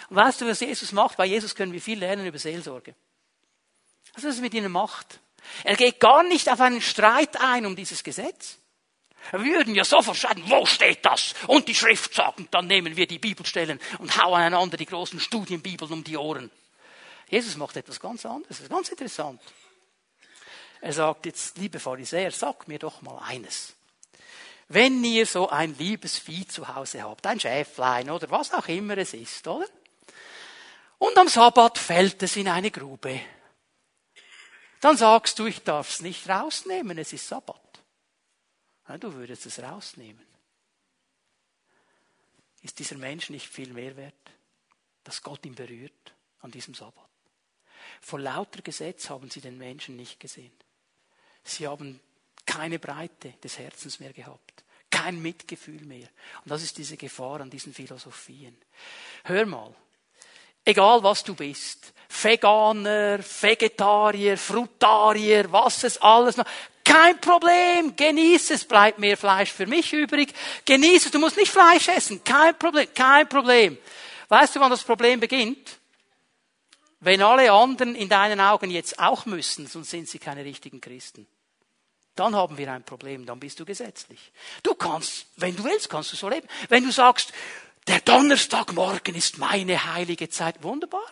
Und 0.08 0.16
weißt 0.16 0.40
du, 0.40 0.48
was 0.48 0.58
Jesus 0.58 0.90
macht? 0.90 1.16
Bei 1.16 1.26
Jesus 1.26 1.54
können 1.54 1.72
wir 1.72 1.80
viel 1.80 2.00
lernen 2.00 2.26
über 2.26 2.40
Seelsorge. 2.40 2.96
Was 4.14 4.24
er 4.24 4.42
mit 4.42 4.52
ihnen 4.52 4.72
macht. 4.72 5.20
Er 5.62 5.76
geht 5.76 6.00
gar 6.00 6.24
nicht 6.24 6.50
auf 6.50 6.60
einen 6.60 6.80
Streit 6.80 7.40
ein 7.40 7.66
um 7.66 7.76
dieses 7.76 8.02
Gesetz. 8.02 8.59
Wir 9.32 9.44
würden 9.44 9.74
ja 9.74 9.84
sofort 9.84 10.16
sagen, 10.16 10.42
wo 10.46 10.66
steht 10.66 11.04
das? 11.04 11.34
Und 11.46 11.68
die 11.68 11.74
Schrift 11.74 12.14
sagen, 12.14 12.48
dann 12.50 12.66
nehmen 12.66 12.96
wir 12.96 13.06
die 13.06 13.18
Bibelstellen 13.18 13.78
und 13.98 14.16
hauen 14.16 14.40
einander 14.40 14.76
die 14.76 14.86
großen 14.86 15.20
Studienbibeln 15.20 15.92
um 15.92 16.04
die 16.04 16.16
Ohren. 16.16 16.50
Jesus 17.28 17.56
macht 17.56 17.76
etwas 17.76 18.00
ganz 18.00 18.26
anderes, 18.26 18.48
das 18.48 18.60
ist 18.60 18.70
ganz 18.70 18.88
interessant. 18.88 19.40
Er 20.80 20.92
sagt 20.92 21.26
jetzt, 21.26 21.58
liebe 21.58 21.78
Pharisäer, 21.78 22.30
sag 22.32 22.66
mir 22.66 22.78
doch 22.78 23.02
mal 23.02 23.18
eines. 23.18 23.74
Wenn 24.68 25.02
ihr 25.04 25.26
so 25.26 25.48
ein 25.48 25.76
liebes 25.78 26.18
Vieh 26.18 26.46
zu 26.46 26.74
Hause 26.74 27.02
habt, 27.02 27.26
ein 27.26 27.38
Schäflein 27.38 28.10
oder 28.10 28.30
was 28.30 28.52
auch 28.52 28.68
immer 28.68 28.96
es 28.98 29.14
ist, 29.14 29.46
oder? 29.46 29.66
Und 30.98 31.16
am 31.18 31.28
Sabbat 31.28 31.78
fällt 31.78 32.22
es 32.22 32.36
in 32.36 32.48
eine 32.48 32.70
Grube. 32.70 33.20
Dann 34.80 34.96
sagst 34.96 35.38
du, 35.38 35.46
ich 35.46 35.62
darf 35.62 35.90
es 35.90 36.00
nicht 36.00 36.28
rausnehmen, 36.28 36.98
es 36.98 37.12
ist 37.12 37.28
Sabbat. 37.28 37.60
Du 38.98 39.14
würdest 39.14 39.46
es 39.46 39.60
rausnehmen. 39.60 40.26
Ist 42.62 42.78
dieser 42.78 42.96
Mensch 42.96 43.30
nicht 43.30 43.48
viel 43.48 43.72
mehr 43.72 43.96
wert, 43.96 44.14
dass 45.04 45.22
Gott 45.22 45.46
ihn 45.46 45.54
berührt 45.54 46.14
an 46.40 46.50
diesem 46.50 46.74
Sabbat? 46.74 47.08
Vor 48.00 48.20
lauter 48.20 48.62
Gesetz 48.62 49.08
haben 49.08 49.30
sie 49.30 49.40
den 49.40 49.58
Menschen 49.58 49.96
nicht 49.96 50.20
gesehen. 50.20 50.52
Sie 51.42 51.66
haben 51.66 52.00
keine 52.44 52.78
Breite 52.78 53.30
des 53.42 53.58
Herzens 53.58 54.00
mehr 54.00 54.12
gehabt, 54.12 54.64
kein 54.90 55.22
Mitgefühl 55.22 55.84
mehr. 55.84 56.08
Und 56.44 56.50
das 56.50 56.62
ist 56.62 56.76
diese 56.78 56.96
Gefahr 56.96 57.40
an 57.40 57.50
diesen 57.50 57.72
Philosophien. 57.72 58.56
Hör 59.24 59.46
mal, 59.46 59.74
egal 60.64 61.02
was 61.02 61.22
du 61.22 61.34
bist, 61.34 61.92
Veganer, 62.08 63.18
Vegetarier, 63.18 64.36
Frutarier, 64.36 65.50
was 65.52 65.84
es 65.84 65.98
alles 65.98 66.36
noch, 66.36 66.46
kein 66.90 67.20
Problem, 67.20 67.94
genieß 67.94 68.50
es, 68.50 68.64
bleibt 68.64 68.98
mehr 68.98 69.16
Fleisch 69.16 69.52
für 69.52 69.66
mich 69.66 69.92
übrig. 69.92 70.34
Genieß 70.64 71.06
es, 71.06 71.12
du 71.12 71.20
musst 71.20 71.36
nicht 71.36 71.52
Fleisch 71.52 71.86
essen, 71.88 72.24
kein 72.24 72.58
Problem, 72.58 72.88
kein 72.94 73.28
Problem. 73.28 73.78
Weißt 74.28 74.56
du, 74.56 74.60
wann 74.60 74.70
das 74.70 74.82
Problem 74.82 75.20
beginnt? 75.20 75.78
Wenn 76.98 77.22
alle 77.22 77.52
anderen 77.52 77.94
in 77.94 78.08
deinen 78.08 78.40
Augen 78.40 78.70
jetzt 78.70 78.98
auch 78.98 79.24
müssen, 79.24 79.66
sonst 79.68 79.90
sind 79.90 80.08
sie 80.08 80.18
keine 80.18 80.44
richtigen 80.44 80.80
Christen. 80.80 81.26
Dann 82.16 82.34
haben 82.34 82.58
wir 82.58 82.70
ein 82.72 82.82
Problem, 82.82 83.24
dann 83.24 83.38
bist 83.38 83.60
du 83.60 83.64
gesetzlich. 83.64 84.32
Du 84.62 84.74
kannst, 84.74 85.26
wenn 85.36 85.54
du 85.54 85.64
willst, 85.64 85.88
kannst 85.88 86.12
du 86.12 86.16
so 86.16 86.28
leben. 86.28 86.48
Wenn 86.68 86.84
du 86.84 86.90
sagst, 86.90 87.32
der 87.86 88.00
Donnerstagmorgen 88.00 89.14
ist 89.14 89.38
meine 89.38 89.94
heilige 89.94 90.28
Zeit, 90.28 90.62
wunderbar. 90.62 91.06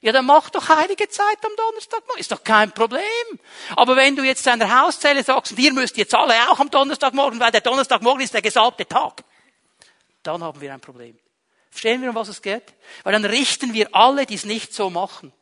Ja, 0.00 0.12
dann 0.12 0.26
mach 0.26 0.50
doch 0.50 0.68
heilige 0.68 1.08
Zeit 1.08 1.38
am 1.44 1.50
Donnerstag. 1.56 2.02
Ist 2.16 2.30
doch 2.30 2.44
kein 2.44 2.70
Problem. 2.72 3.02
Aber 3.74 3.96
wenn 3.96 4.14
du 4.14 4.22
jetzt 4.22 4.46
deiner 4.46 4.82
Hauszelle 4.82 5.24
sagst, 5.24 5.52
und 5.52 5.58
ihr 5.58 5.72
müsst 5.72 5.96
jetzt 5.96 6.14
alle 6.14 6.34
auch 6.50 6.60
am 6.60 6.70
Donnerstagmorgen, 6.70 7.40
weil 7.40 7.50
der 7.50 7.60
Donnerstagmorgen 7.60 8.22
ist 8.22 8.34
der 8.34 8.42
gesalbte 8.42 8.86
Tag, 8.86 9.24
dann 10.22 10.42
haben 10.42 10.60
wir 10.60 10.72
ein 10.72 10.80
Problem. 10.80 11.18
Verstehen 11.70 12.02
wir, 12.02 12.10
um 12.10 12.14
was 12.14 12.28
es 12.28 12.42
geht? 12.42 12.62
Weil 13.02 13.12
dann 13.12 13.24
richten 13.24 13.72
wir 13.74 13.94
alle, 13.94 14.26
die 14.26 14.34
es 14.34 14.44
nicht 14.44 14.72
so 14.72 14.90
machen. 14.90 15.32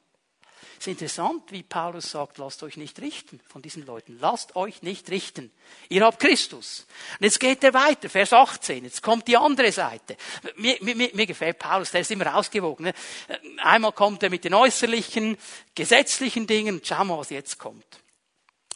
Es 0.78 0.86
ist 0.86 0.88
interessant, 0.88 1.50
wie 1.52 1.62
Paulus 1.62 2.10
sagt, 2.10 2.38
lasst 2.38 2.62
euch 2.62 2.76
nicht 2.76 3.00
richten 3.00 3.40
von 3.48 3.62
diesen 3.62 3.86
Leuten. 3.86 4.18
Lasst 4.20 4.56
euch 4.56 4.82
nicht 4.82 5.10
richten. 5.10 5.50
Ihr 5.88 6.04
habt 6.04 6.20
Christus. 6.20 6.86
Und 7.18 7.24
jetzt 7.24 7.40
geht 7.40 7.64
er 7.64 7.72
weiter, 7.72 8.10
Vers 8.10 8.32
18. 8.32 8.84
Jetzt 8.84 9.02
kommt 9.02 9.26
die 9.26 9.36
andere 9.36 9.72
Seite. 9.72 10.16
Mir, 10.56 10.76
mir, 10.82 11.10
mir 11.12 11.26
gefällt 11.26 11.58
Paulus, 11.58 11.90
der 11.90 12.02
ist 12.02 12.10
immer 12.10 12.34
ausgewogen. 12.36 12.84
Ne? 12.86 12.94
Einmal 13.62 13.92
kommt 13.92 14.22
er 14.22 14.30
mit 14.30 14.44
den 14.44 14.54
äußerlichen, 14.54 15.38
gesetzlichen 15.74 16.46
Dingen. 16.46 16.80
Schau 16.84 17.04
mal, 17.04 17.18
was 17.18 17.30
jetzt 17.30 17.58
kommt. 17.58 17.86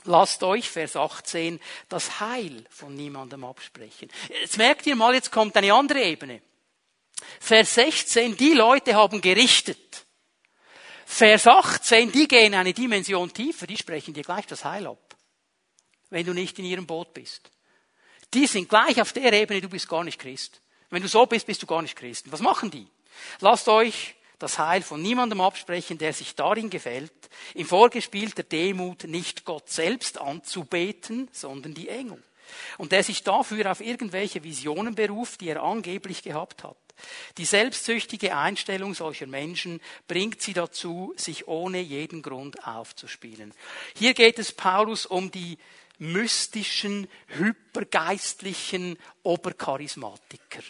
Lasst 0.04 0.42
euch, 0.42 0.70
Vers 0.70 0.96
18, 0.96 1.60
das 1.90 2.20
Heil 2.20 2.64
von 2.70 2.94
niemandem 2.94 3.44
absprechen. 3.44 4.08
Jetzt 4.40 4.56
merkt 4.56 4.86
ihr 4.86 4.96
mal, 4.96 5.14
jetzt 5.14 5.30
kommt 5.30 5.56
eine 5.56 5.74
andere 5.74 6.02
Ebene. 6.02 6.40
Vers 7.38 7.74
16, 7.74 8.36
die 8.36 8.54
Leute 8.54 8.94
haben 8.94 9.20
gerichtet. 9.20 10.06
Vers 11.12 11.48
18, 11.48 12.12
die 12.12 12.28
gehen 12.28 12.54
eine 12.54 12.72
Dimension 12.72 13.32
tiefer, 13.32 13.66
die 13.66 13.76
sprechen 13.76 14.14
dir 14.14 14.22
gleich 14.22 14.46
das 14.46 14.64
Heil 14.64 14.86
ab. 14.86 15.16
Wenn 16.08 16.24
du 16.24 16.32
nicht 16.32 16.56
in 16.60 16.64
ihrem 16.64 16.86
Boot 16.86 17.12
bist. 17.12 17.50
Die 18.32 18.46
sind 18.46 18.68
gleich 18.68 19.00
auf 19.02 19.12
der 19.12 19.32
Ebene, 19.32 19.60
du 19.60 19.68
bist 19.68 19.88
gar 19.88 20.04
nicht 20.04 20.20
Christ. 20.20 20.62
Wenn 20.88 21.02
du 21.02 21.08
so 21.08 21.26
bist, 21.26 21.46
bist 21.46 21.60
du 21.60 21.66
gar 21.66 21.82
nicht 21.82 21.96
Christ. 21.96 22.30
Was 22.30 22.40
machen 22.40 22.70
die? 22.70 22.86
Lasst 23.40 23.68
euch 23.68 24.14
das 24.38 24.60
Heil 24.60 24.82
von 24.82 25.02
niemandem 25.02 25.40
absprechen, 25.40 25.98
der 25.98 26.12
sich 26.12 26.36
darin 26.36 26.70
gefällt, 26.70 27.12
in 27.54 27.66
vorgespielter 27.66 28.44
Demut 28.44 29.02
nicht 29.04 29.44
Gott 29.44 29.68
selbst 29.68 30.16
anzubeten, 30.16 31.28
sondern 31.32 31.74
die 31.74 31.88
Engel. 31.88 32.22
Und 32.78 32.92
der 32.92 33.02
sich 33.02 33.24
dafür 33.24 33.72
auf 33.72 33.80
irgendwelche 33.80 34.44
Visionen 34.44 34.94
beruft, 34.94 35.40
die 35.40 35.48
er 35.48 35.62
angeblich 35.62 36.22
gehabt 36.22 36.62
hat. 36.62 36.78
Die 37.38 37.44
selbstsüchtige 37.44 38.36
Einstellung 38.36 38.94
solcher 38.94 39.26
Menschen 39.26 39.80
bringt 40.08 40.42
sie 40.42 40.52
dazu, 40.52 41.14
sich 41.16 41.48
ohne 41.48 41.80
jeden 41.80 42.22
Grund 42.22 42.66
aufzuspielen. 42.66 43.52
Hier 43.94 44.14
geht 44.14 44.38
es 44.38 44.52
Paulus 44.52 45.06
um 45.06 45.30
die 45.30 45.58
mystischen, 45.98 47.08
hypergeistlichen 47.28 48.98
Obercharismatiker 49.22 50.62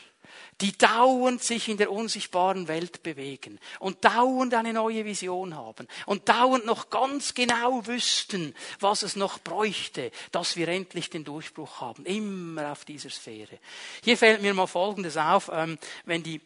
die 0.61 0.77
dauernd 0.77 1.43
sich 1.43 1.69
in 1.69 1.77
der 1.77 1.93
unsichtbaren 1.93 2.69
Welt 2.69 3.03
bewegen 3.03 3.59
und 3.79 4.05
dauernd 4.05 4.55
eine 4.55 4.73
neue 4.73 5.05
Vision 5.05 5.55
haben 5.57 5.89
und 6.07 6.29
dauernd 6.29 6.67
noch 6.67 6.91
ganz 6.91 7.35
genau 7.35 7.87
wüssten, 7.87 8.55
was 8.79 9.03
es 9.03 9.17
noch 9.17 9.39
bräuchte, 9.39 10.11
dass 10.33 10.57
wir 10.57 10.69
endlich 10.69 11.11
den 11.11 11.25
Durchbruch 11.25 11.81
haben. 11.81 12.05
Immer 12.05 12.73
auf 12.73 12.85
dieser 12.85 13.11
Sphäre. 13.11 13.59
Hier 14.03 14.17
fällt 14.17 14.43
mir 14.43 14.55
mal 14.55 14.67
Folgendes 14.67 15.17
auf, 15.17 15.51
ähm, 15.53 15.79
wenn 16.05 16.23
die 16.23 16.41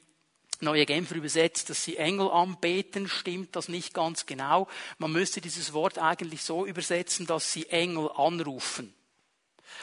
Neue 0.61 0.87
Genfer 0.87 1.17
übersetzt, 1.17 1.69
dass 1.69 1.85
sie 1.85 1.97
Engel 1.97 2.31
anbeten, 2.31 3.09
stimmt 3.09 3.57
das 3.57 3.69
nicht 3.69 3.93
ganz 3.93 4.25
genau. 4.25 4.69
Man 4.99 5.13
müsste 5.13 5.41
dieses 5.41 5.73
Wort 5.73 5.99
eigentlich 5.99 6.43
so 6.43 6.65
übersetzen, 6.65 7.27
dass 7.27 7.53
sie 7.53 7.69
Engel 7.69 8.11
anrufen. 8.17 8.95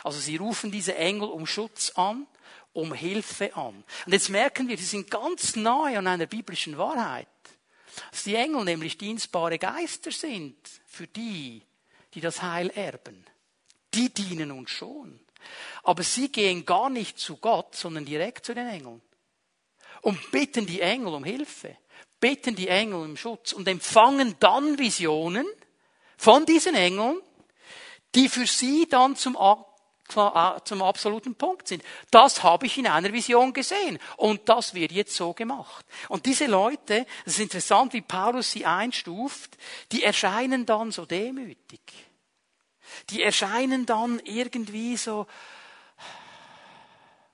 Also 0.03 0.19
sie 0.19 0.37
rufen 0.37 0.71
diese 0.71 0.95
Engel 0.95 1.27
um 1.27 1.45
Schutz 1.45 1.91
an 1.95 2.25
um 2.73 2.93
Hilfe 2.93 3.55
an. 3.55 3.83
Und 4.05 4.13
jetzt 4.13 4.29
merken 4.29 4.67
wir, 4.67 4.77
die 4.77 4.83
sind 4.83 5.11
ganz 5.11 5.55
nahe 5.55 5.97
an 5.97 6.07
einer 6.07 6.25
biblischen 6.25 6.77
Wahrheit. 6.77 7.27
Dass 8.11 8.23
die 8.23 8.35
Engel 8.35 8.63
nämlich 8.63 8.97
dienstbare 8.97 9.59
Geister 9.59 10.11
sind 10.11 10.55
für 10.85 11.07
die, 11.07 11.61
die 12.13 12.21
das 12.21 12.41
Heil 12.41 12.69
erben. 12.69 13.25
Die 13.93 14.13
dienen 14.13 14.51
uns 14.51 14.69
schon. 14.69 15.19
Aber 15.83 16.03
sie 16.03 16.31
gehen 16.31 16.65
gar 16.65 16.89
nicht 16.89 17.19
zu 17.19 17.37
Gott, 17.37 17.75
sondern 17.75 18.05
direkt 18.05 18.45
zu 18.45 18.53
den 18.53 18.67
Engeln. 18.67 19.01
Und 20.01 20.31
bitten 20.31 20.65
die 20.65 20.81
Engel 20.81 21.13
um 21.13 21.23
Hilfe. 21.23 21.77
Bitten 22.19 22.55
die 22.55 22.67
Engel 22.67 23.01
um 23.01 23.17
Schutz 23.17 23.51
und 23.51 23.67
empfangen 23.67 24.35
dann 24.39 24.77
Visionen 24.77 25.45
von 26.17 26.45
diesen 26.45 26.75
Engeln, 26.75 27.19
die 28.13 28.29
für 28.29 28.45
sie 28.45 28.87
dann 28.87 29.15
zum 29.15 29.35
zum 30.11 30.81
absoluten 30.81 31.35
Punkt 31.35 31.67
sind. 31.67 31.83
Das 32.09 32.43
habe 32.43 32.65
ich 32.65 32.77
in 32.77 32.87
einer 32.87 33.13
Vision 33.13 33.53
gesehen. 33.53 33.99
Und 34.17 34.47
das 34.49 34.73
wird 34.73 34.91
jetzt 34.91 35.15
so 35.15 35.33
gemacht. 35.33 35.85
Und 36.09 36.25
diese 36.25 36.45
Leute, 36.45 37.05
das 37.25 37.35
ist 37.35 37.39
interessant, 37.39 37.93
wie 37.93 38.01
Paulus 38.01 38.51
sie 38.51 38.65
einstuft, 38.65 39.57
die 39.91 40.03
erscheinen 40.03 40.65
dann 40.65 40.91
so 40.91 41.05
demütig. 41.05 41.81
Die 43.09 43.23
erscheinen 43.23 43.85
dann 43.85 44.19
irgendwie 44.25 44.97
so 44.97 45.27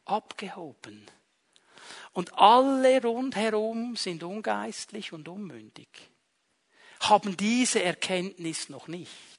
abgehoben. 0.05 1.05
Und 2.13 2.33
alle 2.33 3.01
rundherum 3.01 3.95
sind 3.95 4.23
ungeistlich 4.23 5.13
und 5.13 5.27
unmündig. 5.27 5.87
Haben 7.01 7.37
diese 7.37 7.83
Erkenntnis 7.83 8.69
noch 8.69 8.87
nicht 8.87 9.36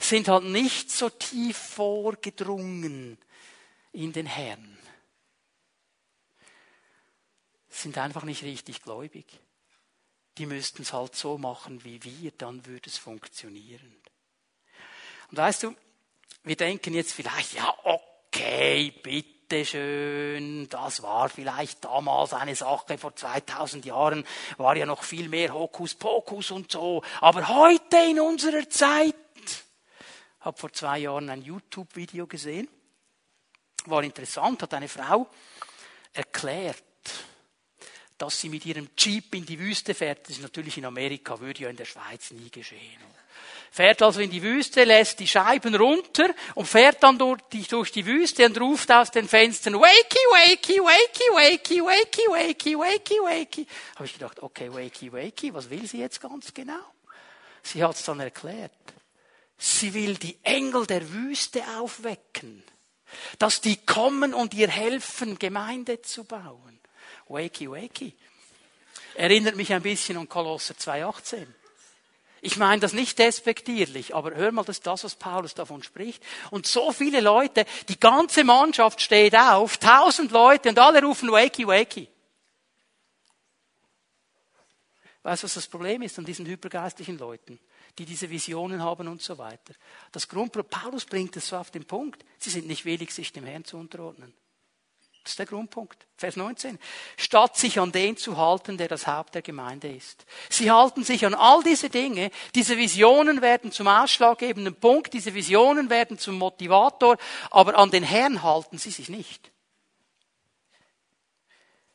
sind 0.00 0.28
halt 0.28 0.44
nicht 0.44 0.90
so 0.90 1.08
tief 1.10 1.56
vorgedrungen 1.56 3.18
in 3.92 4.12
den 4.12 4.26
Herrn. 4.26 4.78
Sind 7.68 7.98
einfach 7.98 8.24
nicht 8.24 8.42
richtig 8.42 8.82
gläubig. 8.82 9.26
Die 10.38 10.46
müssten 10.46 10.82
es 10.82 10.92
halt 10.92 11.16
so 11.16 11.36
machen 11.36 11.84
wie 11.84 12.02
wir, 12.04 12.30
dann 12.32 12.64
würde 12.66 12.88
es 12.88 12.96
funktionieren. 12.96 13.96
Und 15.30 15.36
weißt 15.36 15.64
du, 15.64 15.74
wir 16.44 16.56
denken 16.56 16.94
jetzt 16.94 17.12
vielleicht, 17.12 17.54
ja, 17.54 17.74
okay, 17.84 18.92
bitte 19.02 19.64
schön, 19.64 20.68
das 20.68 21.02
war 21.02 21.28
vielleicht 21.28 21.84
damals 21.84 22.32
eine 22.32 22.54
Sache, 22.54 22.98
vor 22.98 23.14
2000 23.14 23.84
Jahren 23.84 24.24
war 24.56 24.76
ja 24.76 24.86
noch 24.86 25.02
viel 25.02 25.28
mehr 25.28 25.52
Hokuspokus 25.52 26.50
und 26.50 26.70
so, 26.70 27.02
aber 27.20 27.48
heute 27.48 27.96
in 28.08 28.20
unserer 28.20 28.68
Zeit, 28.68 29.14
habe 30.48 30.58
vor 30.58 30.72
zwei 30.72 31.00
Jahren 31.00 31.28
ein 31.28 31.42
YouTube-Video 31.42 32.26
gesehen. 32.26 32.68
War 33.84 34.02
interessant, 34.02 34.62
hat 34.62 34.72
eine 34.74 34.88
Frau 34.88 35.28
erklärt, 36.14 36.82
dass 38.16 38.40
sie 38.40 38.48
mit 38.48 38.64
ihrem 38.64 38.88
Jeep 38.96 39.34
in 39.34 39.44
die 39.44 39.58
Wüste 39.58 39.94
fährt. 39.94 40.22
Das 40.22 40.36
ist 40.36 40.42
natürlich 40.42 40.78
in 40.78 40.86
Amerika, 40.86 41.38
würde 41.38 41.62
ja 41.62 41.68
in 41.68 41.76
der 41.76 41.84
Schweiz 41.84 42.30
nie 42.30 42.50
geschehen. 42.50 42.98
Fährt 43.70 44.00
also 44.00 44.20
in 44.20 44.30
die 44.30 44.42
Wüste, 44.42 44.84
lässt 44.84 45.20
die 45.20 45.28
Scheiben 45.28 45.74
runter 45.74 46.34
und 46.54 46.66
fährt 46.66 47.02
dann 47.02 47.18
durch 47.18 47.42
die, 47.52 47.62
durch 47.64 47.92
die 47.92 48.06
Wüste 48.06 48.46
und 48.46 48.58
ruft 48.58 48.90
aus 48.90 49.10
den 49.10 49.28
Fenstern, 49.28 49.74
wakey, 49.74 50.24
wakey, 50.30 50.80
wakey, 50.80 51.30
wakey, 51.30 51.82
wakey, 51.82 52.26
wakey, 52.26 52.78
wakey, 52.78 53.18
wakey. 53.20 53.66
Habe 53.96 54.06
ich 54.06 54.14
gedacht, 54.14 54.42
okay, 54.42 54.72
wakey, 54.72 55.12
wakey, 55.12 55.52
was 55.52 55.68
will 55.68 55.86
sie 55.86 56.00
jetzt 56.00 56.22
ganz 56.22 56.54
genau? 56.54 56.80
Sie 57.62 57.84
hat 57.84 57.96
es 57.96 58.04
dann 58.04 58.20
erklärt. 58.20 58.72
Sie 59.58 59.92
will 59.92 60.14
die 60.14 60.38
Engel 60.44 60.86
der 60.86 61.12
Wüste 61.12 61.62
aufwecken, 61.78 62.62
dass 63.38 63.60
die 63.60 63.76
kommen 63.76 64.32
und 64.32 64.54
ihr 64.54 64.68
helfen, 64.68 65.38
Gemeinde 65.38 66.00
zu 66.00 66.24
bauen. 66.24 66.78
Wakey, 67.26 67.68
wakey. 67.68 68.14
Erinnert 69.14 69.56
mich 69.56 69.72
ein 69.72 69.82
bisschen 69.82 70.16
an 70.16 70.28
Kolosser 70.28 70.74
2,18. 70.74 71.46
Ich 72.40 72.56
meine 72.56 72.80
das 72.80 72.92
nicht 72.92 73.18
despektierlich, 73.18 74.14
aber 74.14 74.34
hör 74.34 74.52
mal, 74.52 74.64
das 74.64 74.76
ist 74.76 74.86
das, 74.86 75.02
was 75.02 75.16
Paulus 75.16 75.54
davon 75.54 75.82
spricht. 75.82 76.22
Und 76.52 76.68
so 76.68 76.92
viele 76.92 77.20
Leute, 77.20 77.66
die 77.88 77.98
ganze 77.98 78.44
Mannschaft 78.44 79.00
steht 79.00 79.34
auf, 79.34 79.76
tausend 79.78 80.30
Leute 80.30 80.68
und 80.68 80.78
alle 80.78 81.02
rufen 81.02 81.32
wakey, 81.32 81.66
wakey. 81.66 82.08
Weißt 85.24 85.42
du, 85.42 85.46
was 85.46 85.54
das 85.54 85.66
Problem 85.66 86.02
ist 86.02 86.16
an 86.18 86.24
diesen 86.24 86.46
hypergeistlichen 86.46 87.18
Leuten? 87.18 87.58
Die 87.98 88.04
diese 88.04 88.30
Visionen 88.30 88.82
haben 88.82 89.08
und 89.08 89.20
so 89.20 89.38
weiter. 89.38 89.74
Das 90.12 90.28
Grundproblem, 90.28 90.70
Paulus 90.70 91.04
bringt 91.04 91.36
es 91.36 91.48
so 91.48 91.56
auf 91.56 91.70
den 91.70 91.84
Punkt, 91.84 92.24
sie 92.38 92.50
sind 92.50 92.66
nicht 92.66 92.84
willig, 92.84 93.12
sich 93.12 93.32
dem 93.32 93.44
Herrn 93.44 93.64
zu 93.64 93.76
unterordnen. 93.76 94.32
Das 95.28 95.32
ist 95.32 95.40
der 95.40 95.46
Grundpunkt. 95.46 96.06
Vers 96.16 96.36
19. 96.36 96.78
Statt 97.18 97.54
sich 97.58 97.78
an 97.78 97.92
den 97.92 98.16
zu 98.16 98.38
halten, 98.38 98.78
der 98.78 98.88
das 98.88 99.06
Haupt 99.06 99.34
der 99.34 99.42
Gemeinde 99.42 99.92
ist. 99.92 100.24
Sie 100.48 100.70
halten 100.70 101.04
sich 101.04 101.26
an 101.26 101.34
all 101.34 101.62
diese 101.62 101.90
Dinge. 101.90 102.30
Diese 102.54 102.78
Visionen 102.78 103.42
werden 103.42 103.70
zum 103.70 103.88
ausschlaggebenden 103.88 104.74
Punkt. 104.76 105.12
Diese 105.12 105.34
Visionen 105.34 105.90
werden 105.90 106.18
zum 106.18 106.36
Motivator. 106.36 107.18
Aber 107.50 107.76
an 107.76 107.90
den 107.90 108.04
Herrn 108.04 108.42
halten 108.42 108.78
sie 108.78 108.90
sich 108.90 109.10
nicht. 109.10 109.50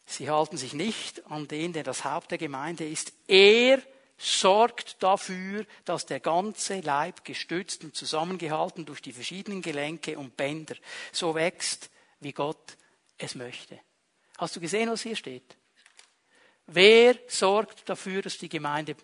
Sie 0.05 0.29
halten 0.29 0.57
sich 0.57 0.73
nicht 0.73 1.25
an 1.31 1.47
den, 1.47 1.73
der 1.73 1.83
das 1.83 2.05
Haupt 2.05 2.29
der 2.29 2.37
Gemeinde 2.37 2.87
ist. 2.87 3.13
Er 3.27 3.81
sorgt 4.17 5.01
dafür, 5.01 5.65
dass 5.85 6.05
der 6.05 6.19
ganze 6.19 6.79
Leib 6.79 7.25
gestützt 7.25 7.83
und 7.83 7.95
zusammengehalten 7.95 8.85
durch 8.85 9.01
die 9.01 9.13
verschiedenen 9.13 9.61
Gelenke 9.61 10.17
und 10.17 10.37
Bänder 10.37 10.75
so 11.11 11.35
wächst, 11.35 11.89
wie 12.19 12.31
Gott 12.31 12.77
es 13.17 13.35
möchte. 13.35 13.79
Hast 14.37 14.55
du 14.55 14.59
gesehen, 14.59 14.89
was 14.89 15.01
hier 15.01 15.15
steht? 15.15 15.57
Wer 16.67 17.17
sorgt 17.27 17.89
dafür, 17.89 18.21
dass 18.21 18.37
die 18.37 18.49
Gemeinde 18.49 18.95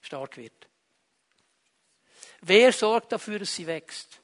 stark 0.00 0.36
wird? 0.36 0.68
Wer 2.42 2.72
sorgt 2.72 3.12
dafür, 3.12 3.40
dass 3.40 3.54
sie 3.54 3.66
wächst? 3.66 4.20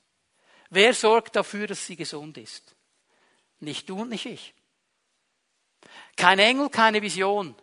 Wer 0.71 0.95
sorgt 0.95 1.37
dafür, 1.37 1.67
dass 1.67 1.85
sie 1.87 1.97
gesund 1.97 2.39
ist? 2.39 2.75
Nicht 3.59 3.89
du 3.89 4.03
und 4.03 4.11
nicht 4.11 4.27
ich. 4.27 4.55
Kein 6.17 6.39
Engel, 6.39 6.71
keine 6.71 7.03
Vision 7.03 7.57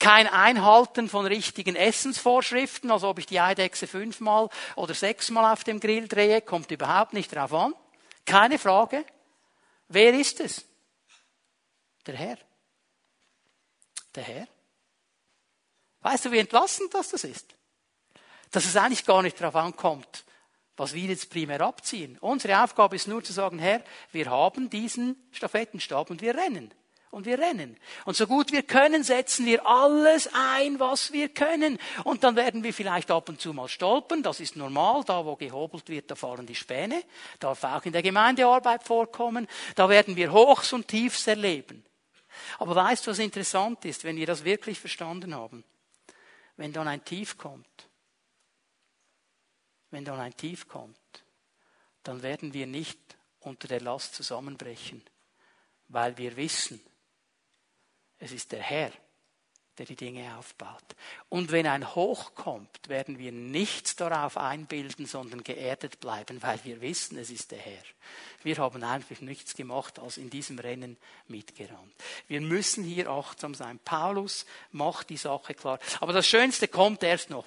kein 0.00 0.26
Einhalten 0.26 1.08
von 1.08 1.26
richtigen 1.26 1.76
Essensvorschriften, 1.76 2.90
also 2.90 3.08
ob 3.08 3.18
ich 3.20 3.26
die 3.26 3.38
Eidechse 3.38 3.86
fünfmal 3.86 4.48
oder 4.74 4.94
sechsmal 4.94 5.52
auf 5.52 5.62
dem 5.62 5.78
Grill 5.78 6.08
drehe, 6.08 6.40
kommt 6.40 6.70
überhaupt 6.72 7.12
nicht 7.12 7.32
drauf 7.32 7.52
an. 7.52 7.74
Keine 8.24 8.58
Frage. 8.58 9.04
Wer 9.88 10.14
ist 10.14 10.40
es? 10.40 10.64
Der 12.06 12.16
Herr. 12.16 12.38
Der 14.14 14.24
Herr. 14.24 14.48
Weißt 16.00 16.24
du, 16.24 16.32
wie 16.32 16.38
entlastend 16.38 16.94
das, 16.94 17.10
das 17.10 17.24
ist? 17.24 17.54
Dass 18.50 18.64
es 18.64 18.76
eigentlich 18.76 19.04
gar 19.04 19.22
nicht 19.22 19.38
darauf 19.40 19.54
ankommt, 19.54 20.24
was 20.76 20.94
wir 20.94 21.08
jetzt 21.08 21.28
primär 21.30 21.60
abziehen. 21.60 22.16
Unsere 22.20 22.64
Aufgabe 22.64 22.96
ist 22.96 23.06
nur 23.06 23.22
zu 23.22 23.34
sagen, 23.34 23.58
Herr, 23.58 23.84
wir 24.12 24.30
haben 24.30 24.70
diesen 24.70 25.28
Stafettenstab 25.30 26.08
und 26.08 26.22
wir 26.22 26.34
rennen. 26.34 26.72
Und 27.10 27.26
wir 27.26 27.38
rennen. 27.38 27.76
Und 28.04 28.16
so 28.16 28.26
gut 28.26 28.52
wir 28.52 28.62
können, 28.62 29.02
setzen 29.02 29.44
wir 29.44 29.66
alles 29.66 30.30
ein, 30.32 30.78
was 30.78 31.12
wir 31.12 31.28
können. 31.28 31.78
Und 32.04 32.22
dann 32.22 32.36
werden 32.36 32.62
wir 32.62 32.72
vielleicht 32.72 33.10
ab 33.10 33.28
und 33.28 33.40
zu 33.40 33.52
mal 33.52 33.68
stolpern. 33.68 34.22
Das 34.22 34.38
ist 34.38 34.56
normal. 34.56 35.02
Da, 35.04 35.24
wo 35.24 35.34
gehobelt 35.36 35.88
wird, 35.88 36.10
da 36.10 36.14
fahren 36.14 36.46
die 36.46 36.54
Späne. 36.54 37.02
Darf 37.40 37.64
auch 37.64 37.84
in 37.84 37.92
der 37.92 38.02
Gemeindearbeit 38.02 38.84
vorkommen. 38.84 39.48
Da 39.74 39.88
werden 39.88 40.14
wir 40.14 40.32
Hochs 40.32 40.72
und 40.72 40.86
Tiefs 40.86 41.26
erleben. 41.26 41.84
Aber 42.58 42.76
weißt 42.76 43.06
du, 43.06 43.10
was 43.10 43.18
interessant 43.18 43.84
ist, 43.84 44.04
wenn 44.04 44.16
wir 44.16 44.26
das 44.26 44.44
wirklich 44.44 44.78
verstanden 44.78 45.34
haben? 45.34 45.64
Wenn 46.56 46.72
dann 46.72 46.86
ein 46.86 47.04
Tief 47.04 47.36
kommt, 47.36 47.88
wenn 49.90 50.04
dann 50.04 50.20
ein 50.20 50.36
Tief 50.36 50.68
kommt, 50.68 50.96
dann 52.04 52.22
werden 52.22 52.54
wir 52.54 52.66
nicht 52.66 52.98
unter 53.40 53.66
der 53.66 53.80
Last 53.80 54.14
zusammenbrechen, 54.14 55.02
weil 55.88 56.16
wir 56.16 56.36
wissen, 56.36 56.80
es 58.20 58.32
ist 58.32 58.52
der 58.52 58.62
Herr, 58.62 58.92
der 59.78 59.86
die 59.86 59.96
Dinge 59.96 60.36
aufbaut. 60.36 60.84
Und 61.30 61.52
wenn 61.52 61.66
ein 61.66 61.94
Hoch 61.94 62.34
kommt, 62.34 62.88
werden 62.88 63.18
wir 63.18 63.32
nichts 63.32 63.96
darauf 63.96 64.36
einbilden, 64.36 65.06
sondern 65.06 65.42
geerdet 65.42 66.00
bleiben, 66.00 66.42
weil 66.42 66.60
wir 66.64 66.82
wissen, 66.82 67.16
es 67.16 67.30
ist 67.30 67.50
der 67.50 67.60
Herr. 67.60 67.82
Wir 68.42 68.58
haben 68.58 68.84
einfach 68.84 69.22
nichts 69.22 69.54
gemacht, 69.54 69.98
als 69.98 70.18
in 70.18 70.28
diesem 70.28 70.58
Rennen 70.58 70.98
mitgerannt. 71.28 71.94
Wir 72.28 72.42
müssen 72.42 72.84
hier 72.84 73.08
achtsam 73.08 73.54
sein. 73.54 73.78
Paulus 73.82 74.44
macht 74.70 75.08
die 75.08 75.16
Sache 75.16 75.54
klar. 75.54 75.78
Aber 76.00 76.12
das 76.12 76.26
Schönste 76.26 76.68
kommt 76.68 77.02
erst 77.02 77.30
noch. 77.30 77.46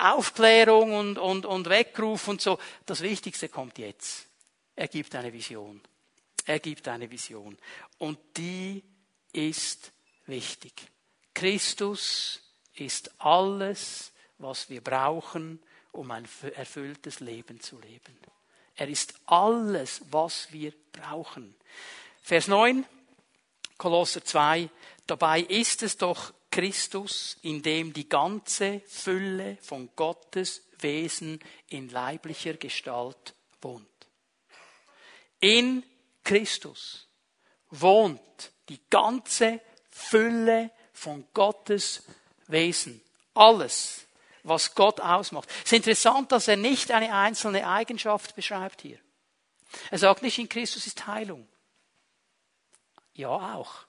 Aufklärung 0.00 0.94
und, 0.94 1.18
und, 1.18 1.46
und 1.46 1.68
Weckruf 1.68 2.26
und 2.26 2.40
so. 2.40 2.58
Das 2.86 3.02
Wichtigste 3.02 3.48
kommt 3.48 3.78
jetzt. 3.78 4.26
Er 4.74 4.88
gibt 4.88 5.14
eine 5.14 5.32
Vision. 5.32 5.80
Er 6.44 6.58
gibt 6.58 6.88
eine 6.88 7.08
Vision. 7.08 7.56
Und 7.98 8.18
die 8.36 8.82
ist 9.32 9.92
wichtig. 10.28 10.72
Christus 11.34 12.40
ist 12.74 13.10
alles, 13.20 14.12
was 14.38 14.70
wir 14.70 14.82
brauchen, 14.82 15.60
um 15.92 16.10
ein 16.10 16.28
erfülltes 16.54 17.20
Leben 17.20 17.60
zu 17.60 17.78
leben. 17.80 18.16
Er 18.76 18.88
ist 18.88 19.14
alles, 19.26 20.02
was 20.10 20.52
wir 20.52 20.72
brauchen. 20.92 21.54
Vers 22.22 22.46
9, 22.46 22.84
Kolosser 23.76 24.24
2, 24.24 24.70
dabei 25.06 25.40
ist 25.40 25.82
es 25.82 25.96
doch 25.96 26.32
Christus, 26.50 27.36
in 27.42 27.62
dem 27.62 27.92
die 27.92 28.08
ganze 28.08 28.80
Fülle 28.86 29.58
von 29.60 29.90
Gottes 29.96 30.62
Wesen 30.78 31.40
in 31.68 31.88
leiblicher 31.88 32.54
Gestalt 32.54 33.34
wohnt. 33.60 33.86
In 35.40 35.84
Christus 36.24 37.08
wohnt 37.70 38.52
die 38.68 38.80
ganze 38.90 39.60
Fülle 39.98 40.70
von 40.92 41.26
Gottes 41.34 42.04
Wesen. 42.46 43.02
Alles, 43.34 44.06
was 44.42 44.74
Gott 44.74 45.00
ausmacht. 45.00 45.48
Es 45.50 45.72
ist 45.72 45.72
interessant, 45.72 46.32
dass 46.32 46.48
er 46.48 46.56
nicht 46.56 46.90
eine 46.92 47.12
einzelne 47.12 47.68
Eigenschaft 47.68 48.34
beschreibt 48.36 48.82
hier. 48.82 48.98
Er 49.90 49.98
sagt 49.98 50.22
nicht, 50.22 50.38
in 50.38 50.48
Christus 50.48 50.86
ist 50.86 51.06
Heilung. 51.06 51.46
Ja, 53.12 53.28
auch. 53.28 53.86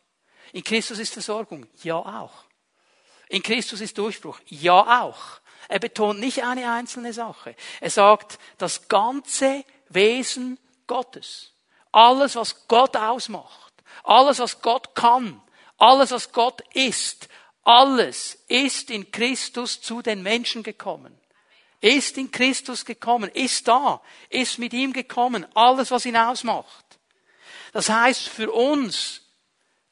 In 0.51 0.63
Christus 0.63 0.99
ist 0.99 1.13
Versorgung. 1.13 1.67
Ja, 1.83 1.97
auch. 1.97 2.43
In 3.29 3.43
Christus 3.43 3.79
ist 3.79 3.97
Durchbruch. 3.97 4.39
Ja, 4.47 5.03
auch. 5.03 5.39
Er 5.67 5.79
betont 5.79 6.19
nicht 6.19 6.43
eine 6.43 6.71
einzelne 6.71 7.13
Sache. 7.13 7.55
Er 7.79 7.91
sagt, 7.91 8.39
das 8.57 8.87
ganze 8.87 9.63
Wesen 9.89 10.57
Gottes. 10.87 11.53
Alles, 11.91 12.35
was 12.35 12.67
Gott 12.67 12.97
ausmacht. 12.97 13.73
Alles, 14.03 14.39
was 14.39 14.61
Gott 14.61 14.95
kann. 14.95 15.41
Alles, 15.79 16.11
was 16.11 16.31
Gott 16.31 16.61
ist, 16.73 17.27
alles 17.63 18.37
ist 18.47 18.89
in 18.89 19.11
Christus 19.11 19.81
zu 19.81 20.01
den 20.01 20.21
Menschen 20.21 20.61
gekommen. 20.61 21.17
Ist 21.81 22.17
in 22.17 22.29
Christus 22.29 22.83
gekommen, 22.83 23.29
ist 23.31 23.67
da, 23.67 24.01
ist 24.29 24.59
mit 24.59 24.73
ihm 24.73 24.91
gekommen, 24.91 25.45
alles, 25.55 25.91
was 25.91 26.05
ihn 26.05 26.17
ausmacht. 26.17 26.85
Das 27.71 27.89
heißt 27.89 28.27
für 28.27 28.51
uns, 28.51 29.21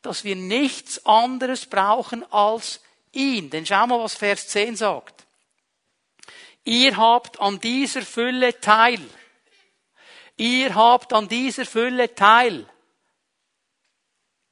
dass 0.01 0.23
wir 0.23 0.35
nichts 0.35 1.05
anderes 1.05 1.65
brauchen 1.65 2.29
als 2.31 2.81
ihn. 3.13 3.49
Denn 3.49 3.65
schau 3.65 3.87
mal, 3.87 3.99
was 3.99 4.15
Vers 4.15 4.47
10 4.49 4.75
sagt. 4.75 5.25
Ihr 6.63 6.97
habt 6.97 7.39
an 7.39 7.59
dieser 7.59 8.01
Fülle 8.01 8.59
teil. 8.59 8.99
Ihr 10.35 10.75
habt 10.75 11.13
an 11.13 11.27
dieser 11.27 11.65
Fülle 11.65 12.13
teil. 12.13 12.67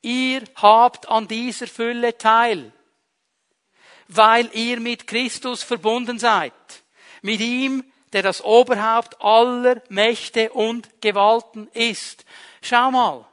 Ihr 0.06 0.44
habt 0.58 1.10
an 1.10 1.28
dieser 1.28 1.66
Fülle 1.66 2.16
teil, 2.16 2.72
weil 4.08 4.48
ihr 4.54 4.80
mit 4.80 5.08
Christus 5.08 5.64
verbunden 5.64 6.20
seid. 6.20 6.54
Mit 7.24 7.40
ihm, 7.40 7.84
der 8.14 8.22
das 8.22 8.44
Oberhaupt 8.44 9.20
aller 9.20 9.82
Mächte 9.90 10.52
und 10.52 11.02
Gewalten 11.02 11.70
ist. 11.74 12.24
Schau 12.62 12.92
mal, 12.92 13.26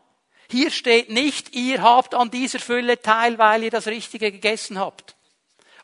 hier 0.48 0.70
steht 0.70 1.10
nicht, 1.10 1.54
ihr 1.54 1.82
habt 1.82 2.14
an 2.14 2.30
dieser 2.30 2.58
Fülle 2.58 3.02
teil, 3.02 3.36
weil 3.36 3.64
ihr 3.64 3.70
das 3.70 3.86
Richtige 3.86 4.32
gegessen 4.32 4.78
habt 4.78 5.14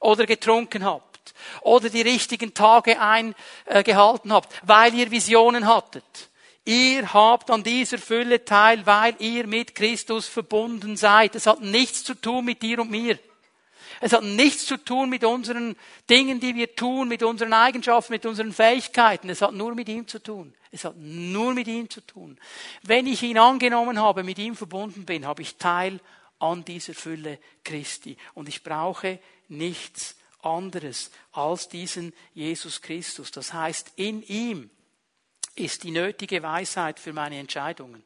oder 0.01 0.25
getrunken 0.25 0.87
habt 0.87 1.35
oder 1.61 1.91
die 1.91 2.01
richtigen 2.01 2.55
Tage 2.55 2.99
eingehalten 2.99 4.33
habt, 4.33 4.59
weil 4.63 4.95
ihr 4.95 5.11
Visionen 5.11 5.67
hattet 5.67 6.28
Ihr 6.69 7.15
habt 7.15 7.51
an 7.51 7.63
dieser 7.63 7.97
Fülle 7.97 8.45
teil, 8.45 8.85
weil 8.85 9.17
ihr 9.21 9.47
mit 9.47 9.75
Christus 9.75 10.29
verbunden 10.29 10.99
seid. 10.99 11.35
Es 11.35 11.47
hat 11.47 11.63
nichts 11.63 12.05
zu 12.05 12.15
tun 12.15 12.45
mit 12.45 12.61
dir 12.61 12.81
und 12.81 12.91
mir. 12.91 13.19
Es 14.03 14.13
hat 14.13 14.23
nichts 14.23 14.67
zu 14.67 14.77
tun 14.77 15.09
mit 15.09 15.25
unseren 15.25 15.77
Dingen, 16.11 16.41
die 16.41 16.55
wir 16.55 16.77
tun, 16.77 17.09
mit 17.09 17.23
unseren 17.23 17.55
Eigenschaften, 17.55 18.13
mit 18.13 18.27
unseren 18.27 18.53
Fähigkeiten. 18.53 19.31
Es 19.31 19.41
hat 19.41 19.55
nur 19.55 19.75
mit 19.75 19.89
ihm 19.89 20.07
zu 20.07 20.23
tun. 20.23 20.53
Es 20.71 20.85
hat 20.85 20.99
nur 20.99 21.55
mit 21.55 21.69
ihm 21.69 21.89
zu 21.89 22.03
tun. 22.03 22.39
Wenn 22.83 23.07
ich 23.07 23.23
ihn 23.23 23.39
angenommen 23.39 23.99
habe, 23.99 24.23
mit 24.23 24.39
ihm 24.39 24.55
verbunden 24.55 25.07
bin, 25.07 25.27
habe 25.27 25.41
ich 25.41 25.57
Teil 25.57 26.01
an 26.39 26.67
dieser 26.67 26.93
Fülle 26.93 27.39
Christi. 27.65 28.19
Und 28.35 28.47
ich 28.47 28.63
brauche 28.63 29.21
nichts 29.49 30.17
anderes 30.43 31.13
als 31.33 31.71
diesen 31.71 32.13
Jesus 32.35 32.83
Christus. 32.83 33.31
Das 33.31 33.55
heißt, 33.55 33.93
in 33.97 34.23
ihm 34.25 34.69
ist 35.59 35.85
die 35.85 35.91
nötige 35.91 36.43
Weisheit 36.43 36.99
für 36.99 37.13
meine 37.13 37.39
Entscheidungen. 37.39 38.05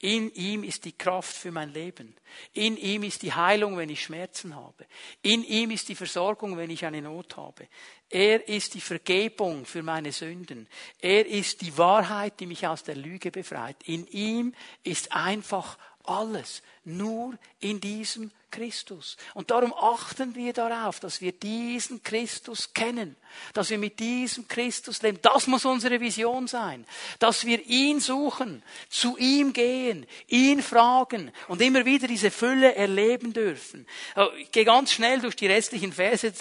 In 0.00 0.32
ihm 0.34 0.62
ist 0.62 0.84
die 0.84 0.96
Kraft 0.96 1.34
für 1.34 1.50
mein 1.50 1.72
Leben. 1.72 2.14
In 2.52 2.76
ihm 2.76 3.02
ist 3.02 3.22
die 3.22 3.32
Heilung, 3.32 3.76
wenn 3.76 3.88
ich 3.88 4.02
Schmerzen 4.02 4.54
habe. 4.54 4.86
In 5.22 5.42
ihm 5.42 5.72
ist 5.72 5.88
die 5.88 5.96
Versorgung, 5.96 6.56
wenn 6.56 6.70
ich 6.70 6.84
eine 6.84 7.02
Not 7.02 7.36
habe. 7.36 7.66
Er 8.08 8.48
ist 8.48 8.74
die 8.74 8.80
Vergebung 8.80 9.64
für 9.64 9.82
meine 9.82 10.12
Sünden. 10.12 10.68
Er 11.00 11.26
ist 11.26 11.62
die 11.62 11.76
Wahrheit, 11.76 12.38
die 12.38 12.46
mich 12.46 12.66
aus 12.66 12.84
der 12.84 12.94
Lüge 12.94 13.32
befreit. 13.32 13.76
In 13.86 14.06
ihm 14.06 14.54
ist 14.84 15.12
einfach 15.12 15.78
alles 16.08 16.62
nur 16.84 17.38
in 17.60 17.80
diesem 17.80 18.30
Christus. 18.50 19.16
Und 19.34 19.50
darum 19.50 19.74
achten 19.74 20.34
wir 20.34 20.52
darauf, 20.52 21.00
dass 21.00 21.20
wir 21.20 21.32
diesen 21.32 22.02
Christus 22.02 22.72
kennen, 22.72 23.16
dass 23.52 23.70
wir 23.70 23.78
mit 23.78 23.98
diesem 23.98 24.48
Christus 24.48 25.02
leben. 25.02 25.18
Das 25.22 25.46
muss 25.46 25.64
unsere 25.64 26.00
Vision 26.00 26.46
sein, 26.46 26.86
dass 27.18 27.44
wir 27.44 27.64
ihn 27.66 28.00
suchen, 28.00 28.62
zu 28.88 29.16
ihm 29.18 29.52
gehen, 29.52 30.06
ihn 30.28 30.62
fragen 30.62 31.30
und 31.48 31.60
immer 31.60 31.84
wieder 31.84 32.08
diese 32.08 32.30
Fülle 32.30 32.74
erleben 32.74 33.32
dürfen. 33.32 33.86
Ich 34.38 34.50
gehe 34.50 34.64
ganz 34.64 34.92
schnell 34.92 35.20
durch 35.20 35.36
die 35.36 35.46
restlichen 35.46 35.92
Verse 35.92 36.32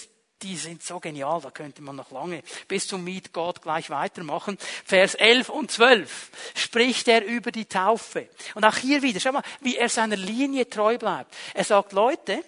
die 0.41 0.55
sind 0.55 0.83
so 0.83 0.99
genial, 0.99 1.41
da 1.41 1.51
könnte 1.51 1.81
man 1.81 1.95
noch 1.95 2.11
lange 2.11 2.43
bis 2.67 2.87
zum 2.87 3.03
Meet 3.03 3.33
God 3.33 3.61
gleich 3.61 3.89
weitermachen. 3.89 4.57
Vers 4.85 5.15
11 5.15 5.49
und 5.49 5.71
12 5.71 6.31
spricht 6.55 7.07
er 7.07 7.25
über 7.25 7.51
die 7.51 7.65
Taufe. 7.65 8.29
Und 8.55 8.63
auch 8.63 8.77
hier 8.77 9.01
wieder, 9.01 9.19
schau 9.19 9.31
mal, 9.31 9.43
wie 9.61 9.77
er 9.77 9.89
seiner 9.89 10.15
Linie 10.15 10.69
treu 10.69 10.97
bleibt. 10.97 11.35
Er 11.53 11.63
sagt, 11.63 11.91
Leute, 11.91 12.43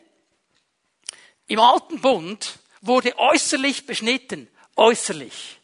im 1.48 1.60
alten 1.60 2.00
Bund 2.00 2.60
wurde 2.82 3.18
äußerlich 3.18 3.86
beschnitten, 3.86 4.48
äußerlich. 4.76 5.59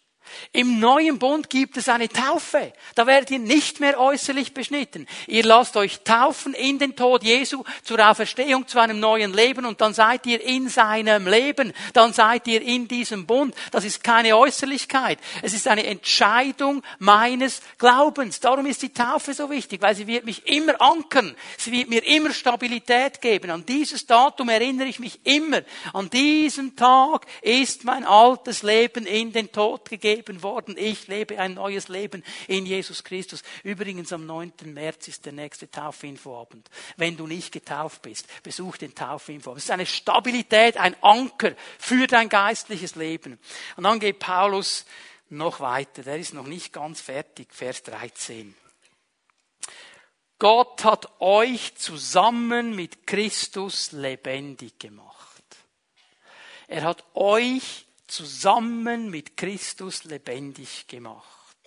Im 0.52 0.80
neuen 0.80 1.20
Bund 1.20 1.50
gibt 1.50 1.78
es 1.78 1.90
eine 1.90 2.10
Taufe. 2.10 2.74
Da 2.96 3.06
werdet 3.08 3.32
ihr 3.32 3.40
nicht 3.40 3.80
mehr 3.80 4.00
äußerlich 4.00 4.54
beschnitten. 4.54 5.08
Ihr 5.28 5.44
lasst 5.44 5.76
euch 5.78 6.02
taufen 6.04 6.54
in 6.54 6.80
den 6.80 6.96
Tod 6.96 7.24
Jesu 7.24 7.64
zur 7.84 8.00
Auferstehung 8.10 8.68
zu 8.68 8.80
einem 8.80 9.00
neuen 9.00 9.34
Leben 9.34 9.66
und 9.66 9.82
dann 9.82 9.94
seid 9.94 10.26
ihr 10.26 10.42
in 10.42 10.70
seinem 10.70 11.28
Leben. 11.28 11.74
Dann 11.94 12.14
seid 12.14 12.48
ihr 12.48 12.62
in 12.62 12.88
diesem 12.88 13.26
Bund. 13.26 13.54
Das 13.72 13.86
ist 13.86 14.04
keine 14.04 14.38
Äußerlichkeit. 14.38 15.20
Es 15.42 15.54
ist 15.54 15.68
eine 15.68 15.86
Entscheidung 15.86 16.84
meines 17.00 17.62
Glaubens. 17.78 18.40
Darum 18.40 18.66
ist 18.66 18.82
die 18.82 18.94
Taufe 18.94 19.34
so 19.34 19.50
wichtig, 19.50 19.82
weil 19.82 19.96
sie 19.96 20.08
wird 20.08 20.26
mich 20.26 20.48
immer 20.48 20.80
ankern. 20.82 21.36
Sie 21.58 21.72
wird 21.72 21.90
mir 21.90 22.06
immer 22.06 22.34
Stabilität 22.34 23.22
geben. 23.22 23.52
An 23.52 23.66
dieses 23.66 24.06
Datum 24.06 24.50
erinnere 24.50 24.88
ich 24.88 25.00
mich 25.00 25.20
immer. 25.26 25.62
An 25.94 26.10
diesem 26.10 26.76
Tag 26.76 27.26
ist 27.42 27.84
mein 27.84 28.06
altes 28.06 28.64
Leben 28.64 29.06
in 29.06 29.32
den 29.32 29.52
Tod 29.52 29.90
gegeben 29.90 30.15
vergeben 30.16 30.44
worden. 30.44 30.76
Ich 30.78 31.08
lebe 31.08 31.40
ein 31.40 31.56
neues 31.56 31.88
Leben 31.88 32.24
in 32.48 32.66
Jesus 32.66 33.04
Christus. 33.04 33.44
Übrigens 33.64 34.14
am 34.14 34.26
9. 34.26 34.54
März 34.66 35.08
ist 35.08 35.26
der 35.26 35.34
nächste 35.34 35.70
Taufinfoabend. 35.70 36.70
Wenn 36.98 37.18
du 37.18 37.28
nicht 37.28 37.52
getauft 37.52 38.02
bist, 38.02 38.28
besuch 38.44 38.78
den 38.78 38.96
Taufinfoabend. 38.96 39.60
Es 39.60 39.66
ist 39.66 39.72
eine 39.72 39.86
Stabilität, 39.86 40.78
ein 40.78 40.96
Anker 41.02 41.54
für 41.78 42.08
dein 42.08 42.30
geistliches 42.30 42.96
Leben. 42.96 43.40
Und 43.76 43.84
dann 43.84 44.00
geht 44.00 44.20
Paulus 44.20 44.86
noch 45.30 45.60
weiter. 45.60 46.04
Der 46.04 46.18
ist 46.18 46.34
noch 46.34 46.48
nicht 46.48 46.72
ganz 46.72 47.02
fertig. 47.02 47.48
Vers 47.52 47.84
13. 47.84 48.56
Gott 50.38 50.84
hat 50.84 51.22
euch 51.22 51.76
zusammen 51.76 52.76
mit 52.76 53.08
Christus 53.08 53.94
lebendig 53.94 54.80
gemacht. 54.80 55.16
Er 56.68 56.84
hat 56.84 57.04
euch 57.14 57.85
zusammen 58.08 59.10
mit 59.10 59.38
Christus 59.38 60.04
lebendig 60.04 60.88
gemacht, 60.88 61.58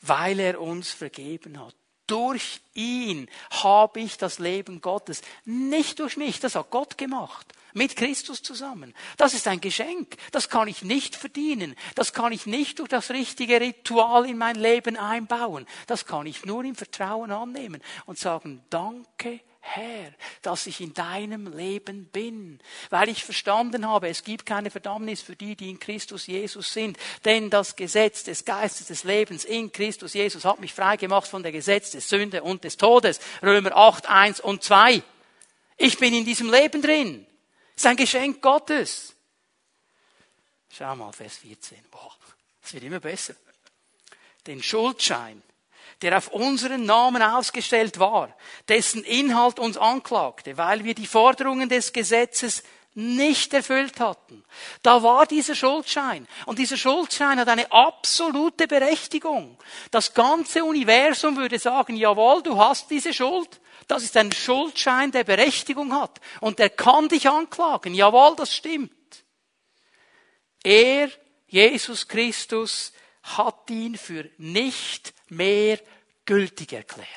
weil 0.00 0.40
er 0.40 0.60
uns 0.60 0.90
vergeben 0.90 1.58
hat. 1.58 1.74
Durch 2.06 2.60
ihn 2.74 3.28
habe 3.50 4.00
ich 4.00 4.16
das 4.16 4.40
Leben 4.40 4.80
Gottes, 4.80 5.22
nicht 5.44 6.00
durch 6.00 6.16
mich, 6.16 6.40
das 6.40 6.56
hat 6.56 6.70
Gott 6.70 6.98
gemacht 6.98 7.52
mit 7.74 7.96
Christus 7.96 8.42
zusammen. 8.42 8.94
Das 9.16 9.34
ist 9.34 9.46
ein 9.46 9.60
Geschenk. 9.60 10.16
Das 10.32 10.48
kann 10.48 10.68
ich 10.68 10.82
nicht 10.82 11.16
verdienen. 11.16 11.76
Das 11.94 12.12
kann 12.12 12.32
ich 12.32 12.46
nicht 12.46 12.78
durch 12.78 12.88
das 12.88 13.10
richtige 13.10 13.60
Ritual 13.60 14.28
in 14.28 14.38
mein 14.38 14.56
Leben 14.56 14.96
einbauen. 14.96 15.66
Das 15.86 16.06
kann 16.06 16.26
ich 16.26 16.44
nur 16.44 16.64
im 16.64 16.74
Vertrauen 16.74 17.30
annehmen 17.30 17.80
und 18.06 18.18
sagen, 18.18 18.62
danke 18.70 19.40
Herr, 19.62 20.12
dass 20.42 20.66
ich 20.66 20.80
in 20.80 20.94
deinem 20.94 21.52
Leben 21.52 22.06
bin, 22.06 22.60
weil 22.88 23.10
ich 23.10 23.24
verstanden 23.24 23.86
habe, 23.86 24.08
es 24.08 24.24
gibt 24.24 24.46
keine 24.46 24.70
Verdammnis 24.70 25.20
für 25.20 25.36
die, 25.36 25.54
die 25.54 25.68
in 25.68 25.78
Christus 25.78 26.26
Jesus 26.26 26.72
sind, 26.72 26.98
denn 27.24 27.50
das 27.50 27.76
Gesetz 27.76 28.24
des 28.24 28.44
Geistes 28.44 28.86
des 28.86 29.04
Lebens 29.04 29.44
in 29.44 29.70
Christus 29.70 30.14
Jesus 30.14 30.44
hat 30.44 30.60
mich 30.60 30.72
freigemacht 30.72 31.28
von 31.28 31.42
der 31.42 31.52
Gesetz 31.52 31.90
des 31.90 32.08
Sünde 32.08 32.42
und 32.42 32.64
des 32.64 32.78
Todes. 32.78 33.20
Römer 33.42 33.76
8, 33.76 34.08
1 34.08 34.40
und 34.40 34.64
2. 34.64 35.02
Ich 35.76 35.98
bin 35.98 36.14
in 36.14 36.24
diesem 36.24 36.50
Leben 36.50 36.80
drin. 36.80 37.26
Das 37.74 37.84
ist 37.84 37.86
ein 37.86 37.96
Geschenk 37.96 38.42
Gottes. 38.42 39.14
Schau 40.70 40.96
mal, 40.96 41.12
Vers 41.12 41.36
14. 41.38 41.78
Boah, 41.90 42.16
es 42.62 42.72
wird 42.72 42.84
immer 42.84 43.00
besser. 43.00 43.34
Den 44.46 44.62
Schuldschein, 44.62 45.42
der 46.02 46.16
auf 46.16 46.28
unseren 46.28 46.84
Namen 46.84 47.22
ausgestellt 47.22 47.98
war, 47.98 48.34
dessen 48.68 49.04
Inhalt 49.04 49.58
uns 49.58 49.76
anklagte, 49.76 50.56
weil 50.56 50.84
wir 50.84 50.94
die 50.94 51.06
Forderungen 51.06 51.68
des 51.68 51.92
Gesetzes 51.92 52.62
nicht 52.94 53.54
erfüllt 53.54 54.00
hatten. 54.00 54.44
Da 54.82 55.02
war 55.02 55.26
dieser 55.26 55.54
Schuldschein. 55.54 56.26
Und 56.46 56.58
dieser 56.58 56.76
Schuldschein 56.76 57.38
hat 57.38 57.48
eine 57.48 57.70
absolute 57.70 58.66
Berechtigung. 58.66 59.56
Das 59.90 60.12
ganze 60.12 60.64
Universum 60.64 61.36
würde 61.36 61.58
sagen, 61.58 61.96
jawohl, 61.96 62.42
du 62.42 62.58
hast 62.58 62.90
diese 62.90 63.12
Schuld. 63.12 63.60
Das 63.86 64.02
ist 64.02 64.16
ein 64.16 64.32
Schuldschein, 64.32 65.12
der 65.12 65.24
Berechtigung 65.24 65.92
hat. 65.92 66.20
Und 66.40 66.58
er 66.58 66.70
kann 66.70 67.08
dich 67.08 67.28
anklagen. 67.28 67.94
Jawohl, 67.94 68.34
das 68.36 68.54
stimmt. 68.54 68.92
Er, 70.62 71.10
Jesus 71.46 72.06
Christus, 72.06 72.92
hat 73.22 73.70
ihn 73.70 73.96
für 73.96 74.28
nicht 74.38 75.14
mehr 75.28 75.78
gültig 76.24 76.72
erklärt. 76.72 77.08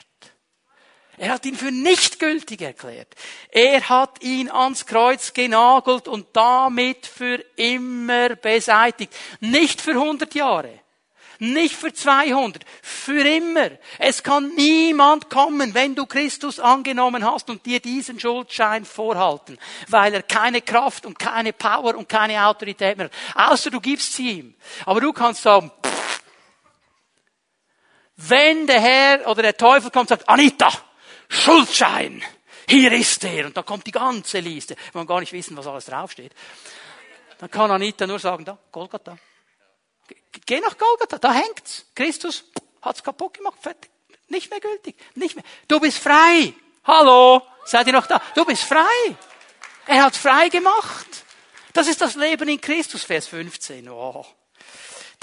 Er 1.17 1.31
hat 1.31 1.45
ihn 1.45 1.55
für 1.55 1.71
nicht 1.71 2.19
gültig 2.19 2.61
erklärt. 2.61 3.13
Er 3.49 3.87
hat 3.87 4.23
ihn 4.23 4.49
ans 4.49 4.85
Kreuz 4.85 5.33
genagelt 5.33 6.07
und 6.07 6.27
damit 6.33 7.05
für 7.05 7.35
immer 7.55 8.29
beseitigt. 8.35 9.13
Nicht 9.39 9.79
für 9.79 9.91
100 9.91 10.33
Jahre. 10.33 10.79
Nicht 11.39 11.75
für 11.75 11.91
200, 11.91 12.63
für 12.81 13.27
immer. 13.27 13.71
Es 13.99 14.23
kann 14.23 14.53
niemand 14.55 15.29
kommen, 15.29 15.73
wenn 15.73 15.93
du 15.93 16.05
Christus 16.05 16.59
angenommen 16.59 17.25
hast 17.25 17.49
und 17.49 17.65
dir 17.65 17.79
diesen 17.79 18.19
Schuldschein 18.19 18.85
vorhalten, 18.85 19.57
weil 19.89 20.13
er 20.13 20.23
keine 20.23 20.61
Kraft 20.61 21.05
und 21.05 21.19
keine 21.19 21.51
Power 21.51 21.95
und 21.95 22.07
keine 22.07 22.45
Autorität 22.45 22.97
mehr 22.97 23.09
hat. 23.35 23.51
Außer 23.51 23.71
du 23.71 23.81
gibst 23.81 24.13
sie 24.13 24.39
ihm. 24.39 24.55
Aber 24.85 25.01
du 25.01 25.11
kannst 25.11 25.41
sagen, 25.41 25.71
pff, 25.85 25.92
wenn 28.15 28.67
der 28.67 28.79
Herr 28.79 29.27
oder 29.27 29.41
der 29.41 29.57
Teufel 29.57 29.91
kommt 29.91 30.11
und 30.11 30.19
sagt, 30.19 30.29
Anita, 30.29 30.71
Schuldschein, 31.29 32.23
hier 32.67 32.91
ist 32.91 33.23
er. 33.23 33.45
Und 33.47 33.57
da 33.57 33.63
kommt 33.63 33.87
die 33.87 33.91
ganze 33.91 34.39
Liste. 34.39 34.75
Wir 34.75 34.95
wollen 34.95 35.07
gar 35.07 35.19
nicht 35.19 35.33
wissen, 35.33 35.57
was 35.57 35.67
alles 35.67 35.85
draufsteht. 35.85 36.33
Dann 37.39 37.49
kann 37.51 37.71
Anita 37.71 38.07
nur 38.07 38.19
sagen, 38.19 38.45
da, 38.45 38.57
Golgatha. 38.71 39.17
Geh 40.45 40.59
nach 40.59 40.77
Golgatha, 40.77 41.17
da 41.17 41.33
hängt's. 41.33 41.85
Christus 41.95 42.45
hat's 42.81 43.03
kaputt 43.03 43.33
gemacht, 43.35 43.57
fertig. 43.61 43.89
Nicht 44.27 44.49
mehr 44.49 44.59
gültig, 44.59 44.95
nicht 45.15 45.35
mehr. 45.35 45.43
Du 45.67 45.79
bist 45.79 45.97
frei. 45.97 46.53
Hallo, 46.85 47.41
seid 47.65 47.87
ihr 47.87 47.93
noch 47.93 48.07
da? 48.07 48.21
Du 48.35 48.45
bist 48.45 48.63
frei. 48.63 49.15
Er 49.85 50.03
hat 50.03 50.15
frei 50.15 50.49
gemacht. 50.49 51.07
Das 51.73 51.87
ist 51.87 52.01
das 52.01 52.15
Leben 52.15 52.47
in 52.49 52.61
Christus, 52.61 53.03
Vers 53.03 53.27
15. 53.27 53.89
Oh. 53.89 54.25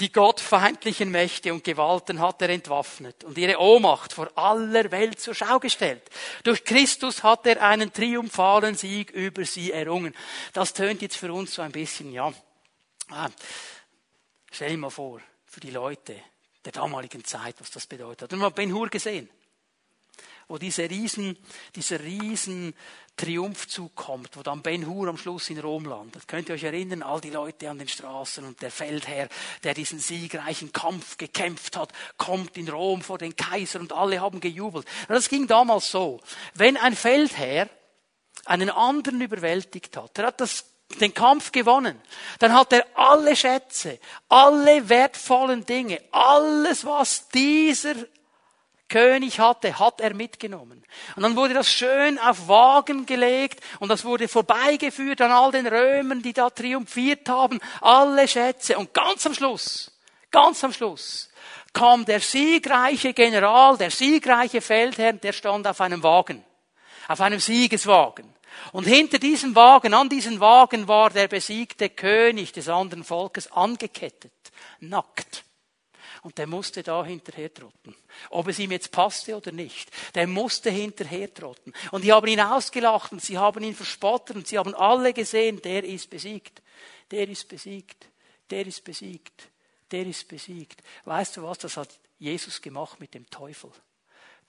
Die 0.00 0.10
gottfeindlichen 0.10 1.10
Mächte 1.10 1.52
und 1.52 1.62
Gewalten 1.62 2.20
hat 2.20 2.40
er 2.42 2.48
entwaffnet 2.48 3.22
und 3.22 3.36
ihre 3.36 3.60
Ohnmacht 3.60 4.12
vor 4.12 4.30
aller 4.34 4.90
Welt 4.90 5.20
zur 5.20 5.34
Schau 5.34 5.58
gestellt. 5.58 6.02
Durch 6.42 6.64
Christus 6.64 7.22
hat 7.22 7.46
er 7.46 7.62
einen 7.62 7.92
triumphalen 7.92 8.74
Sieg 8.74 9.10
über 9.10 9.44
sie 9.44 9.72
errungen. 9.72 10.14
Das 10.54 10.72
tönt 10.72 11.02
jetzt 11.02 11.16
für 11.16 11.32
uns 11.32 11.54
so 11.54 11.62
ein 11.62 11.72
bisschen, 11.72 12.12
ja, 12.12 12.32
ah, 13.10 13.28
Stell 14.50 14.70
dir 14.70 14.78
mal 14.78 14.90
vor, 14.90 15.20
für 15.46 15.60
die 15.60 15.70
Leute 15.70 16.16
der 16.64 16.72
damaligen 16.72 17.24
Zeit, 17.24 17.56
was 17.60 17.70
das 17.70 17.86
bedeutet 17.86 18.22
hat. 18.22 18.32
Und 18.32 18.40
mal 18.40 18.50
Ben 18.50 18.74
Hur 18.74 18.88
gesehen, 18.88 19.30
wo 20.50 20.58
diese 20.58 20.90
riesen, 20.90 21.38
dieser 21.76 22.00
riesen 22.00 22.74
Triumphzug 23.16 23.94
kommt, 23.94 24.36
wo 24.36 24.42
dann 24.42 24.62
Ben 24.62 24.84
Hur 24.84 25.06
am 25.08 25.16
Schluss 25.16 25.48
in 25.48 25.60
Rom 25.60 25.84
landet. 25.84 26.26
Könnt 26.26 26.48
ihr 26.48 26.56
euch 26.56 26.64
erinnern, 26.64 27.04
all 27.04 27.20
die 27.20 27.30
Leute 27.30 27.70
an 27.70 27.78
den 27.78 27.86
Straßen 27.86 28.44
und 28.44 28.60
der 28.60 28.72
Feldherr, 28.72 29.28
der 29.62 29.74
diesen 29.74 30.00
siegreichen 30.00 30.72
Kampf 30.72 31.18
gekämpft 31.18 31.76
hat, 31.76 31.92
kommt 32.16 32.56
in 32.56 32.68
Rom 32.68 33.00
vor 33.00 33.18
den 33.18 33.36
Kaiser 33.36 33.78
und 33.78 33.92
alle 33.92 34.20
haben 34.20 34.40
gejubelt. 34.40 34.88
Das 35.06 35.28
ging 35.28 35.46
damals 35.46 35.90
so. 35.90 36.20
Wenn 36.54 36.76
ein 36.76 36.96
Feldherr 36.96 37.68
einen 38.44 38.70
anderen 38.70 39.20
überwältigt 39.20 39.96
hat, 39.96 40.18
er 40.18 40.26
hat 40.26 40.40
das 40.40 40.64
den 41.00 41.14
Kampf 41.14 41.52
gewonnen, 41.52 42.00
dann 42.40 42.52
hat 42.52 42.72
er 42.72 42.84
alle 42.94 43.36
Schätze, 43.36 44.00
alle 44.28 44.88
wertvollen 44.88 45.64
Dinge, 45.64 46.00
alles, 46.10 46.84
was 46.84 47.28
dieser 47.28 47.94
König 48.90 49.40
hatte, 49.40 49.78
hat 49.78 50.02
er 50.02 50.12
mitgenommen. 50.12 50.84
Und 51.16 51.22
dann 51.22 51.36
wurde 51.36 51.54
das 51.54 51.72
schön 51.72 52.18
auf 52.18 52.48
Wagen 52.48 53.06
gelegt 53.06 53.60
und 53.78 53.88
das 53.88 54.04
wurde 54.04 54.28
vorbeigeführt 54.28 55.22
an 55.22 55.30
all 55.30 55.52
den 55.52 55.66
Römern, 55.66 56.20
die 56.20 56.34
da 56.34 56.50
triumphiert 56.50 57.26
haben, 57.30 57.60
alle 57.80 58.28
Schätze. 58.28 58.76
Und 58.76 58.92
ganz 58.92 59.24
am 59.24 59.32
Schluss, 59.32 59.92
ganz 60.30 60.62
am 60.62 60.74
Schluss, 60.74 61.30
kam 61.72 62.04
der 62.04 62.20
siegreiche 62.20 63.14
General, 63.14 63.78
der 63.78 63.90
siegreiche 63.90 64.60
Feldherr, 64.60 65.14
der 65.14 65.32
stand 65.32 65.66
auf 65.66 65.80
einem 65.80 66.02
Wagen, 66.02 66.44
auf 67.08 67.20
einem 67.20 67.40
Siegeswagen. 67.40 68.34
Und 68.72 68.84
hinter 68.84 69.18
diesem 69.18 69.54
Wagen, 69.54 69.94
an 69.94 70.08
diesem 70.08 70.40
Wagen 70.40 70.88
war 70.88 71.10
der 71.10 71.28
besiegte 71.28 71.88
König 71.88 72.52
des 72.52 72.68
anderen 72.68 73.04
Volkes 73.04 73.50
angekettet, 73.52 74.32
nackt. 74.80 75.44
Und 76.22 76.38
der 76.38 76.46
musste 76.46 76.82
da 76.82 77.04
hinterher 77.04 77.52
trotten. 77.52 77.94
Ob 78.28 78.48
es 78.48 78.58
ihm 78.58 78.72
jetzt 78.72 78.90
passte 78.92 79.36
oder 79.36 79.52
nicht. 79.52 79.90
Der 80.14 80.26
musste 80.26 80.70
hinterher 80.70 81.32
trotten. 81.32 81.72
Und 81.92 82.04
die 82.04 82.12
haben 82.12 82.26
ihn 82.26 82.40
ausgelacht 82.40 83.12
und 83.12 83.22
sie 83.22 83.38
haben 83.38 83.62
ihn 83.62 83.74
verspottet 83.74 84.36
und 84.36 84.46
sie 84.46 84.58
haben 84.58 84.74
alle 84.74 85.12
gesehen, 85.12 85.62
der 85.62 85.84
ist 85.84 86.10
besiegt. 86.10 86.62
Der 87.10 87.28
ist 87.28 87.48
besiegt. 87.48 88.06
Der 88.50 88.66
ist 88.66 88.84
besiegt. 88.84 89.48
Der 89.90 90.06
ist 90.06 90.28
besiegt. 90.28 90.82
Weißt 91.04 91.36
du 91.36 91.42
was? 91.42 91.58
Das 91.58 91.76
hat 91.76 91.98
Jesus 92.18 92.60
gemacht 92.60 93.00
mit 93.00 93.14
dem 93.14 93.28
Teufel 93.30 93.72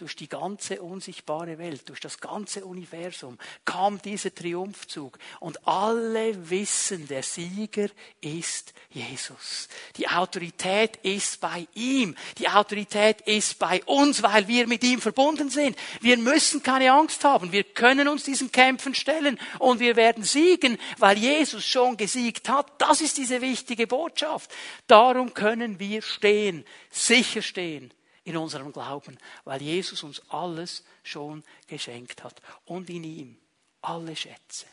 durch 0.02 0.16
die 0.16 0.28
ganze 0.28 0.82
unsichtbare 0.82 1.60
Welt, 1.60 1.88
durch 1.88 2.00
das 2.00 2.20
ganze 2.20 2.66
Universum 2.66 3.38
kam 3.66 4.02
dieser 4.02 4.34
Triumphzug 4.34 5.20
und 5.40 5.68
alle 5.68 6.50
wissen, 6.50 7.08
der 7.08 7.22
Sieger 7.22 7.88
ist 8.20 8.74
Jesus. 8.90 9.70
Die 9.98 10.08
Autorität 10.08 10.98
ist 11.04 11.40
bei 11.40 11.68
ihm. 11.76 12.16
Die 12.40 12.50
Autorität 12.50 13.22
ist 13.22 13.60
bei 13.60 13.84
uns, 13.84 14.24
weil 14.24 14.48
wir 14.48 14.66
mit 14.66 14.84
ihm 14.84 15.00
verbunden 15.00 15.52
sind. 15.52 15.78
Wir 16.02 16.18
müssen 16.18 16.64
keine 16.64 16.92
Angst 16.92 17.24
haben. 17.24 17.52
Wir 17.52 17.64
können 17.64 18.08
uns 18.08 18.24
diesen 18.24 18.52
Kämpfen 18.52 18.96
stellen 18.96 19.40
und 19.60 19.80
wir 19.80 19.96
werden 19.96 20.24
siegen, 20.24 20.80
weil 20.98 21.20
Jesus 21.20 21.64
schon 21.64 21.96
gesiegt 21.96 22.50
hat. 22.50 22.72
Das 22.80 23.02
ist 23.02 23.20
diese 23.20 23.42
wichtige 23.42 23.86
Botschaft. 23.86 24.50
Darum 24.88 25.36
können 25.36 25.78
wir 25.78 26.02
stehen, 26.02 26.66
sicher 26.90 27.44
stehen 27.44 27.94
in 28.24 28.38
unserem 28.38 28.72
Glauben, 28.72 29.18
weil 29.44 29.62
Jesus 29.62 30.04
uns 30.04 30.22
alles 30.30 30.84
schon 31.04 31.44
geschenkt 31.68 32.24
hat 32.24 32.42
und 32.66 32.90
in 32.90 33.04
ihm 33.04 33.38
alle 33.82 34.16
Schätze, 34.16 34.68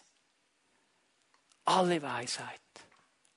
alle 1.64 2.02
Weisheit, 2.02 2.60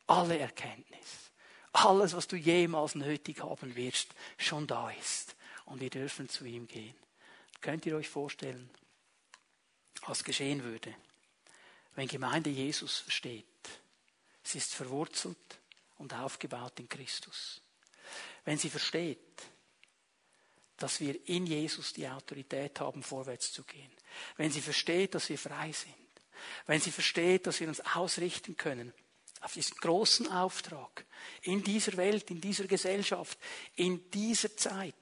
alle 0.07 0.37
Erkenntnis, 0.37 1.31
alles, 1.73 2.13
was 2.13 2.27
du 2.27 2.35
jemals 2.35 2.95
nötig 2.95 3.41
haben 3.41 3.75
wirst, 3.75 4.13
schon 4.37 4.67
da 4.67 4.89
ist. 4.91 5.35
Und 5.65 5.79
wir 5.79 5.89
dürfen 5.89 6.27
zu 6.27 6.43
ihm 6.43 6.67
gehen. 6.67 6.95
Könnt 7.61 7.85
ihr 7.85 7.95
euch 7.95 8.09
vorstellen, 8.09 8.69
was 10.05 10.23
geschehen 10.23 10.63
würde, 10.63 10.93
wenn 11.95 12.07
Gemeinde 12.07 12.49
Jesus 12.49 12.97
versteht? 12.99 13.45
Sie 14.43 14.57
ist 14.57 14.73
verwurzelt 14.73 15.37
und 15.97 16.13
aufgebaut 16.13 16.79
in 16.79 16.89
Christus. 16.89 17.61
Wenn 18.43 18.57
sie 18.57 18.69
versteht, 18.69 19.43
dass 20.81 20.99
wir 20.99 21.27
in 21.27 21.45
Jesus 21.45 21.93
die 21.93 22.07
Autorität 22.07 22.79
haben, 22.79 23.03
vorwärts 23.03 23.51
zu 23.51 23.63
gehen. 23.63 23.91
Wenn 24.37 24.51
sie 24.51 24.61
versteht, 24.61 25.15
dass 25.15 25.29
wir 25.29 25.37
frei 25.37 25.71
sind. 25.71 25.95
Wenn 26.65 26.81
sie 26.81 26.91
versteht, 26.91 27.47
dass 27.47 27.59
wir 27.59 27.67
uns 27.67 27.81
ausrichten 27.81 28.57
können 28.57 28.93
auf 29.41 29.53
diesen 29.53 29.77
großen 29.77 30.31
Auftrag 30.31 31.05
in 31.41 31.63
dieser 31.63 31.97
Welt, 31.97 32.29
in 32.29 32.39
dieser 32.39 32.65
Gesellschaft, 32.65 33.37
in 33.75 34.09
dieser 34.11 34.55
Zeit, 34.55 34.95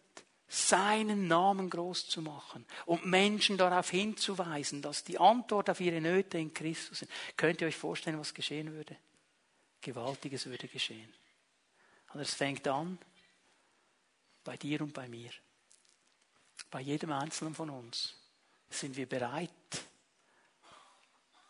seinen 0.48 1.28
Namen 1.28 1.70
groß 1.70 2.08
zu 2.08 2.22
machen 2.24 2.66
und 2.88 3.06
Menschen 3.06 3.58
darauf 3.58 3.92
hinzuweisen, 3.92 4.82
dass 4.82 5.04
die 5.04 5.20
Antwort 5.20 5.70
auf 5.70 5.80
ihre 5.80 6.02
Nöte 6.02 6.40
in 6.40 6.54
Christus 6.54 7.00
sind. 7.00 7.12
Könnt 7.38 7.62
ihr 7.62 7.68
euch 7.68 7.78
vorstellen, 7.78 8.20
was 8.20 8.34
geschehen 8.34 8.74
würde? 8.74 8.98
Gewaltiges 9.82 10.48
würde 10.48 10.68
geschehen. 10.68 11.14
Und 12.14 12.22
es 12.22 12.34
fängt 12.34 12.68
an 12.68 12.98
bei 14.44 14.58
dir 14.58 14.82
und 14.82 14.94
bei 14.94 15.08
mir. 15.08 15.30
Bei 16.72 16.82
jedem 16.82 17.12
Einzelnen 17.12 17.56
von 17.56 17.70
uns 17.70 18.16
sind 18.70 18.96
wir 18.96 19.08
bereit, 19.08 19.50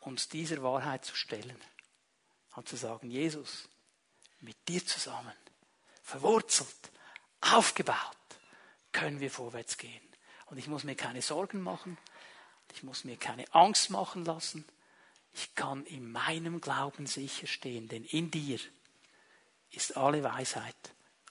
uns 0.02 0.30
dieser 0.30 0.64
Wahrheit 0.64 1.04
zu 1.04 1.16
stellen 1.16 1.60
und 2.56 2.68
zu 2.68 2.78
sagen, 2.78 3.12
Jesus, 3.12 3.68
mit 4.40 4.56
dir 4.68 4.86
zusammen, 4.86 5.34
verwurzelt, 6.02 6.92
aufgebaut, 7.42 8.18
können 8.92 9.20
wir 9.20 9.30
vorwärts 9.30 9.78
gehen. 9.78 10.02
Und 10.48 10.58
ich 10.58 10.68
muss 10.68 10.84
mir 10.84 10.96
keine 10.96 11.22
Sorgen 11.22 11.62
machen, 11.62 11.98
ich 12.74 12.84
muss 12.84 13.04
mir 13.04 13.18
keine 13.18 13.54
Angst 13.54 13.90
machen 13.90 14.26
lassen. 14.26 14.66
Ich 15.34 15.54
kann 15.56 15.86
in 15.86 16.12
meinem 16.12 16.60
Glauben 16.62 17.06
sicher 17.06 17.48
stehen, 17.48 17.88
denn 17.88 18.04
in 18.06 18.32
dir 18.32 18.60
ist 19.72 19.96
alle 19.96 20.24
Weisheit, 20.24 20.76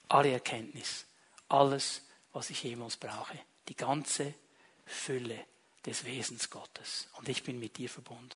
alle 0.09 0.30
Erkenntnis, 0.30 1.07
alles, 1.49 2.03
was 2.32 2.51
ich 2.51 2.62
jemals 2.62 2.97
brauche, 2.97 3.39
die 3.69 3.77
ganze 3.77 4.35
Fülle 4.87 5.39
des 5.85 6.05
Wesens 6.05 6.51
Gottes. 6.51 7.09
Und 7.14 7.29
ich 7.29 7.43
bin 7.45 7.59
mit 7.59 7.77
dir 7.77 7.89
verbunden. 7.89 8.27